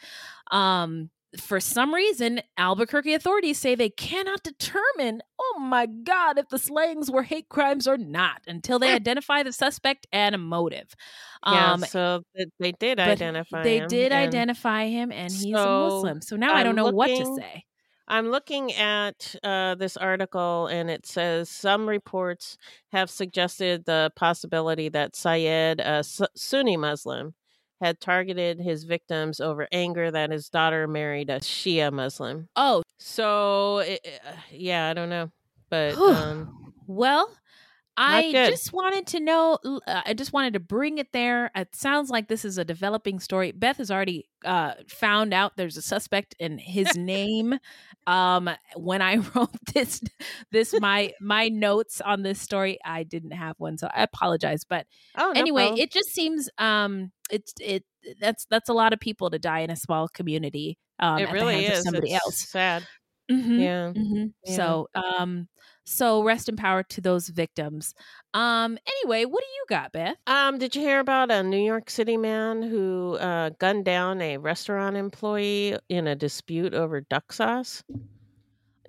Um, 0.51 1.09
for 1.39 1.59
some 1.59 1.93
reason, 1.93 2.41
Albuquerque 2.57 3.13
authorities 3.13 3.57
say 3.57 3.75
they 3.75 3.89
cannot 3.89 4.43
determine, 4.43 5.21
oh 5.39 5.59
my 5.59 5.85
God, 5.85 6.37
if 6.37 6.49
the 6.49 6.57
slayings 6.57 7.11
were 7.11 7.23
hate 7.23 7.49
crimes 7.49 7.87
or 7.87 7.97
not 7.97 8.41
until 8.47 8.79
they 8.79 8.91
identify 8.93 9.43
the 9.43 9.53
suspect 9.53 10.07
and 10.11 10.35
a 10.35 10.37
motive. 10.37 10.95
Yeah, 11.45 11.73
Um, 11.73 11.79
so 11.79 12.23
they 12.59 12.71
did 12.73 12.99
identify 12.99 13.63
they 13.63 13.77
him, 13.77 13.87
did 13.87 14.11
identify 14.11 14.87
him, 14.87 15.11
and 15.11 15.31
he's 15.31 15.55
a 15.55 15.67
Muslim. 15.67 16.21
So 16.21 16.35
now 16.35 16.53
I 16.53 16.63
don't 16.63 16.71
I'm 16.71 16.75
know 16.75 16.91
what 16.91 17.07
to 17.07 17.35
say. 17.35 17.65
I'm 18.07 18.29
looking 18.29 18.71
at 18.73 19.35
uh, 19.43 19.75
this 19.75 19.97
article, 19.97 20.67
and 20.67 20.89
it 20.89 21.05
says 21.05 21.49
some 21.49 21.89
reports 21.89 22.57
have 22.91 23.09
suggested 23.09 23.85
the 23.85 24.11
possibility 24.15 24.89
that 24.89 25.15
Syed, 25.15 25.79
a 25.79 26.03
Sunni 26.03 26.77
Muslim, 26.77 27.33
had 27.85 27.99
targeted 27.99 28.59
his 28.59 28.83
victims 28.83 29.39
over 29.39 29.67
anger 29.71 30.09
that 30.09 30.31
his 30.31 30.49
daughter 30.49 30.87
married 30.87 31.29
a 31.29 31.39
Shia 31.39 31.93
Muslim. 31.93 32.49
Oh, 32.55 32.81
So, 32.97 33.79
it, 33.79 33.99
uh, 34.27 34.31
yeah, 34.51 34.89
I 34.89 34.93
don't 34.93 35.09
know, 35.09 35.29
but 35.69 35.95
um, 35.95 36.73
well, 36.87 37.29
I 37.97 38.31
just 38.31 38.73
wanted 38.73 39.08
to 39.08 39.19
know. 39.19 39.58
uh, 39.63 40.01
I 40.05 40.13
just 40.13 40.34
wanted 40.34 40.53
to 40.53 40.60
bring 40.60 40.97
it 40.97 41.13
there. 41.13 41.51
It 41.55 41.75
sounds 41.75 42.10
like 42.10 42.27
this 42.27 42.43
is 42.45 42.58
a 42.58 42.65
developing 42.65 43.19
story. 43.19 43.51
Beth 43.51 43.77
has 43.77 43.89
already 43.89 44.27
uh, 44.43 44.73
found 44.88 45.34
out 45.34 45.55
there's 45.58 45.77
a 45.77 45.81
suspect 45.81 46.36
in 46.39 46.58
his 46.58 46.95
name. 46.95 47.58
Um, 48.08 48.49
when 48.75 49.01
I 49.01 49.15
wrote 49.36 49.55
this, 49.73 50.01
this 50.51 50.73
my 50.79 51.13
my 51.21 51.47
notes 51.49 52.01
on 52.01 52.23
this 52.23 52.41
story, 52.41 52.77
I 52.86 53.03
didn't 53.03 53.31
have 53.31 53.55
one, 53.60 53.77
so 53.77 53.88
I 53.93 54.03
apologize. 54.03 54.63
But 54.63 54.88
oh, 55.17 55.31
no 55.31 55.39
anyway, 55.39 55.63
problem. 55.63 55.79
it 55.79 55.91
just 55.91 56.10
seems 56.10 56.49
um, 56.58 57.12
it's 57.31 57.53
it 57.62 57.84
that's 58.19 58.45
that's 58.49 58.69
a 58.69 58.73
lot 58.73 58.93
of 58.93 58.99
people 58.99 59.29
to 59.29 59.39
die 59.39 59.60
in 59.60 59.69
a 59.69 59.75
small 59.75 60.08
community. 60.08 60.77
Um, 60.99 61.19
it 61.19 61.23
at 61.27 61.34
really 61.34 61.55
the 61.55 61.62
hands 61.63 61.79
is 61.79 61.79
of 61.79 61.84
somebody 61.86 62.13
It's 62.13 62.25
else. 62.25 62.49
Sad. 62.49 62.84
Mhm. 63.31 63.60
Yeah. 63.60 63.91
hmm 63.93 64.25
Yeah. 64.45 64.55
So, 64.55 64.88
um, 64.95 65.47
so 65.85 66.23
rest 66.23 66.49
in 66.49 66.55
power 66.55 66.83
to 66.83 67.01
those 67.01 67.29
victims. 67.29 67.93
Um, 68.33 68.77
anyway, 68.87 69.25
what 69.25 69.41
do 69.41 69.47
you 69.55 69.65
got, 69.69 69.91
Beth? 69.91 70.15
Um, 70.27 70.57
did 70.57 70.75
you 70.75 70.81
hear 70.81 70.99
about 70.99 71.31
a 71.31 71.43
New 71.43 71.63
York 71.63 71.89
City 71.89 72.17
man 72.17 72.61
who 72.63 73.15
uh, 73.19 73.51
gunned 73.59 73.85
down 73.85 74.21
a 74.21 74.37
restaurant 74.37 74.97
employee 74.97 75.77
in 75.89 76.07
a 76.07 76.15
dispute 76.15 76.73
over 76.73 77.01
duck 77.01 77.31
sauce? 77.31 77.83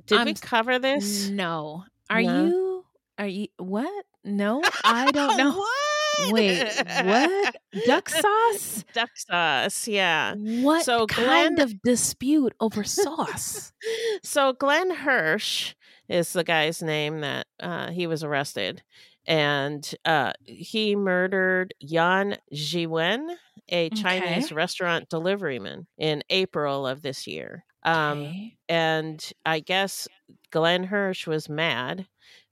Did 0.06 0.18
I'm 0.18 0.26
we 0.26 0.34
cover 0.34 0.78
this? 0.78 1.28
No, 1.28 1.84
are 2.10 2.22
No. 2.22 2.46
you? 2.46 2.84
Are 3.18 3.26
you? 3.26 3.48
What? 3.58 4.04
No, 4.24 4.62
I 4.84 5.10
don't 5.12 5.36
know. 5.36 5.52
what? 5.52 6.32
Wait, 6.32 6.64
what? 7.04 7.56
Duck 7.86 8.08
sauce? 8.08 8.84
Duck 8.94 9.10
sauce, 9.16 9.86
yeah. 9.86 10.34
What 10.34 10.84
So 10.84 11.06
kind 11.06 11.56
Glenn- 11.56 11.60
of 11.60 11.82
dispute 11.82 12.54
over 12.60 12.84
sauce? 12.84 13.72
so 14.22 14.52
Glenn 14.54 14.90
Hirsch 14.90 15.74
is 16.08 16.32
the 16.32 16.44
guy's 16.44 16.82
name 16.82 17.20
that 17.20 17.46
uh, 17.60 17.90
he 17.90 18.06
was 18.06 18.22
arrested, 18.24 18.82
and 19.26 19.94
uh, 20.04 20.32
he 20.44 20.96
murdered 20.96 21.74
Yan 21.80 22.36
Zhiwen, 22.54 23.36
a 23.68 23.90
Chinese 23.90 24.52
restaurant 24.52 25.08
deliveryman, 25.08 25.86
in 25.98 26.22
April 26.30 26.86
of 26.86 27.02
this 27.02 27.26
year. 27.26 27.64
Um, 27.84 28.34
Okay. 28.34 28.58
and 28.68 29.32
I 29.44 29.60
guess 29.60 30.08
Glenn 30.50 30.84
Hirsch 30.84 31.26
was 31.26 31.48
mad 31.48 32.06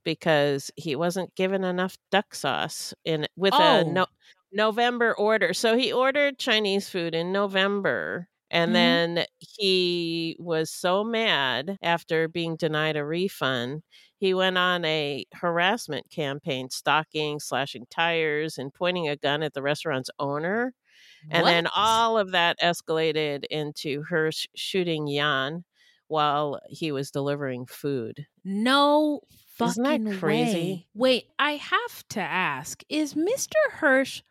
because 0.04 0.70
he 0.76 0.94
wasn't 0.96 1.34
given 1.34 1.64
enough 1.64 1.96
duck 2.10 2.34
sauce 2.34 2.94
in 3.04 3.26
with 3.36 3.58
a 3.58 3.84
Oh. 3.84 3.84
no, 3.84 4.06
November 4.52 5.14
order. 5.16 5.52
So 5.54 5.76
he 5.76 5.92
ordered 5.92 6.38
Chinese 6.38 6.88
food 6.88 7.14
in 7.14 7.32
November. 7.32 8.28
And 8.54 8.74
Mhm. 8.74 8.76
then 8.76 9.26
he 9.40 10.36
was 10.40 10.70
so 10.72 11.04
mad 11.04 11.78
after 11.82 12.28
being 12.28 12.56
denied 12.56 12.96
a 12.96 13.04
refund, 13.04 13.82
he 14.18 14.34
went 14.34 14.58
on 14.58 14.84
a 14.86 15.26
harassment 15.34 16.10
campaign, 16.10 16.70
stalking, 16.70 17.40
slashing 17.40 17.86
tires, 17.90 18.58
and 18.58 18.72
pointing 18.74 19.08
a 19.08 19.16
gun 19.16 19.42
at 19.42 19.54
the 19.54 19.62
restaurant's 19.62 20.10
owner. 20.20 20.74
And 21.30 21.48
then 21.48 21.68
all 21.76 22.18
of 22.18 22.32
that 22.32 22.58
escalated 22.60 23.44
into 23.50 24.02
her 24.04 24.32
sh- 24.32 24.46
shooting 24.56 25.08
Jan 25.08 25.64
while 26.08 26.60
he 26.68 26.92
was 26.92 27.10
delivering 27.10 27.66
food. 27.66 28.26
No 28.44 29.22
Isn't 29.64 29.82
that 29.82 30.04
fucking 30.04 30.06
crazy? 30.06 30.84
way. 30.84 30.86
Wait, 30.94 31.32
I 31.40 31.56
have 31.56 32.06
to 32.10 32.20
ask: 32.20 32.84
Is 32.88 33.16
Mister 33.16 33.58
Hirsch 33.72 34.22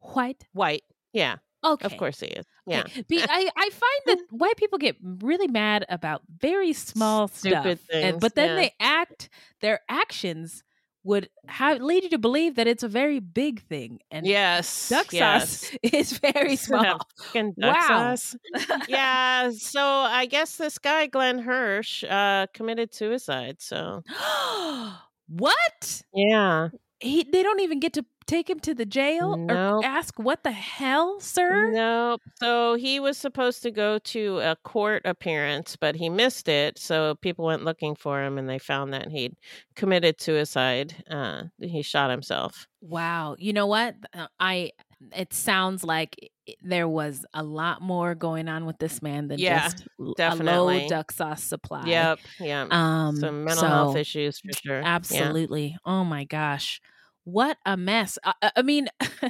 white? 0.00 0.48
White. 0.52 0.84
Yeah, 1.12 1.38
Okay, 1.64 1.86
of 1.86 1.96
course 1.96 2.20
he 2.20 2.26
is. 2.26 2.44
Yeah. 2.66 2.80
Okay. 2.80 3.04
Be, 3.08 3.20
I, 3.22 3.50
I 3.56 3.70
find 3.70 4.18
that 4.18 4.18
white 4.30 4.56
people 4.56 4.78
get 4.78 4.96
really 5.02 5.48
mad 5.48 5.84
about 5.88 6.22
very 6.38 6.72
small 6.72 7.28
Stupid 7.28 7.78
stuff, 7.78 7.88
and, 7.92 8.02
things, 8.02 8.20
but 8.20 8.34
then 8.34 8.50
yeah. 8.50 8.56
they 8.56 8.72
act. 8.80 9.30
Their 9.60 9.80
actions 9.88 10.62
would 11.06 11.28
have 11.46 11.82
lead 11.82 12.02
you 12.02 12.08
to 12.10 12.18
believe 12.18 12.54
that 12.56 12.66
it's 12.66 12.82
a 12.82 12.88
very 12.88 13.18
big 13.20 13.60
thing, 13.62 14.00
and 14.10 14.26
Yes. 14.26 14.88
duck 14.88 15.12
yes. 15.12 15.60
sauce 15.60 15.76
is 15.82 16.18
very 16.18 16.56
small. 16.56 16.98
Duck 17.34 17.52
Wow. 17.58 18.14
sauce. 18.14 18.36
yeah. 18.88 19.50
So 19.50 19.82
I 19.82 20.24
guess 20.26 20.56
this 20.56 20.78
guy, 20.78 21.06
Glenn 21.06 21.38
Hirsch, 21.38 22.04
uh, 22.04 22.46
committed 22.54 22.94
suicide. 22.94 23.56
So 23.60 24.02
what? 25.28 26.02
yeah. 26.14 26.68
He 27.00 27.24
they 27.30 27.42
don't 27.42 27.60
even 27.60 27.80
get 27.80 27.92
to 27.94 28.04
take 28.26 28.48
him 28.48 28.58
to 28.60 28.74
the 28.74 28.84
jail 28.86 29.36
Nope. 29.36 29.50
or 29.82 29.84
ask 29.84 30.18
what 30.18 30.42
the 30.44 30.52
hell, 30.52 31.20
sir. 31.20 31.70
Nope. 31.72 32.20
So 32.36 32.74
he 32.74 33.00
was 33.00 33.16
supposed 33.18 33.62
to 33.62 33.70
go 33.70 33.98
to 33.98 34.38
a 34.40 34.56
court 34.64 35.02
appearance, 35.04 35.76
but 35.76 35.94
he 35.96 36.08
missed 36.08 36.48
it. 36.48 36.78
So 36.78 37.14
people 37.16 37.44
went 37.44 37.64
looking 37.64 37.94
for 37.94 38.22
him, 38.22 38.38
and 38.38 38.48
they 38.48 38.58
found 38.58 38.92
that 38.92 39.08
he'd 39.10 39.34
committed 39.76 40.20
suicide. 40.20 40.94
Uh, 41.10 41.44
he 41.60 41.82
shot 41.82 42.10
himself. 42.10 42.66
Wow. 42.80 43.36
You 43.38 43.52
know 43.52 43.66
what? 43.66 43.94
Uh, 44.12 44.26
I 44.40 44.72
it 45.14 45.34
sounds 45.34 45.84
like 45.84 46.30
there 46.62 46.88
was 46.88 47.26
a 47.34 47.42
lot 47.42 47.82
more 47.82 48.14
going 48.14 48.48
on 48.48 48.64
with 48.64 48.78
this 48.78 49.02
man 49.02 49.28
than 49.28 49.38
Yeah, 49.38 49.64
just 49.64 49.84
l- 50.00 50.12
a 50.12 50.14
definitely. 50.14 50.80
low 50.82 50.88
duck 50.88 51.12
sauce 51.12 51.42
supply. 51.42 51.84
Yep. 51.86 52.18
Yeah. 52.40 52.66
Um 52.70 53.16
Some 53.16 53.44
mental 53.44 53.68
health 53.68 53.96
issues 53.96 54.38
for 54.40 54.52
sure. 54.62 54.80
Yeah. 54.80 54.86
Absolutely. 54.94 55.76
Oh 55.84 56.04
my 56.04 56.24
gosh. 56.24 56.80
What 57.24 57.58
a 57.66 57.76
mess. 57.76 58.18
I, 58.24 58.52
I- 58.56 58.62
mean 58.62 58.88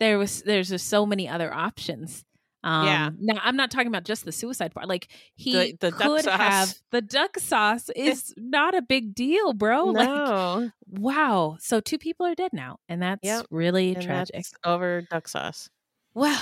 there 0.00 0.18
was 0.18 0.42
there's 0.42 0.68
just 0.68 0.88
so 0.88 1.06
many 1.06 1.28
other 1.28 1.52
options. 1.52 2.24
Um 2.62 2.86
Yeah. 2.86 3.10
now 3.18 3.40
I'm 3.42 3.56
not 3.56 3.70
talking 3.70 3.88
about 3.88 4.04
just 4.04 4.24
the 4.24 4.32
suicide 4.32 4.74
part. 4.74 4.88
Like 4.88 5.08
he 5.34 5.52
The- 5.52 5.76
the 5.80 5.90
duck 5.92 6.00
could 6.00 6.24
have 6.26 6.74
the 6.90 7.00
duck 7.02 7.38
sauce 7.38 7.88
is 7.96 8.34
not 8.36 8.74
a 8.74 8.82
big 8.82 9.14
deal, 9.14 9.52
bro. 9.54 9.84
Like 9.86 10.08
No. 10.08 10.70
wow. 10.88 11.56
So 11.60 11.80
two 11.80 11.98
people 11.98 12.26
are 12.26 12.34
dead 12.34 12.52
now 12.52 12.78
and 12.88 13.02
that's 13.02 13.20
Yep. 13.22 13.46
really 13.50 13.94
and 13.94 14.02
tragic. 14.04 14.34
that's 14.34 14.52
over 14.64 15.02
duck 15.10 15.28
sauce. 15.28 15.70
Well, 16.14 16.40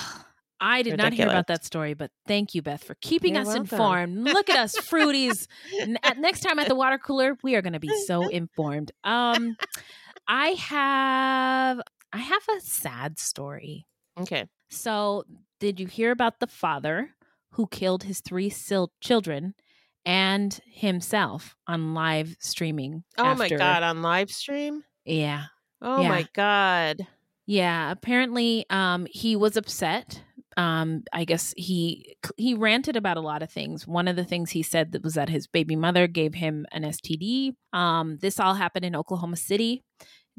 I 0.60 0.82
did 0.82 0.96
not 0.96 1.12
hear 1.12 1.26
about 1.28 1.46
that 1.48 1.64
story, 1.64 1.94
but 1.94 2.10
thank 2.26 2.52
you, 2.52 2.62
Beth, 2.62 2.82
for 2.82 2.96
keeping 3.00 3.34
You're 3.34 3.42
us 3.42 3.46
welcome. 3.46 3.62
informed. 3.62 4.16
Look 4.24 4.50
at 4.50 4.58
us, 4.58 4.74
fruities. 4.76 5.46
N- 5.80 5.98
next 6.16 6.40
time 6.40 6.58
at 6.58 6.66
the 6.66 6.74
water 6.74 6.98
cooler, 6.98 7.36
we 7.44 7.54
are 7.54 7.62
going 7.62 7.74
to 7.74 7.78
be 7.78 7.92
so 8.06 8.26
informed. 8.26 8.90
Um, 9.04 9.56
I 10.28 10.48
have 10.50 11.80
I 12.12 12.18
have 12.18 12.42
a 12.56 12.60
sad 12.60 13.18
story. 13.18 13.86
Okay. 14.18 14.46
So, 14.70 15.24
did 15.60 15.80
you 15.80 15.86
hear 15.86 16.10
about 16.10 16.40
the 16.40 16.46
father 16.46 17.14
who 17.52 17.66
killed 17.68 18.02
his 18.02 18.20
three 18.20 18.50
sil- 18.52 18.92
children 19.00 19.54
and 20.04 20.60
himself 20.66 21.56
on 21.66 21.94
live 21.94 22.36
streaming? 22.40 23.04
Oh 23.16 23.34
my 23.34 23.48
god, 23.48 23.82
on 23.82 24.02
live 24.02 24.30
stream? 24.30 24.84
Yeah. 25.04 25.46
Oh 25.80 26.02
Yeah. 26.02 26.08
my 26.08 26.26
god. 26.34 27.06
Yeah, 27.46 27.90
apparently 27.90 28.66
um 28.70 29.06
he 29.10 29.36
was 29.36 29.56
upset. 29.56 30.22
Um 30.58 31.04
I 31.12 31.24
guess 31.24 31.54
he 31.56 32.16
he 32.36 32.54
ranted 32.54 32.96
about 32.96 33.16
a 33.16 33.22
lot 33.22 33.42
of 33.42 33.50
things. 33.50 33.86
One 33.86 34.08
of 34.08 34.16
the 34.16 34.24
things 34.24 34.50
he 34.50 34.62
said 34.62 34.92
that 34.92 35.02
was 35.02 35.14
that 35.14 35.30
his 35.30 35.46
baby 35.46 35.76
mother 35.76 36.06
gave 36.06 36.34
him 36.34 36.66
an 36.72 36.82
STD. 36.82 37.54
Um 37.72 38.18
this 38.20 38.38
all 38.38 38.54
happened 38.54 38.84
in 38.84 38.96
Oklahoma 38.96 39.36
City. 39.36 39.84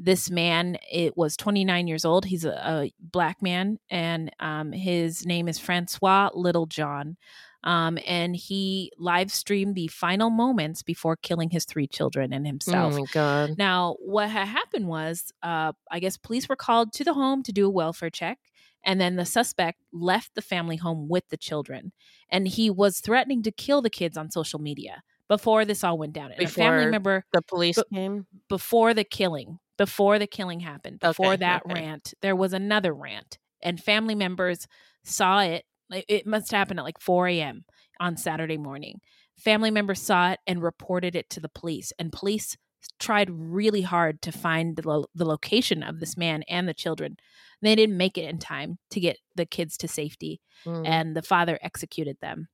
This 0.02 0.30
man, 0.30 0.78
it 0.90 1.14
was 1.16 1.36
29 1.36 1.86
years 1.86 2.06
old. 2.06 2.24
He's 2.24 2.46
a, 2.46 2.52
a 2.52 2.92
black 2.98 3.42
man, 3.42 3.76
and 3.90 4.30
um, 4.40 4.72
his 4.72 5.26
name 5.26 5.46
is 5.46 5.58
Francois 5.58 6.30
Littlejohn. 6.32 7.18
Um, 7.64 7.98
and 8.06 8.34
he 8.34 8.90
live 8.96 9.30
streamed 9.30 9.74
the 9.74 9.88
final 9.88 10.30
moments 10.30 10.82
before 10.82 11.16
killing 11.16 11.50
his 11.50 11.66
three 11.66 11.86
children 11.86 12.32
and 12.32 12.46
himself. 12.46 12.94
Oh 12.94 13.00
my 13.00 13.04
god! 13.12 13.58
Now, 13.58 13.96
what 14.00 14.30
had 14.30 14.46
happened 14.48 14.88
was, 14.88 15.32
uh, 15.42 15.72
I 15.90 16.00
guess 16.00 16.16
police 16.16 16.48
were 16.48 16.56
called 16.56 16.94
to 16.94 17.04
the 17.04 17.12
home 17.12 17.42
to 17.42 17.52
do 17.52 17.66
a 17.66 17.70
welfare 17.70 18.08
check, 18.08 18.38
and 18.84 19.00
then 19.00 19.16
the 19.16 19.24
suspect 19.24 19.80
left 19.92 20.34
the 20.34 20.42
family 20.42 20.76
home 20.76 21.08
with 21.08 21.28
the 21.28 21.36
children, 21.36 21.92
and 22.30 22.48
he 22.48 22.70
was 22.70 23.00
threatening 23.00 23.42
to 23.42 23.50
kill 23.52 23.82
the 23.82 23.90
kids 23.90 24.16
on 24.16 24.30
social 24.30 24.58
media 24.60 25.02
before 25.28 25.64
this 25.64 25.84
all 25.84 25.96
went 25.98 26.12
down. 26.12 26.30
And 26.32 26.38
Before 26.38 26.64
a 26.64 26.68
family 26.78 26.90
member 26.90 27.24
The 27.32 27.42
police 27.42 27.76
But- 27.76 27.90
came. 27.90 28.26
before 28.48 28.94
the 28.94 29.04
killing, 29.04 29.58
before 29.76 30.18
the 30.18 30.26
killing 30.26 30.60
happened, 30.60 31.00
before 31.00 31.28
Okay, 31.34 31.36
that 31.36 31.62
okay. 31.66 31.74
rant, 31.74 32.14
there 32.20 32.34
was 32.36 32.52
another 32.52 32.92
rant, 32.92 33.38
and 33.62 33.80
family 33.82 34.14
members 34.14 34.66
saw 35.04 35.40
it. 35.42 35.64
It 35.90 36.26
must 36.26 36.50
happen 36.50 36.78
at 36.78 36.84
like 36.84 37.00
4 37.00 37.28
a.m. 37.28 37.64
on 38.00 38.16
Saturday 38.16 38.58
morning. 38.58 39.00
Family 39.36 39.70
members 39.70 40.00
saw 40.02 40.32
it 40.32 40.40
and 40.46 40.62
reported 40.62 41.14
it 41.16 41.30
to 41.30 41.40
the 41.40 41.48
police, 41.48 41.92
and 41.98 42.12
police 42.12 42.56
tried 42.98 43.28
really 43.30 43.82
hard 43.82 44.20
to 44.22 44.32
find 44.32 44.76
the, 44.76 44.88
lo- 44.88 45.06
the 45.14 45.24
location 45.24 45.82
of 45.82 46.00
this 46.00 46.16
man 46.16 46.42
and 46.48 46.68
the 46.68 46.74
children. 46.74 47.16
They 47.62 47.74
didn't 47.74 47.96
make 47.96 48.16
it 48.16 48.24
in 48.28 48.38
time 48.38 48.78
to 48.90 49.00
get 49.00 49.18
the 49.36 49.46
kids 49.46 49.76
to 49.78 49.88
safety 49.88 50.40
Mm. 50.66 50.86
and 50.86 51.16
the 51.16 51.22
father 51.22 51.58
executed 51.62 52.18
them. 52.20 52.48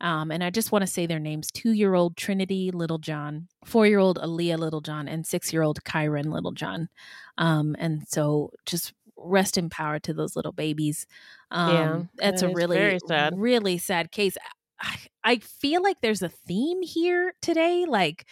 Um, 0.00 0.30
and 0.30 0.44
I 0.44 0.50
just 0.50 0.70
want 0.70 0.82
to 0.82 0.86
say 0.86 1.06
their 1.06 1.18
names 1.18 1.50
two 1.50 1.72
year 1.72 1.94
old 1.94 2.16
Trinity 2.16 2.70
Littlejohn, 2.72 3.48
four 3.64 3.84
year 3.84 3.98
old 3.98 4.16
Aaliyah 4.18 4.58
Littlejohn, 4.58 5.08
and 5.08 5.26
six 5.26 5.52
year 5.52 5.62
old 5.62 5.82
Kyron 5.82 6.26
Littlejohn. 6.32 6.88
Um, 7.36 7.74
and 7.80 8.06
so 8.06 8.50
just 8.64 8.92
rest 9.16 9.58
in 9.58 9.70
power 9.70 9.98
to 9.98 10.14
those 10.14 10.36
little 10.36 10.52
babies. 10.52 11.04
Um, 11.50 11.72
Yeah, 11.74 12.02
that's 12.14 12.42
that 12.42 12.50
a 12.52 12.54
really, 12.54 13.00
sad. 13.08 13.34
really 13.36 13.76
sad 13.78 14.12
case. 14.12 14.36
I, 14.80 14.96
I 15.24 15.38
feel 15.38 15.82
like 15.82 16.00
there's 16.00 16.22
a 16.22 16.28
theme 16.28 16.82
here 16.82 17.32
today, 17.42 17.86
like 17.88 18.24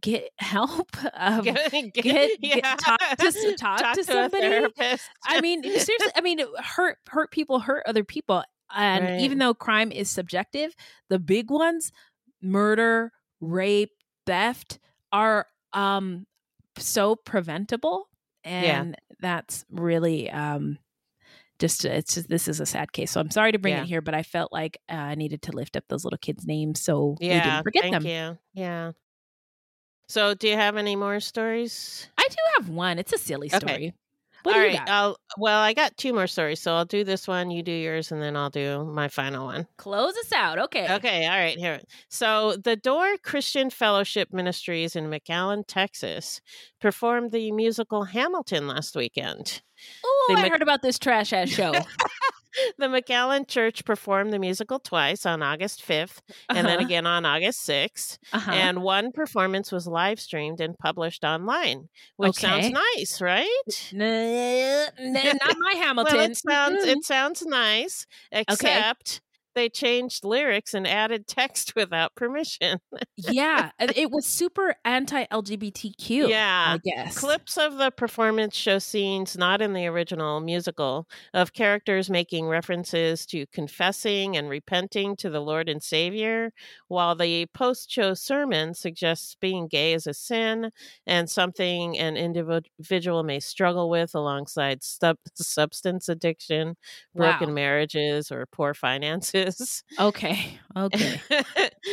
get 0.00 0.30
help. 0.38 0.90
Um, 1.14 1.42
get, 1.44 1.70
get- 1.72 1.92
get- 1.94 2.30
yeah. 2.40 2.74
talk 2.76 2.98
to 3.18 3.26
s- 3.26 3.54
talk 3.58 3.94
to 3.94 4.00
a 4.00 4.04
somebody. 4.04 4.66
I 5.26 5.40
mean, 5.40 5.62
seriously, 5.62 6.10
I 6.16 6.20
mean, 6.20 6.40
hurt 6.58 6.98
hurt 7.08 7.30
people 7.30 7.60
hurt 7.60 7.82
other 7.86 8.04
people. 8.04 8.42
And 8.74 9.04
Right. 9.04 9.20
even 9.20 9.38
though 9.38 9.54
crime 9.54 9.92
is 9.92 10.10
subjective, 10.10 10.74
the 11.08 11.18
big 11.18 11.50
ones, 11.50 11.92
murder, 12.42 13.12
rape, 13.40 13.90
theft, 14.26 14.78
are 15.12 15.46
um 15.72 16.26
so 16.78 17.14
preventable. 17.16 18.08
Yeah. 18.44 18.80
And 18.80 18.96
that's 19.20 19.64
really 19.70 20.30
um 20.30 20.78
just 21.60 21.84
it's 21.84 22.14
just 22.14 22.28
this 22.28 22.48
is 22.48 22.58
a 22.58 22.66
sad 22.66 22.92
case. 22.92 23.12
So 23.12 23.20
I'm 23.20 23.30
sorry 23.30 23.52
to 23.52 23.58
bring 23.58 23.74
Yeah. 23.74 23.82
it 23.82 23.86
here, 23.86 24.00
but 24.00 24.14
I 24.14 24.24
felt 24.24 24.52
like 24.52 24.76
uh, 24.90 24.94
I 24.96 25.14
needed 25.14 25.42
to 25.42 25.52
lift 25.52 25.76
up 25.76 25.84
those 25.88 26.02
little 26.04 26.18
kids' 26.18 26.44
names 26.46 26.82
so 26.82 27.16
we 27.20 27.28
yeah, 27.28 27.44
didn't 27.44 27.62
forget 27.64 27.82
thank 27.82 27.92
them. 27.94 28.06
you. 28.06 28.38
Yeah. 28.60 28.92
So, 30.08 30.34
do 30.34 30.48
you 30.48 30.54
have 30.56 30.76
any 30.76 30.96
more 30.96 31.20
stories? 31.20 32.08
I 32.18 32.26
do 32.28 32.36
have 32.58 32.68
one. 32.68 32.98
It's 32.98 33.12
a 33.12 33.18
silly 33.18 33.48
Okay. 33.48 33.58
story. 33.58 33.94
What 34.42 34.56
All 34.56 34.72
got? 34.72 34.88
I'll. 34.90 35.16
Well, 35.38 35.58
I 35.58 35.72
got 35.72 35.96
two 35.96 36.12
more 36.12 36.26
stories, 36.26 36.60
so 36.60 36.74
I'll 36.74 36.84
do 36.84 37.02
this 37.02 37.26
one. 37.26 37.50
You 37.50 37.62
do 37.62 37.72
yours, 37.72 38.12
and 38.12 38.20
then 38.20 38.36
I'll 38.36 38.50
do 38.50 38.84
my 38.84 39.08
final 39.08 39.46
one. 39.46 39.66
Close 39.78 40.14
us 40.18 40.32
out. 40.32 40.58
Okay. 40.58 40.86
Okay, 40.96 41.24
all 41.26 41.32
right, 41.38 41.56
here. 41.56 41.80
So, 42.10 42.54
the 42.62 42.76
Door 42.76 43.16
Christian 43.22 43.70
Fellowship 43.70 44.34
Ministries 44.34 44.96
in 44.96 45.06
McAllen, 45.08 45.64
Texas, 45.66 46.42
performed 46.78 47.32
the 47.32 47.50
musical 47.52 48.04
Hamilton 48.04 48.68
last 48.68 48.94
weekend. 48.94 49.62
Oh, 50.04 50.34
I 50.36 50.42
make- 50.42 50.52
heard 50.52 50.62
about 50.62 50.82
this 50.82 50.98
trash 50.98 51.32
ass 51.32 51.48
show. 51.48 51.72
The 52.78 52.86
McAllen 52.86 53.46
Church 53.48 53.84
performed 53.84 54.32
the 54.32 54.38
musical 54.38 54.78
twice 54.78 55.26
on 55.26 55.42
August 55.42 55.82
5th 55.86 56.20
and 56.52 56.66
then 56.66 56.78
Uh-huh. 56.78 56.84
again 56.86 57.06
on 57.06 57.24
August 57.24 57.66
6th. 57.68 58.18
Uh-huh. 58.32 58.50
And 58.52 58.82
one 58.82 59.12
performance 59.12 59.70
was 59.72 59.86
live 59.86 60.20
streamed 60.20 60.60
and 60.60 60.76
published 60.78 61.24
online, 61.24 61.88
which 62.16 62.36
sounds 62.36 62.70
nice, 62.70 63.20
right? 63.20 63.92
Not 65.42 65.56
my 65.58 65.74
Hamilton. 65.74 66.14
Well, 66.16 66.30
it 66.30 66.36
sounds 66.36 66.84
it 66.84 67.04
sounds 67.04 67.44
nice, 67.46 68.06
except 68.32 69.20
they 69.54 69.68
changed 69.68 70.24
lyrics 70.24 70.74
and 70.74 70.86
added 70.86 71.26
text 71.26 71.74
without 71.76 72.14
permission. 72.14 72.78
yeah, 73.16 73.70
it 73.80 74.10
was 74.10 74.26
super 74.26 74.74
anti-LGBTQ. 74.84 76.28
Yeah. 76.28 76.76
I 76.76 76.78
guess. 76.82 77.18
Clips 77.18 77.56
of 77.56 77.76
the 77.78 77.90
performance 77.90 78.54
show 78.56 78.78
scenes 78.78 79.36
not 79.36 79.60
in 79.62 79.72
the 79.72 79.86
original 79.86 80.40
musical 80.40 81.06
of 81.32 81.52
characters 81.52 82.10
making 82.10 82.46
references 82.46 83.26
to 83.26 83.46
confessing 83.52 84.36
and 84.36 84.48
repenting 84.48 85.16
to 85.16 85.30
the 85.30 85.40
Lord 85.40 85.68
and 85.68 85.82
Savior, 85.82 86.52
while 86.88 87.14
the 87.14 87.46
post 87.54 87.90
show 87.90 88.14
sermon 88.14 88.74
suggests 88.74 89.36
being 89.40 89.66
gay 89.68 89.92
is 89.94 90.06
a 90.06 90.14
sin 90.14 90.70
and 91.06 91.28
something 91.28 91.98
an 91.98 92.16
individual 92.16 93.22
may 93.22 93.40
struggle 93.40 93.88
with 93.90 94.14
alongside 94.14 94.82
sub- 94.82 95.18
substance 95.34 96.08
addiction, 96.08 96.76
broken 97.14 97.48
Wow. 97.48 97.54
marriages, 97.54 98.30
or 98.32 98.46
poor 98.46 98.74
finances. 98.74 99.43
Okay. 99.98 100.58
Okay. 100.76 101.20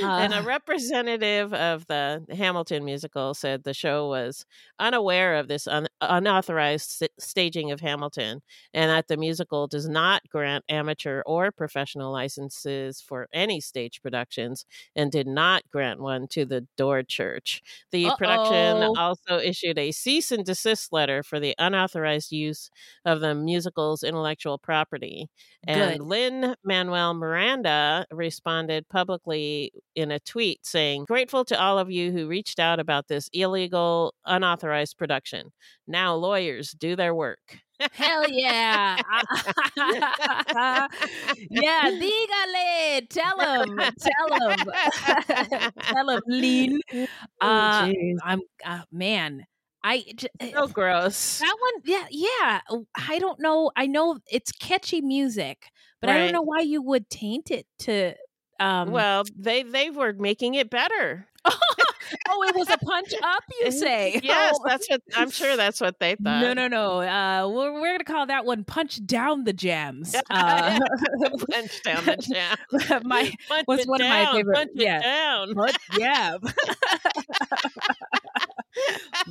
and 0.02 0.34
a 0.34 0.40
Uh. 0.40 0.44
representative 0.44 1.54
of 1.54 1.86
the 1.88 2.26
Hamilton 2.32 2.84
musical 2.86 3.34
said 3.34 3.64
the 3.64 3.74
show 3.74 4.08
was 4.10 4.46
unaware 4.80 5.36
of 5.36 5.48
this 5.48 5.68
un- 5.68 5.88
unauthorized 6.02 7.04
s- 7.04 7.10
staging 7.20 7.72
of 7.72 7.80
Hamilton 7.82 8.42
and 8.74 8.90
that 8.90 9.08
the 9.08 9.18
musical 9.18 9.68
does 9.68 9.88
not 9.88 10.22
grant 10.30 10.64
amateur 10.70 11.22
or 11.26 11.52
professional 11.52 12.12
licenses 12.12 13.02
for 13.02 13.28
any 13.34 13.60
stage 13.60 14.02
productions 14.02 14.66
and 14.96 15.12
did 15.12 15.28
not 15.28 15.64
grant 15.72 16.00
one 16.00 16.28
to 16.30 16.46
the 16.46 16.66
Door 16.78 17.04
Church. 17.04 17.62
The 17.92 18.12
production 18.18 18.82
Uh-oh. 18.84 18.96
also 18.98 19.38
issued 19.38 19.78
a 19.78 19.92
cease 19.92 20.32
and 20.32 20.46
desist 20.46 20.92
letter 20.92 21.24
for 21.24 21.40
the 21.40 21.56
unauthorized 21.60 22.32
use 22.32 22.70
of 23.06 23.20
the 23.20 23.36
musical's 23.36 24.04
intellectual 24.04 24.58
property. 24.58 25.30
And 25.68 26.00
Good. 26.00 26.02
Lin-Manuel 26.08 27.14
Miranda 27.14 27.41
responded 28.12 28.88
publicly 28.90 29.72
in 29.96 30.12
a 30.12 30.20
tweet 30.20 30.66
saying, 30.66 31.06
Grateful 31.06 31.46
to 31.46 31.60
all 31.60 31.78
of 31.80 31.92
you 31.92 32.12
who 32.12 32.28
reached 32.28 32.60
out 32.60 32.80
about 32.80 33.08
this 33.08 33.30
illegal, 33.34 34.14
unauthorized 34.26 34.98
production. 34.98 35.52
Now 35.88 36.16
lawyers 36.16 36.72
do 36.72 36.96
their 36.96 37.16
work. 37.16 37.60
Hell 37.94 38.30
yeah. 38.30 38.98
yeah, 41.50 41.90
dígale. 41.90 43.10
Tell 43.10 43.40
him. 43.40 43.80
Tell 44.00 44.50
him. 44.50 44.58
Tell 45.82 46.10
him, 46.10 46.22
Lean. 46.28 46.80
Uh, 47.40 47.86
jeez. 47.88 48.18
I'm, 48.24 48.42
uh, 48.66 48.82
man. 48.92 49.46
I 49.84 50.04
j- 50.16 50.52
so 50.54 50.68
gross. 50.68 51.40
that 51.40 51.58
one, 51.60 51.82
yeah, 51.86 52.06
yeah. 52.12 52.62
oh, 52.70 52.86
I 52.96 53.18
don't 53.18 53.40
know. 53.40 53.72
I 53.76 53.88
know 53.88 54.20
it's 54.30 54.52
catchy 54.52 55.02
music, 55.02 55.66
but 56.02 56.10
I 56.10 56.18
don't 56.18 56.34
know 56.34 56.42
why 56.42 56.60
you 56.62 56.82
would 56.82 57.10
taint 57.10 57.52
it 57.52 57.66
to. 57.80 58.14
Um, 58.60 58.92
well, 58.92 59.24
they 59.38 59.64
they 59.64 59.90
were 59.90 60.14
making 60.14 60.56
it 60.56 60.70
better. 60.70 61.28
oh, 61.46 62.44
it 62.44 62.56
was 62.56 62.70
a 62.70 62.78
punch 62.78 63.12
up, 63.24 63.44
you 63.62 63.72
say? 63.72 64.20
yes, 64.24 64.56
Oh. 64.60 64.64
that's 64.68 64.88
what 64.88 65.02
I'm 65.16 65.32
sure 65.32 65.58
that's 65.58 65.82
what 65.82 65.98
they 66.00 66.16
thought. 66.16 66.42
No, 66.42 66.54
no, 66.54 66.68
no. 66.68 67.02
Uh, 67.02 67.48
we're, 67.50 67.74
we're 67.82 67.94
gonna 67.94 68.04
call 68.04 68.28
that 68.28 68.46
one 68.46 68.64
"Punch 68.64 69.04
Down 69.06 69.44
the 69.46 69.54
Jams." 69.54 70.16
Uh, 70.30 70.78
Punch 71.52 71.82
down 71.84 72.06
the 72.06 72.18
jam. 72.18 73.02
my 73.06 73.34
Punch 73.48 73.66
was 73.68 73.80
it 73.82 73.88
one 73.88 74.02
of 74.02 74.08
my 74.10 74.32
favorite- 74.32 74.56
Punch 74.56 74.70
it 74.76 74.82
yeah. 74.84 75.02
down. 75.02 75.54
punch 75.56 75.76
jam. 75.98 76.40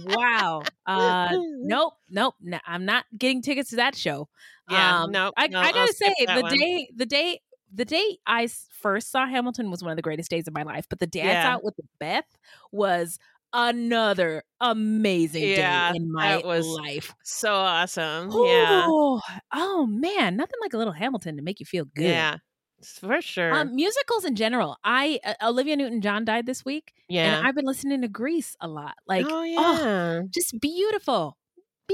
wow. 0.05 0.63
Uh, 0.87 1.29
nope, 1.33 1.95
nope. 2.11 2.35
No, 2.41 2.59
I'm 2.67 2.85
not 2.85 3.05
getting 3.17 3.43
tickets 3.43 3.71
to 3.71 3.77
that 3.77 3.95
show. 3.97 4.29
Yeah, 4.71 5.03
Um, 5.03 5.11
no, 5.13 5.33
I, 5.37 5.49
no, 5.49 5.61
I 5.61 5.73
gotta 5.73 5.93
say 5.93 6.15
the 6.27 6.41
one. 6.43 6.57
day, 6.59 6.91
the 6.95 7.07
day, 7.07 7.41
the 7.73 7.85
day 7.85 8.19
I 8.27 8.49
first 8.81 9.11
saw 9.11 9.27
Hamilton 9.27 9.71
was 9.71 9.83
one 9.83 9.91
of 9.93 9.97
the 9.97 10.03
greatest 10.03 10.31
days 10.31 10.47
of 10.49 10.55
my 10.55 10.63
life. 10.63 10.87
But 10.89 10.99
the 11.01 11.07
dance 11.07 11.27
Yeah. 11.27 11.55
out 11.55 11.65
with 11.65 11.75
Beth 11.99 12.25
was 12.73 13.19
another 13.53 14.43
amazing 14.61 15.43
Yeah, 15.43 15.93
day 15.93 15.97
in 15.97 16.13
my 16.13 16.37
life. 16.37 17.15
So 17.25 17.53
awesome. 17.53 18.31
Yeah. 18.33 18.85
Oh, 18.87 19.21
oh 19.53 19.87
man, 19.87 20.37
nothing 20.37 20.59
like 20.61 20.73
a 20.73 20.79
little 20.79 20.93
Hamilton 20.93 21.37
to 21.37 21.43
make 21.43 21.61
you 21.61 21.67
feel 21.67 21.85
good. 21.85 22.05
Yeah. 22.05 22.37
For 22.83 23.21
sure. 23.21 23.53
Um, 23.55 23.75
musicals 23.75 24.25
in 24.25 24.37
general. 24.37 24.77
I 24.83 25.21
uh, 25.25 25.35
Olivia 25.43 25.77
Newton 25.77 26.01
John 26.01 26.25
died 26.25 26.47
this 26.47 26.65
week, 26.65 26.95
yeah. 27.09 27.37
and 27.39 27.47
I've 27.47 27.55
been 27.55 27.67
listening 27.67 28.01
to 28.01 28.09
Grease 28.09 28.57
a 28.61 28.69
lot. 28.69 28.95
Like, 29.07 29.27
oh 29.29 29.41
oh, 29.41 29.43
yeah. 29.43 30.23
just 30.31 30.59
beautiful, 30.61 31.37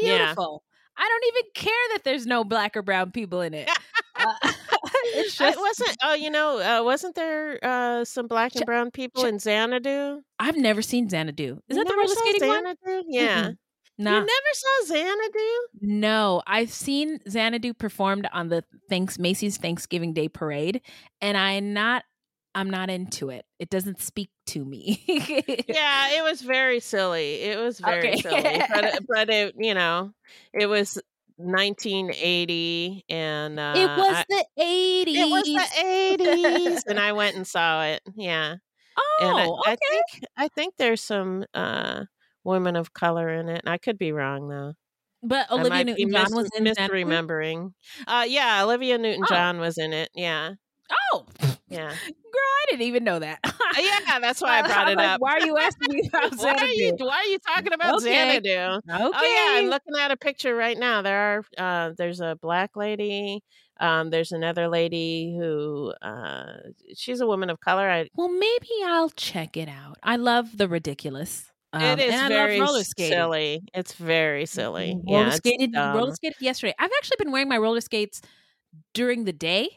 Yeah. 0.00 0.34
I 0.98 1.08
don't 1.08 1.24
even 1.28 1.50
care 1.54 1.88
that 1.94 2.04
there's 2.04 2.26
no 2.26 2.44
black 2.44 2.76
or 2.76 2.82
brown 2.82 3.10
people 3.10 3.40
in 3.40 3.54
it. 3.54 3.68
Uh, 4.18 4.32
just 5.30 5.60
wasn't 5.60 5.94
oh, 6.02 6.14
you 6.14 6.30
know, 6.30 6.58
uh, 6.58 6.82
wasn't 6.82 7.14
there 7.14 7.58
uh 7.62 8.02
some 8.02 8.26
black 8.26 8.56
and 8.56 8.64
brown 8.64 8.90
people 8.90 9.24
ch- 9.24 9.26
in 9.26 9.38
Xanadu? 9.38 10.22
I've 10.38 10.56
never 10.56 10.80
seen 10.80 11.10
Xanadu. 11.10 11.60
Is 11.68 11.76
You 11.76 11.84
that 11.84 11.90
the 11.90 11.94
roller 11.94 12.14
skating 12.14 12.48
one? 12.48 12.64
Xanadu? 12.64 13.02
Yeah. 13.08 13.50
Nah. 13.98 14.10
You 14.12 14.20
never 14.20 14.30
saw 14.54 14.94
Xanadu? 14.94 15.48
No, 15.80 16.42
I've 16.46 16.70
seen 16.70 17.18
Xanadu 17.28 17.74
performed 17.74 18.26
on 18.32 18.48
the 18.48 18.64
thanks 18.88 19.18
Macy's 19.18 19.58
Thanksgiving 19.58 20.12
Day 20.14 20.28
parade, 20.28 20.82
and 21.20 21.36
I'm 21.36 21.72
not 21.72 22.04
I'm 22.56 22.70
not 22.70 22.90
into 22.90 23.28
it. 23.30 23.44
It 23.60 23.70
doesn't 23.70 24.00
speak 24.00 24.30
to 24.46 24.64
me. 24.64 25.04
yeah, 25.68 26.16
it 26.16 26.24
was 26.24 26.40
very 26.40 26.80
silly. 26.80 27.42
It 27.42 27.58
was 27.58 27.78
very 27.84 28.08
Okay. 28.14 28.16
silly, 28.22 28.42
but 28.72 28.84
it- 28.84 29.06
but 29.08 29.30
it 29.30 29.54
you 29.58 29.74
know 29.74 30.12
it 30.52 30.66
was 30.66 30.98
1980, 31.38 33.04
and 33.08 33.60
uh, 33.60 33.74
it 33.76 33.86
was 33.98 34.16
I- 34.16 34.24
the 34.28 34.44
80s. 34.58 35.04
it 35.06 35.30
was 35.30 35.44
the 35.44 36.24
80s, 36.24 36.82
and 36.86 36.98
I 36.98 37.12
went 37.12 37.36
and 37.36 37.46
saw 37.46 37.84
it. 37.84 38.02
Yeah, 38.14 38.52
and 38.52 38.60
I, 39.38 39.46
Oh, 39.46 39.62
I 39.66 39.72
okay. 39.72 39.78
think 39.90 40.24
I 40.36 40.48
think 40.48 40.74
there's 40.78 41.02
some 41.02 41.44
uh, 41.54 42.04
women 42.44 42.76
of 42.76 42.92
color 42.92 43.28
in 43.30 43.48
it. 43.48 43.62
I 43.66 43.78
could 43.78 43.98
be 43.98 44.12
wrong 44.12 44.48
though. 44.48 44.74
but 45.22 45.50
Olivia 45.50 45.84
Newton-John 45.84 46.34
was 46.34 46.48
in 46.56 46.64
misremembering. 46.64 47.72
Uh, 48.06 48.24
yeah, 48.28 48.62
Olivia 48.64 48.98
Newton-John 48.98 49.58
was 49.58 49.78
in 49.78 49.92
it. 49.92 50.08
Yeah, 50.14 50.52
Oh, 51.12 51.26
yeah, 51.68 51.88
girl, 52.06 52.52
I 52.62 52.64
didn't 52.70 52.82
even 52.82 53.04
know 53.04 53.18
that. 53.18 53.38
Uh, 53.44 53.50
yeah. 53.78 54.18
That's 54.20 54.40
why 54.40 54.60
I 54.60 54.62
brought 54.66 54.88
it 54.88 54.96
like, 54.96 55.06
up. 55.06 55.20
Why 55.20 55.32
are 55.32 55.46
you 55.46 55.56
asking 55.56 55.94
me 55.94 56.08
about 56.08 56.36
why 56.36 56.54
are 56.54 56.66
you 56.66 56.94
Why 56.98 57.16
are 57.16 57.24
you 57.24 57.38
talking 57.38 57.72
about 57.72 57.96
Okay. 57.96 58.40
Xanadu? 58.40 58.50
Okay. 58.50 58.80
Oh 58.90 59.50
yeah, 59.50 59.58
I'm 59.58 59.66
looking 59.66 59.94
at 59.98 60.10
a 60.10 60.16
picture 60.16 60.54
right 60.54 60.78
now. 60.78 61.02
There 61.02 61.18
are 61.18 61.44
uh, 61.58 61.92
there's 61.96 62.20
a 62.20 62.38
black 62.40 62.76
lady. 62.76 63.42
Um, 63.78 64.10
there's 64.10 64.32
another 64.32 64.68
lady 64.68 65.36
who 65.38 65.92
uh, 66.00 66.54
she's 66.94 67.20
a 67.20 67.26
woman 67.26 67.50
of 67.50 67.60
color. 67.60 67.88
I, 67.88 68.08
well, 68.14 68.30
maybe 68.30 68.68
I'll 68.86 69.10
check 69.10 69.56
it 69.56 69.68
out. 69.68 69.98
I 70.02 70.16
love 70.16 70.56
the 70.56 70.66
ridiculous. 70.66 71.50
Um, 71.74 71.82
it 71.82 71.98
is 71.98 72.14
very 72.28 72.64
silly. 72.84 73.60
It's 73.74 73.92
very 73.92 74.46
silly. 74.46 74.98
Roller 75.06 75.24
yeah, 75.24 75.30
skated, 75.30 75.74
roller 75.74 76.14
skated 76.14 76.40
yesterday. 76.40 76.74
I've 76.78 76.90
actually 76.96 77.16
been 77.18 77.32
wearing 77.32 77.50
my 77.50 77.58
roller 77.58 77.82
skates 77.82 78.22
during 78.94 79.24
the 79.24 79.32
day, 79.32 79.68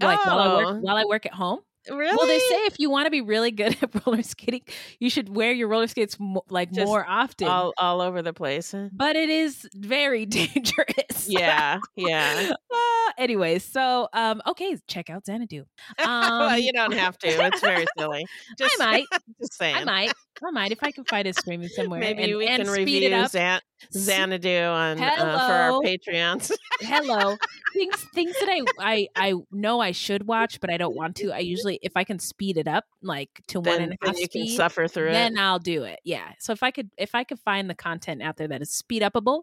like 0.00 0.24
while 0.26 0.38
I 0.38 0.46
Oh. 0.46 0.56
work 0.74 0.82
while 0.84 0.96
I 0.96 1.04
work 1.04 1.26
at 1.26 1.34
home. 1.34 1.60
Really? 1.90 2.16
Well, 2.16 2.26
they 2.26 2.38
say 2.38 2.54
if 2.64 2.80
you 2.80 2.88
want 2.88 3.04
to 3.06 3.10
be 3.10 3.20
really 3.20 3.50
good 3.50 3.76
at 3.82 4.06
roller 4.06 4.22
skating, 4.22 4.62
you 5.00 5.10
should 5.10 5.28
wear 5.28 5.52
your 5.52 5.68
roller 5.68 5.86
skates 5.86 6.16
mo- 6.18 6.42
like 6.48 6.72
Just 6.72 6.86
more 6.86 7.04
often. 7.06 7.46
all 7.46 7.74
all 7.76 8.00
over 8.00 8.22
the 8.22 8.32
place. 8.32 8.74
but 8.90 9.16
it 9.16 9.28
is 9.28 9.68
very 9.74 10.24
dangerous. 10.38 11.28
Yeah, 11.28 11.78
yeah. 11.94 12.52
Uh, 12.72 13.10
anyway, 13.18 13.58
so 13.58 14.08
um, 14.14 14.40
okay, 14.46 14.78
check 14.88 15.10
out 15.10 15.26
Xanadu. 15.26 15.64
well, 15.98 16.42
Um, 16.54 16.58
you 16.58 16.72
don't 16.72 16.94
have 16.94 17.18
to. 17.18 17.28
It's 17.28 17.60
very 17.60 17.84
silly. 17.98 18.24
Just, 18.58 18.80
I 18.80 18.84
might, 18.92 19.06
just 19.38 19.52
saying. 19.58 19.76
I 19.76 19.84
might, 19.84 20.12
I 20.42 20.50
might 20.50 20.72
if 20.72 20.78
I 20.82 20.90
can 20.90 21.04
find 21.04 21.26
it 21.28 21.36
streaming 21.36 21.68
somewhere. 21.68 22.00
Maybe 22.00 22.24
and, 22.24 22.36
we 22.38 22.46
and 22.46 22.62
can 22.64 22.72
speed 22.72 23.02
it 23.04 23.06
review 23.12 23.16
up. 23.16 23.30
Xan- 23.30 23.60
Xanadu 23.92 24.58
on 24.64 25.02
uh, 25.02 25.14
for 25.16 25.52
our 25.52 25.70
Patreons. 25.82 26.50
Hello, 26.80 27.36
things 27.72 27.96
things 28.14 28.32
that 28.40 28.48
I 28.48 28.62
I 28.78 29.08
I 29.14 29.34
know 29.52 29.80
I 29.80 29.92
should 29.92 30.26
watch, 30.26 30.60
but 30.60 30.70
I 30.70 30.76
don't 30.76 30.96
want 30.96 31.16
to. 31.16 31.30
I 31.32 31.38
usually, 31.40 31.78
if 31.82 31.92
I 31.96 32.04
can 32.04 32.18
speed 32.18 32.56
it 32.56 32.66
up 32.66 32.84
like 33.02 33.30
to 33.48 33.60
one 33.60 33.64
then, 33.64 33.82
and 33.82 33.92
a 33.92 33.96
then 34.00 34.08
half 34.14 34.20
you 34.20 34.28
can 34.28 34.42
speed, 34.42 34.56
suffer 34.56 34.88
through 34.88 35.12
then 35.12 35.34
it. 35.36 35.40
I'll 35.40 35.58
do 35.58 35.84
it. 35.84 36.00
Yeah. 36.04 36.32
So 36.38 36.52
if 36.52 36.62
I 36.62 36.70
could 36.70 36.90
if 36.96 37.14
I 37.14 37.24
could 37.24 37.38
find 37.40 37.68
the 37.70 37.74
content 37.74 38.22
out 38.22 38.36
there 38.36 38.48
that 38.48 38.62
is 38.62 38.70
speed 38.70 39.02
upable, 39.02 39.42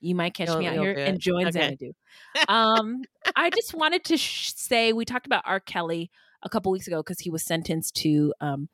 you 0.00 0.14
might 0.14 0.34
catch 0.34 0.48
me 0.48 0.64
You'll- 0.64 0.74
out 0.78 0.80
here 0.82 0.92
it. 0.92 1.08
enjoying 1.08 1.46
Okay. 1.48 1.60
Xanadu. 1.60 1.92
Um, 2.48 3.02
I 3.34 3.50
just 3.50 3.74
wanted 3.74 4.04
to 4.04 4.16
sh- 4.16 4.52
say 4.54 4.92
we 4.92 5.04
talked 5.04 5.26
about 5.26 5.42
R. 5.46 5.60
Kelly 5.60 6.10
a 6.42 6.48
couple 6.48 6.72
weeks 6.72 6.86
ago 6.86 7.02
because 7.02 7.20
he 7.20 7.30
was 7.30 7.44
sentenced 7.44 7.94
to 7.96 8.32
um, 8.40 8.68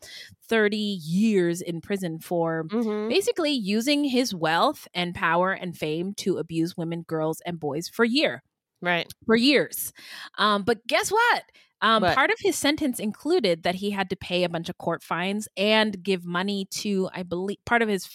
30 0.49 0.77
years 0.77 1.61
in 1.61 1.81
prison 1.81 2.19
for 2.19 2.67
Mhm. 2.71 3.09
basically 3.09 3.53
using 3.53 4.05
his 4.05 4.35
wealth 4.35 4.89
and 4.95 5.15
power 5.15 5.53
and 5.53 5.77
fame 5.77 6.15
to 6.15 6.39
abuse 6.39 6.77
women, 6.77 7.03
girls, 7.03 7.41
and 7.47 7.61
boys 7.61 7.89
for 7.89 8.05
year 8.05 8.43
Right. 8.83 9.09
for 9.27 9.37
years. 9.37 9.93
Um, 10.39 10.63
but 10.65 10.87
guess 10.87 11.11
what? 11.11 11.45
Um, 11.81 12.05
What? 12.05 12.07
Part 12.07 12.31
of 12.31 12.37
his 12.41 12.57
sentence 12.57 13.01
included 13.01 13.63
that 13.65 13.75
he 13.77 13.91
had 13.91 14.09
to 14.11 14.17
pay 14.17 14.45
a 14.45 14.49
bunch 14.49 14.69
of 14.69 14.79
court 14.79 15.03
fines 15.03 15.49
and 15.57 16.03
give 16.03 16.25
money 16.25 16.67
to, 16.73 17.09
I 17.13 17.23
believe, 17.25 17.59
part 17.67 17.83
of 17.83 17.89
his 17.89 18.09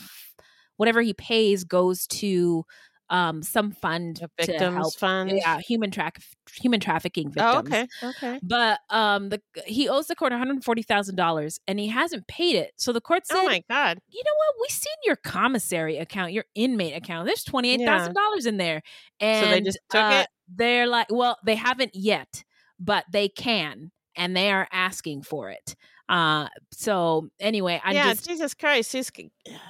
whatever 0.78 1.02
he 1.02 1.14
pays 1.14 1.64
goes 1.64 2.06
to 2.08 2.64
um, 3.10 3.42
some 3.42 3.72
fund 3.72 4.18
The 4.18 4.46
to 4.46 4.52
victims 4.52 4.76
help, 4.76 4.96
fund. 4.98 5.32
yeah, 5.32 5.60
human 5.60 5.92
track, 5.92 6.22
human 6.54 6.80
trafficking 6.80 7.30
victims. 7.32 7.56
Oh, 7.56 7.60
okay. 7.60 7.88
Okay. 8.04 8.40
But 8.44 8.80
um, 8.90 9.30
the 9.30 9.42
he 9.66 9.88
owes 9.88 10.08
the 10.08 10.16
court 10.16 10.32
one 10.32 10.40
hundred 10.40 10.64
forty 10.64 10.82
thousand 10.84 11.16
dollars, 11.16 11.60
and 11.68 11.80
he 11.80 11.88
hasn't 11.88 12.28
paid 12.28 12.56
it. 12.56 12.72
So 12.78 12.92
the 12.92 13.02
court 13.02 13.26
said, 13.26 13.38
Oh 13.38 13.46
my 13.46 13.64
God. 13.70 14.00
you 14.10 14.22
know 14.26 14.32
what? 14.36 14.56
We 14.62 14.68
seen 14.70 14.94
your 15.06 15.16
commissary 15.18 15.98
account, 15.98 16.34
your 16.34 16.46
inmate 16.56 16.96
account. 16.96 17.26
There's 17.28 17.44
twenty 17.44 17.72
eight 17.72 17.86
thousand 17.86 18.14
dollars 18.14 18.46
in 18.46 18.58
there, 18.58 18.82
and 19.20 19.46
So 19.46 19.52
they 19.52 19.62
just 19.62 19.80
took 19.90 20.02
uh, 20.02 20.24
it? 20.24 20.28
They're 20.54 20.88
like, 20.88 21.08
well, 21.10 21.38
they 21.46 21.56
haven't 21.56 21.92
yet, 21.94 22.44
but 22.80 23.06
they 23.12 23.30
can, 23.30 23.92
and 24.16 24.36
they 24.36 24.52
are 24.52 24.68
asking 24.72 25.24
for 25.24 25.50
it. 25.50 25.76
Uh, 26.10 26.48
so 26.72 27.30
anyway, 27.40 27.82
I 27.84 27.92
yeah, 27.94 28.14
just 28.14 28.28
Jesus 28.28 28.54
Christ, 28.54 28.94
he's 28.94 29.12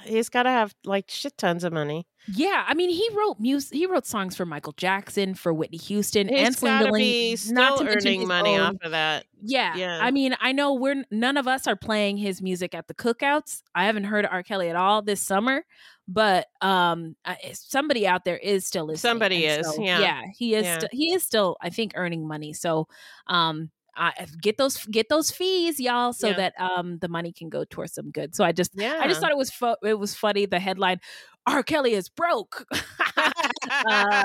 he's 0.04 0.28
got 0.28 0.44
to 0.44 0.50
have 0.50 0.74
like 0.84 1.10
shit 1.10 1.36
tons 1.36 1.64
of 1.64 1.72
money. 1.72 2.06
yeah, 2.32 2.64
I 2.68 2.74
mean, 2.74 2.90
he 2.90 3.08
wrote 3.16 3.40
music. 3.40 3.74
He 3.76 3.86
wrote 3.86 4.06
songs 4.06 4.36
for 4.36 4.46
Michael 4.46 4.74
Jackson, 4.76 5.34
for 5.34 5.52
Whitney 5.52 5.78
Houston, 5.78 6.28
and 6.28 6.38
He's 6.46 6.54
to 6.56 6.60
Swindling. 6.60 7.00
be 7.02 7.36
not 7.48 7.78
to 7.78 7.88
earning 7.88 8.28
money 8.28 8.54
own- 8.54 8.60
off 8.60 8.76
of 8.82 8.92
that. 8.92 9.24
Yeah. 9.42 9.74
Yeah. 9.76 9.98
I 10.00 10.10
mean, 10.12 10.36
I 10.40 10.52
know 10.52 10.74
we're 10.74 11.02
none 11.10 11.36
of 11.36 11.48
us 11.48 11.66
are 11.66 11.76
playing 11.76 12.18
his 12.18 12.40
music 12.42 12.74
at 12.74 12.86
the 12.88 12.94
cookouts. 12.94 13.62
I 13.74 13.86
haven't 13.86 14.04
heard 14.04 14.24
R. 14.26 14.42
Kelly 14.44 14.68
at 14.68 14.76
all 14.76 15.02
this 15.02 15.20
summer, 15.20 15.64
but 16.06 16.46
um 16.60 17.16
somebody 17.52 18.06
out 18.06 18.24
there 18.24 18.36
is 18.38 18.66
still 18.66 18.84
listening. 18.84 19.10
Somebody 19.10 19.46
and 19.46 19.60
is, 19.66 19.74
so, 19.74 19.82
yeah. 19.82 20.00
Yeah, 20.00 20.22
he 20.36 20.54
is 20.54 20.64
Yeah. 20.64 20.78
st- 20.78 20.92
he 20.94 21.12
is 21.14 21.22
still 21.24 21.56
I 21.60 21.70
think 21.70 21.92
earning 21.96 22.26
money. 22.28 22.52
So, 22.52 22.86
um 23.26 23.70
I 23.98 24.26
get 24.40 24.56
those 24.58 24.76
get 24.86 25.08
those 25.08 25.30
fees, 25.30 25.80
y'all, 25.80 26.12
so 26.12 26.28
Yeah. 26.28 26.36
that 26.36 26.54
um 26.60 26.98
the 27.00 27.08
money 27.08 27.32
can 27.32 27.48
go 27.48 27.64
towards 27.64 27.94
some 27.94 28.10
good. 28.10 28.34
So 28.34 28.44
I 28.44 28.52
just 28.52 28.70
Yeah. 28.74 28.98
I 29.02 29.08
just 29.08 29.20
thought 29.20 29.30
it 29.32 29.36
was 29.36 29.50
fu- 29.50 29.76
it 29.82 29.98
was 29.98 30.14
funny 30.14 30.46
the 30.46 30.60
headline 30.60 31.00
R. 31.46 31.62
Kelly 31.62 31.94
is 31.94 32.08
broke. 32.08 32.66
uh, 33.16 34.22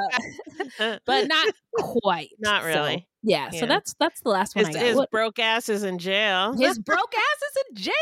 but 1.05 1.27
not 1.27 1.53
quite. 1.73 2.29
Not 2.39 2.61
So, 2.63 2.67
really. 2.67 3.07
yeah, 3.23 3.49
Yeah. 3.51 3.59
so 3.61 3.65
that's 3.65 3.95
that's 3.99 4.21
the 4.21 4.29
last 4.29 4.55
one 4.55 4.65
his, 4.65 4.75
I 4.75 4.79
got. 4.79 4.87
his 4.87 5.05
broke 5.11 5.39
ass 5.39 5.69
is 5.69 5.83
in 5.83 5.97
jail. 5.99 6.53
his 6.57 6.77
broke 6.79 7.13
ass 7.15 7.41
is 7.49 7.57
in 7.69 7.75
jail. 7.83 7.93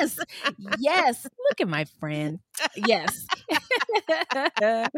Yes. 0.00 0.18
yes. 0.78 1.24
Look 1.48 1.60
at 1.60 1.68
my 1.68 1.84
friend. 2.00 2.40
Yes. 2.76 3.26
I 4.10 4.88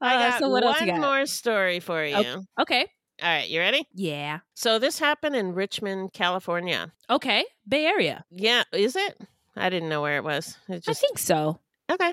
Uh, 0.00 0.30
got 0.30 0.38
so 0.40 0.48
what 0.50 0.64
one 0.64 1.00
more 1.00 1.26
story 1.26 1.80
for 1.80 2.04
you. 2.04 2.16
Okay. 2.16 2.36
Okay. 2.60 2.86
All 3.22 3.28
right, 3.28 3.48
you 3.48 3.60
ready? 3.60 3.86
Yeah. 3.94 4.40
So 4.54 4.80
this 4.80 4.98
happened 4.98 5.36
in 5.36 5.54
Richmond, 5.54 6.12
California. 6.12 6.92
Okay. 7.08 7.44
Bay 7.68 7.86
Area. 7.86 8.24
Yeah, 8.30 8.64
is 8.72 8.96
it? 8.96 9.16
I 9.54 9.70
didn't 9.70 9.88
know 9.88 10.02
where 10.02 10.16
it 10.16 10.24
was. 10.24 10.56
It 10.68 10.82
I 10.88 10.92
think 10.92 11.18
so. 11.18 11.60
okay. 11.88 12.12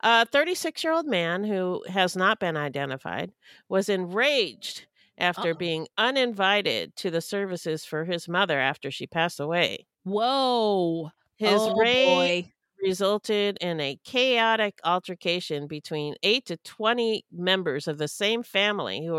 A 0.00 0.26
36 0.26 0.82
year 0.82 0.92
old 0.92 1.06
man 1.06 1.44
who 1.44 1.84
has 1.88 2.16
not 2.16 2.40
been 2.40 2.56
identified 2.56 3.30
was 3.68 3.88
enraged 3.88 4.86
after 5.16 5.50
Uh-oh. 5.50 5.54
being 5.54 5.86
uninvited 5.96 6.96
to 6.96 7.12
the 7.12 7.20
services 7.20 7.84
for 7.84 8.04
his 8.04 8.28
mother 8.28 8.58
after 8.58 8.90
she 8.90 9.06
passed 9.06 9.38
away. 9.38 9.86
Whoa. 10.02 11.12
His 11.36 11.60
oh, 11.60 11.76
rage 11.76 12.44
boy. 12.44 12.52
Resulted 12.82 13.58
in 13.60 13.80
a 13.80 13.98
chaotic 14.04 14.78
altercation 14.84 15.66
between 15.66 16.14
8 16.22 16.46
to 16.46 16.56
20 16.58 17.24
members 17.32 17.88
of 17.88 17.98
the 17.98 18.08
same 18.08 18.42
family 18.42 19.04
who 19.04 19.12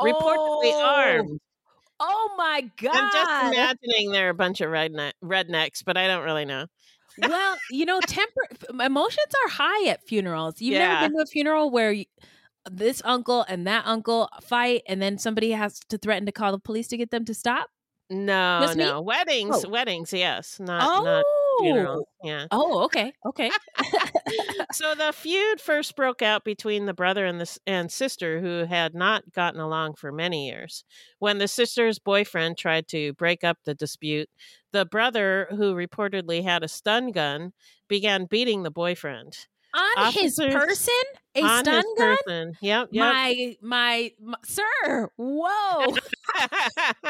reportedly 0.00 0.72
Oh. 0.74 0.82
armed. 0.96 1.40
Oh 2.00 2.34
my 2.36 2.62
God. 2.78 2.94
I'm 2.94 3.12
just 3.12 3.54
imagining 3.54 4.10
they're 4.12 4.30
a 4.30 4.34
bunch 4.34 4.60
of 4.60 4.70
redne- 4.70 5.12
rednecks, 5.22 5.84
but 5.84 5.96
I 5.96 6.06
don't 6.08 6.24
really 6.24 6.44
know. 6.44 6.66
well, 7.28 7.56
you 7.70 7.84
know, 7.84 8.00
temper 8.00 8.40
emotions 8.80 9.32
are 9.44 9.50
high 9.50 9.88
at 9.90 10.02
funerals. 10.06 10.60
You've 10.60 10.74
Yeah. 10.74 10.94
never 10.94 11.08
been 11.08 11.16
to 11.18 11.22
a 11.22 11.26
funeral 11.26 11.70
where 11.70 11.92
you, 11.92 12.06
this 12.70 13.02
uncle 13.04 13.44
and 13.48 13.66
that 13.66 13.86
uncle 13.86 14.28
fight, 14.42 14.82
and 14.88 15.00
then 15.02 15.18
somebody 15.18 15.50
has 15.50 15.78
to 15.90 15.98
threaten 15.98 16.24
to 16.26 16.32
call 16.32 16.52
the 16.52 16.58
police 16.58 16.88
to 16.88 16.96
get 16.96 17.10
them 17.10 17.24
to 17.26 17.34
stop. 17.34 17.68
No, 18.08 18.58
Just 18.62 18.76
me? 18.76 18.84
no. 18.84 19.00
Weddings, 19.00 19.64
Oh. 19.64 19.68
weddings, 19.68 20.12
yes. 20.12 20.58
Not 20.58 21.04
not 21.04 21.24
oh, 21.26 21.41
funerals. 21.58 22.04
Oh, 22.06 22.26
yeah. 22.26 22.46
Oh, 22.50 22.84
okay, 22.84 23.12
okay. 23.26 23.50
so 24.72 24.94
the 24.94 25.12
feud 25.12 25.60
first 25.60 25.96
broke 25.96 26.22
out 26.22 26.44
between 26.44 26.86
the 26.86 26.94
brother 26.94 27.26
and 27.26 27.40
the 27.40 27.58
and 27.66 27.90
sister 27.90 28.40
who 28.40 28.64
had 28.64 28.94
not 28.94 29.32
gotten 29.32 29.60
along 29.60 29.94
for 29.94 30.12
many 30.12 30.48
years. 30.48 30.84
When 31.18 31.38
the 31.38 31.48
sister's 31.48 31.98
boyfriend 31.98 32.58
tried 32.58 32.88
to 32.88 33.12
break 33.14 33.44
up 33.44 33.58
the 33.64 33.74
dispute, 33.74 34.28
the 34.72 34.84
brother 34.86 35.48
who 35.50 35.74
reportedly 35.74 36.42
had 36.42 36.62
a 36.62 36.68
stun 36.68 37.10
gun 37.12 37.52
began 37.88 38.26
beating 38.26 38.62
the 38.62 38.70
boyfriend. 38.70 39.46
on 39.74 40.12
his 40.12 40.36
person 40.52 40.94
a 41.34 41.42
on 41.42 41.64
stun 41.64 41.84
gun. 41.96 42.16
person. 42.16 42.52
Yep, 42.60 42.88
yep. 42.92 43.04
My, 43.04 43.56
my 43.62 44.10
my 44.20 44.36
sir, 44.44 45.10
whoa! 45.16 45.96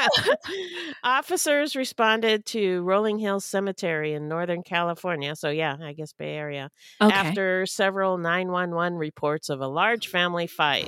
Officers 1.03 1.75
responded 1.75 2.45
to 2.47 2.81
Rolling 2.83 3.19
Hills 3.19 3.45
Cemetery 3.45 4.13
in 4.13 4.27
Northern 4.27 4.63
California. 4.63 5.35
So, 5.35 5.49
yeah, 5.49 5.75
I 5.81 5.93
guess 5.93 6.13
Bay 6.13 6.35
Area. 6.35 6.69
Okay. 7.01 7.13
After 7.13 7.65
several 7.65 8.17
911 8.17 8.97
reports 8.97 9.49
of 9.49 9.61
a 9.61 9.67
large 9.67 10.07
family 10.07 10.47
fight. 10.47 10.87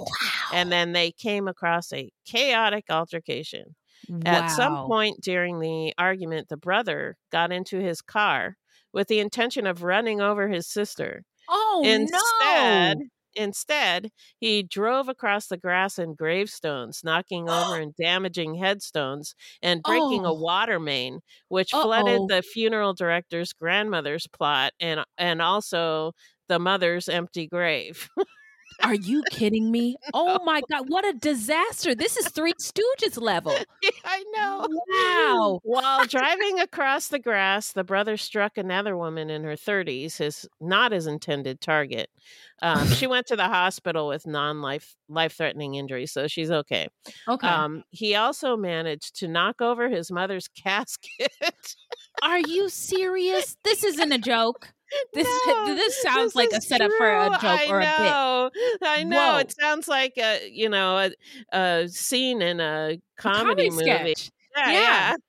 And 0.54 0.72
then 0.72 0.94
they 0.94 1.12
came 1.12 1.48
across 1.48 1.92
a 1.94 2.12
chaotic 2.26 2.86
altercation. 2.90 3.76
Wow. 4.08 4.22
At 4.26 4.48
some 4.50 4.86
point 4.86 5.22
during 5.22 5.60
the 5.60 5.94
argument, 5.98 6.50
the 6.50 6.58
brother 6.58 7.18
got 7.32 7.52
into 7.52 7.80
his 7.80 8.02
car 8.02 8.58
with 8.94 9.08
the 9.08 9.20
intention 9.20 9.66
of 9.66 9.84
running 9.84 10.22
over 10.22 10.48
his 10.48 10.68
sister. 10.68 11.24
Oh 11.50 11.84
instead, 11.86 12.98
no! 12.98 13.06
Instead, 13.36 14.12
he 14.40 14.64
drove 14.64 15.10
across 15.10 15.48
the 15.48 15.58
grass 15.58 15.98
and 16.00 16.18
gravestones, 16.18 17.02
knocking 17.04 17.50
over 17.50 17.76
and 17.78 17.96
damaging 17.96 18.56
headstones 18.56 19.36
and 19.62 19.84
breaking 19.84 20.26
a 20.26 20.32
Oh. 20.32 20.34
water 20.34 20.80
main, 20.80 21.20
which 21.50 21.74
Uh-oh. 21.74 21.84
flooded 21.84 22.28
the 22.28 22.42
funeral 22.42 22.94
director's 22.94 23.54
grandmother's 23.54 24.28
plot 24.28 24.74
and 24.80 25.04
and 25.18 25.42
also 25.42 26.14
the 26.50 26.60
mother's 26.60 27.10
empty 27.10 27.48
grave. 27.48 28.10
Are 28.84 28.94
you 28.96 29.24
kidding 29.32 29.72
me? 29.72 29.96
Oh 30.14 30.44
my 30.46 30.62
god! 30.72 30.86
What 30.88 31.06
a 31.06 31.14
disaster! 31.14 31.94
This 31.96 32.18
is 32.18 32.30
Three 32.30 32.54
Stooges 32.54 33.20
level. 33.20 33.56
I 34.06 34.24
know. 34.36 34.68
Wow. 34.88 35.60
While 35.64 36.06
driving 36.06 36.60
across 36.60 37.08
the 37.10 37.20
grass, 37.20 37.74
the 37.74 37.84
brother 37.84 38.18
struck 38.18 38.58
another 38.58 38.96
woman 38.98 39.30
in 39.30 39.44
her 39.44 39.56
30s, 39.56 40.18
his 40.18 40.48
not 40.62 40.92
his 40.92 41.08
intended 41.08 41.60
target. 41.62 42.10
Um, 42.62 42.88
she 42.90 43.08
went 43.08 43.28
to 43.28 43.36
the 43.36 43.48
hospital 43.48 44.08
with 44.08 44.26
non-life 44.28 44.96
life-threatening 45.10 45.76
injuries, 45.76 46.12
so 46.12 46.28
she's 46.28 46.52
okay. 46.52 46.88
Okay. 47.28 47.48
Um, 47.48 47.84
he 47.92 48.16
also 48.16 48.56
managed 48.56 49.18
to 49.20 49.28
knock 49.28 49.62
over 49.62 49.90
his 49.90 50.12
mother's 50.12 50.48
casket. 50.48 51.32
Are 52.22 52.40
you 52.40 52.70
serious? 52.70 53.58
This 53.64 53.84
isn't 53.84 54.12
a 54.12 54.18
joke. 54.18 54.74
This 55.14 55.28
No, 55.48 55.76
this 55.76 56.02
sounds 56.02 56.36
like 56.36 56.52
a 56.52 56.62
setup 56.62 56.92
for 56.98 57.10
a 57.10 57.30
joke 57.32 57.44
I 57.44 57.68
or 57.70 57.80
a 57.80 57.84
bit. 57.84 58.00
know. 58.00 58.50
I 58.84 59.04
know. 59.04 59.18
Whoa. 59.34 59.38
It 59.40 59.54
sounds 59.60 59.88
like 59.88 60.14
a 60.18 60.48
you 60.50 60.70
know 60.70 60.98
a, 61.52 61.58
a 61.58 61.88
scene 61.90 62.42
in 62.42 62.60
a 62.60 62.94
A 62.94 63.02
comedy, 63.18 63.70
movie. 63.70 63.84
sketch. 63.84 64.32
Yeah, 64.58 64.72
Yeah. 64.72 64.72
yeah. 64.72 65.16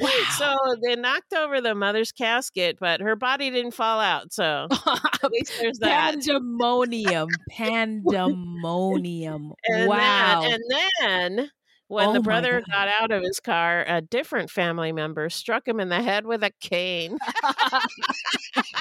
Wow. 0.00 0.08
So 0.38 0.56
they 0.82 0.96
knocked 0.96 1.34
over 1.34 1.60
the 1.60 1.74
mother's 1.74 2.10
casket, 2.10 2.78
but 2.80 3.02
her 3.02 3.16
body 3.16 3.50
didn't 3.50 3.72
fall 3.72 4.00
out. 4.00 4.32
So 4.32 4.66
at 4.86 5.30
least 5.30 5.52
there's 5.60 5.78
that. 5.80 6.14
Pandemonium. 6.14 7.28
Pandemonium. 7.50 9.52
And 9.68 9.88
wow. 9.88 10.40
Then, 10.40 10.58
and 11.02 11.38
then 11.38 11.50
when 11.90 12.08
Oh 12.08 12.12
the 12.12 12.20
brother 12.20 12.62
got 12.70 12.86
out 12.86 13.10
of 13.10 13.20
his 13.22 13.40
car, 13.40 13.84
a 13.86 14.00
different 14.00 14.48
family 14.48 14.92
member 14.92 15.28
struck 15.28 15.66
him 15.66 15.80
in 15.80 15.88
the 15.88 16.00
head 16.00 16.24
with 16.24 16.44
a 16.44 16.52
cane. 16.60 17.18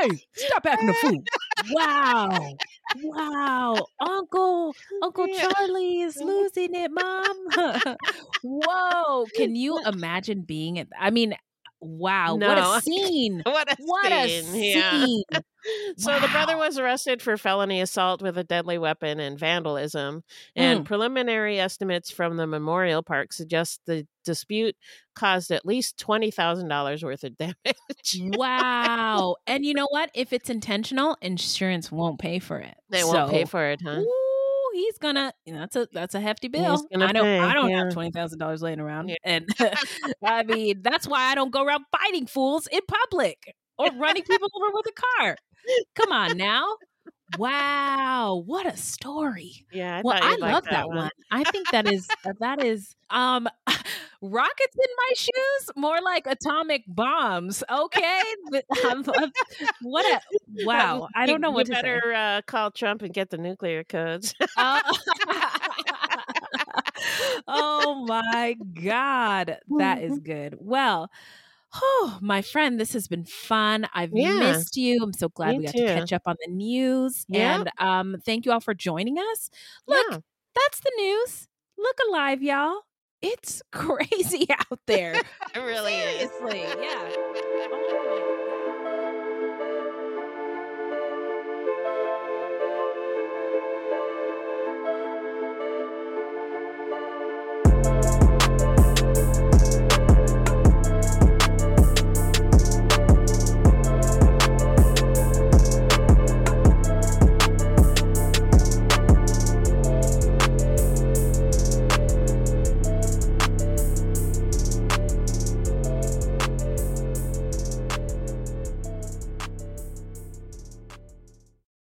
hey, 0.00 0.08
stop 0.34 0.66
acting 0.66 0.88
a 0.88 0.94
fool. 0.94 1.22
Wow. 1.72 2.56
Wow. 3.02 3.86
Uncle, 4.00 4.74
Uncle 5.02 5.26
Yeah. 5.28 5.48
Charlie 5.52 6.00
is 6.00 6.16
losing 6.22 6.74
it, 6.74 6.90
Mom. 6.90 7.96
Whoa. 8.42 9.26
Can 9.36 9.54
you 9.54 9.78
imagine 9.84 10.42
being 10.42 10.76
it? 10.76 10.88
I 10.98 11.10
mean, 11.10 11.34
wow. 11.80 12.34
What 12.36 12.58
a 12.58 12.80
scene. 12.82 13.42
what 13.44 13.70
a 13.72 13.76
What 13.80 14.12
a 14.12 14.28
scene. 14.42 14.62
Yeah. 14.76 15.04
scene. 15.04 15.22
So 15.98 16.18
the 16.20 16.28
brother 16.28 16.56
was 16.56 16.78
arrested 16.78 17.20
for 17.20 17.36
felony 17.36 17.80
assault 17.80 18.22
with 18.22 18.38
a 18.38 18.44
deadly 18.44 18.78
weapon 18.78 19.18
and 19.20 19.36
vandalism. 19.38 20.22
And 20.56 20.80
Mm. 20.80 20.84
preliminary 20.84 21.58
estimates 21.58 22.10
from 22.12 22.36
the 22.36 22.46
memorial 22.46 23.02
park 23.02 23.32
suggest 23.32 23.80
the 23.84 24.06
dispute 24.24 24.76
caused 25.14 25.50
at 25.50 25.66
least 25.66 25.98
twenty 25.98 26.30
thousand 26.30 26.68
dollars 26.68 27.02
worth 27.02 27.24
of 27.24 27.36
damage. 27.36 27.56
Wow. 28.18 29.36
And 29.46 29.64
you 29.64 29.74
know 29.74 29.88
what? 29.90 30.10
If 30.14 30.32
it's 30.32 30.48
intentional, 30.48 31.18
insurance 31.20 31.90
won't 31.92 32.18
pay 32.20 32.38
for 32.38 32.58
it. 32.60 32.74
they 32.88 33.02
won't 33.04 33.30
pay 33.30 33.44
for 33.44 33.66
it, 33.66 33.80
huh? 33.84 33.98
Ooh, 34.00 34.27
he's 34.78 34.98
gonna. 34.98 35.32
You 35.44 35.54
know, 35.54 35.60
that's 35.60 35.76
a 35.76 35.88
that's 35.92 36.14
a 36.14 36.20
hefty 36.20 36.48
bill. 36.48 36.86
I 36.94 37.12
know. 37.12 37.22
pay, 37.22 37.38
I 37.38 37.52
don't 37.52 37.70
yeah. 37.70 37.84
have 37.84 37.92
twenty 37.92 38.10
thousand 38.10 38.38
dollars 38.38 38.62
laying 38.62 38.80
around, 38.80 39.08
Yeah. 39.08 39.16
and 39.24 39.48
I 40.24 40.42
mean 40.44 40.80
that's 40.82 41.06
why 41.06 41.30
I 41.30 41.34
don't 41.34 41.50
go 41.52 41.64
around 41.64 41.84
fighting 41.92 42.26
fools 42.26 42.66
in 42.70 42.80
public 42.88 43.54
or 43.78 43.90
running 43.98 44.22
people 44.22 44.48
over 44.54 44.72
with 44.72 44.86
a 44.86 45.20
car. 45.20 45.36
Come 45.96 46.12
on 46.12 46.36
now. 46.36 46.66
Wow, 47.36 48.42
what 48.46 48.66
a 48.66 48.76
story. 48.76 49.66
Yeah, 49.72 49.98
I 49.98 50.02
Well, 50.02 50.18
I 50.20 50.36
love 50.40 50.64
that, 50.64 50.70
that 50.70 50.88
one. 50.88 51.10
I 51.30 51.44
think 51.44 51.70
that 51.70 51.86
is 51.86 52.08
that 52.40 52.64
is 52.64 52.94
um 53.10 53.48
rockets 54.22 54.76
in 54.76 54.90
my 54.96 55.12
shoes, 55.14 55.70
more 55.76 55.98
like 56.02 56.26
atomic 56.26 56.84
bombs. 56.86 57.62
Okay, 57.70 58.22
I'm- 58.84 59.04
what 59.82 60.06
a 60.06 60.20
wow! 60.64 61.08
I 61.14 61.26
don't 61.26 61.40
know 61.40 61.50
what 61.50 61.68
you 61.68 61.74
to 61.74 61.80
say. 61.80 61.82
better 61.82 62.14
uh, 62.14 62.42
call 62.42 62.70
Trump 62.70 63.02
and 63.02 63.12
get 63.12 63.30
the 63.30 63.38
nuclear 63.38 63.84
codes. 63.84 64.34
Uh, 64.56 64.80
oh 67.48 68.04
my 68.06 68.56
God. 68.82 69.58
That 69.78 70.02
is 70.02 70.18
good. 70.18 70.56
Well, 70.60 71.10
oh, 71.74 72.18
my 72.20 72.42
friend, 72.42 72.78
this 72.80 72.92
has 72.94 73.08
been 73.08 73.24
fun. 73.24 73.86
I've 73.94 74.12
Yeah. 74.12 74.38
missed 74.38 74.76
you. 74.76 75.00
I'm 75.02 75.12
so 75.12 75.28
glad 75.28 75.52
Me 75.52 75.58
we 75.58 75.64
got 75.66 75.74
too. 75.74 75.86
to 75.86 75.94
catch 75.94 76.12
up 76.12 76.22
on 76.26 76.36
the 76.46 76.52
news. 76.52 77.24
Yeah. 77.28 77.60
And 77.60 77.70
um, 77.78 78.16
thank 78.24 78.46
you 78.46 78.52
all 78.52 78.60
for 78.60 78.74
joining 78.74 79.18
us. 79.18 79.50
Look, 79.86 80.06
Yeah. 80.10 80.18
that's 80.54 80.80
the 80.80 80.92
news. 80.96 81.48
Look 81.76 81.96
alive, 82.08 82.42
y'all. 82.42 82.80
It's 83.22 83.62
crazy 83.72 84.46
out 84.50 84.80
there. 84.86 85.14
It 85.54 85.58
really 85.58 85.94
is. 85.94 86.30
Seriously. 86.30 86.60
Yeah. 86.82 87.10
Oh 87.70 88.37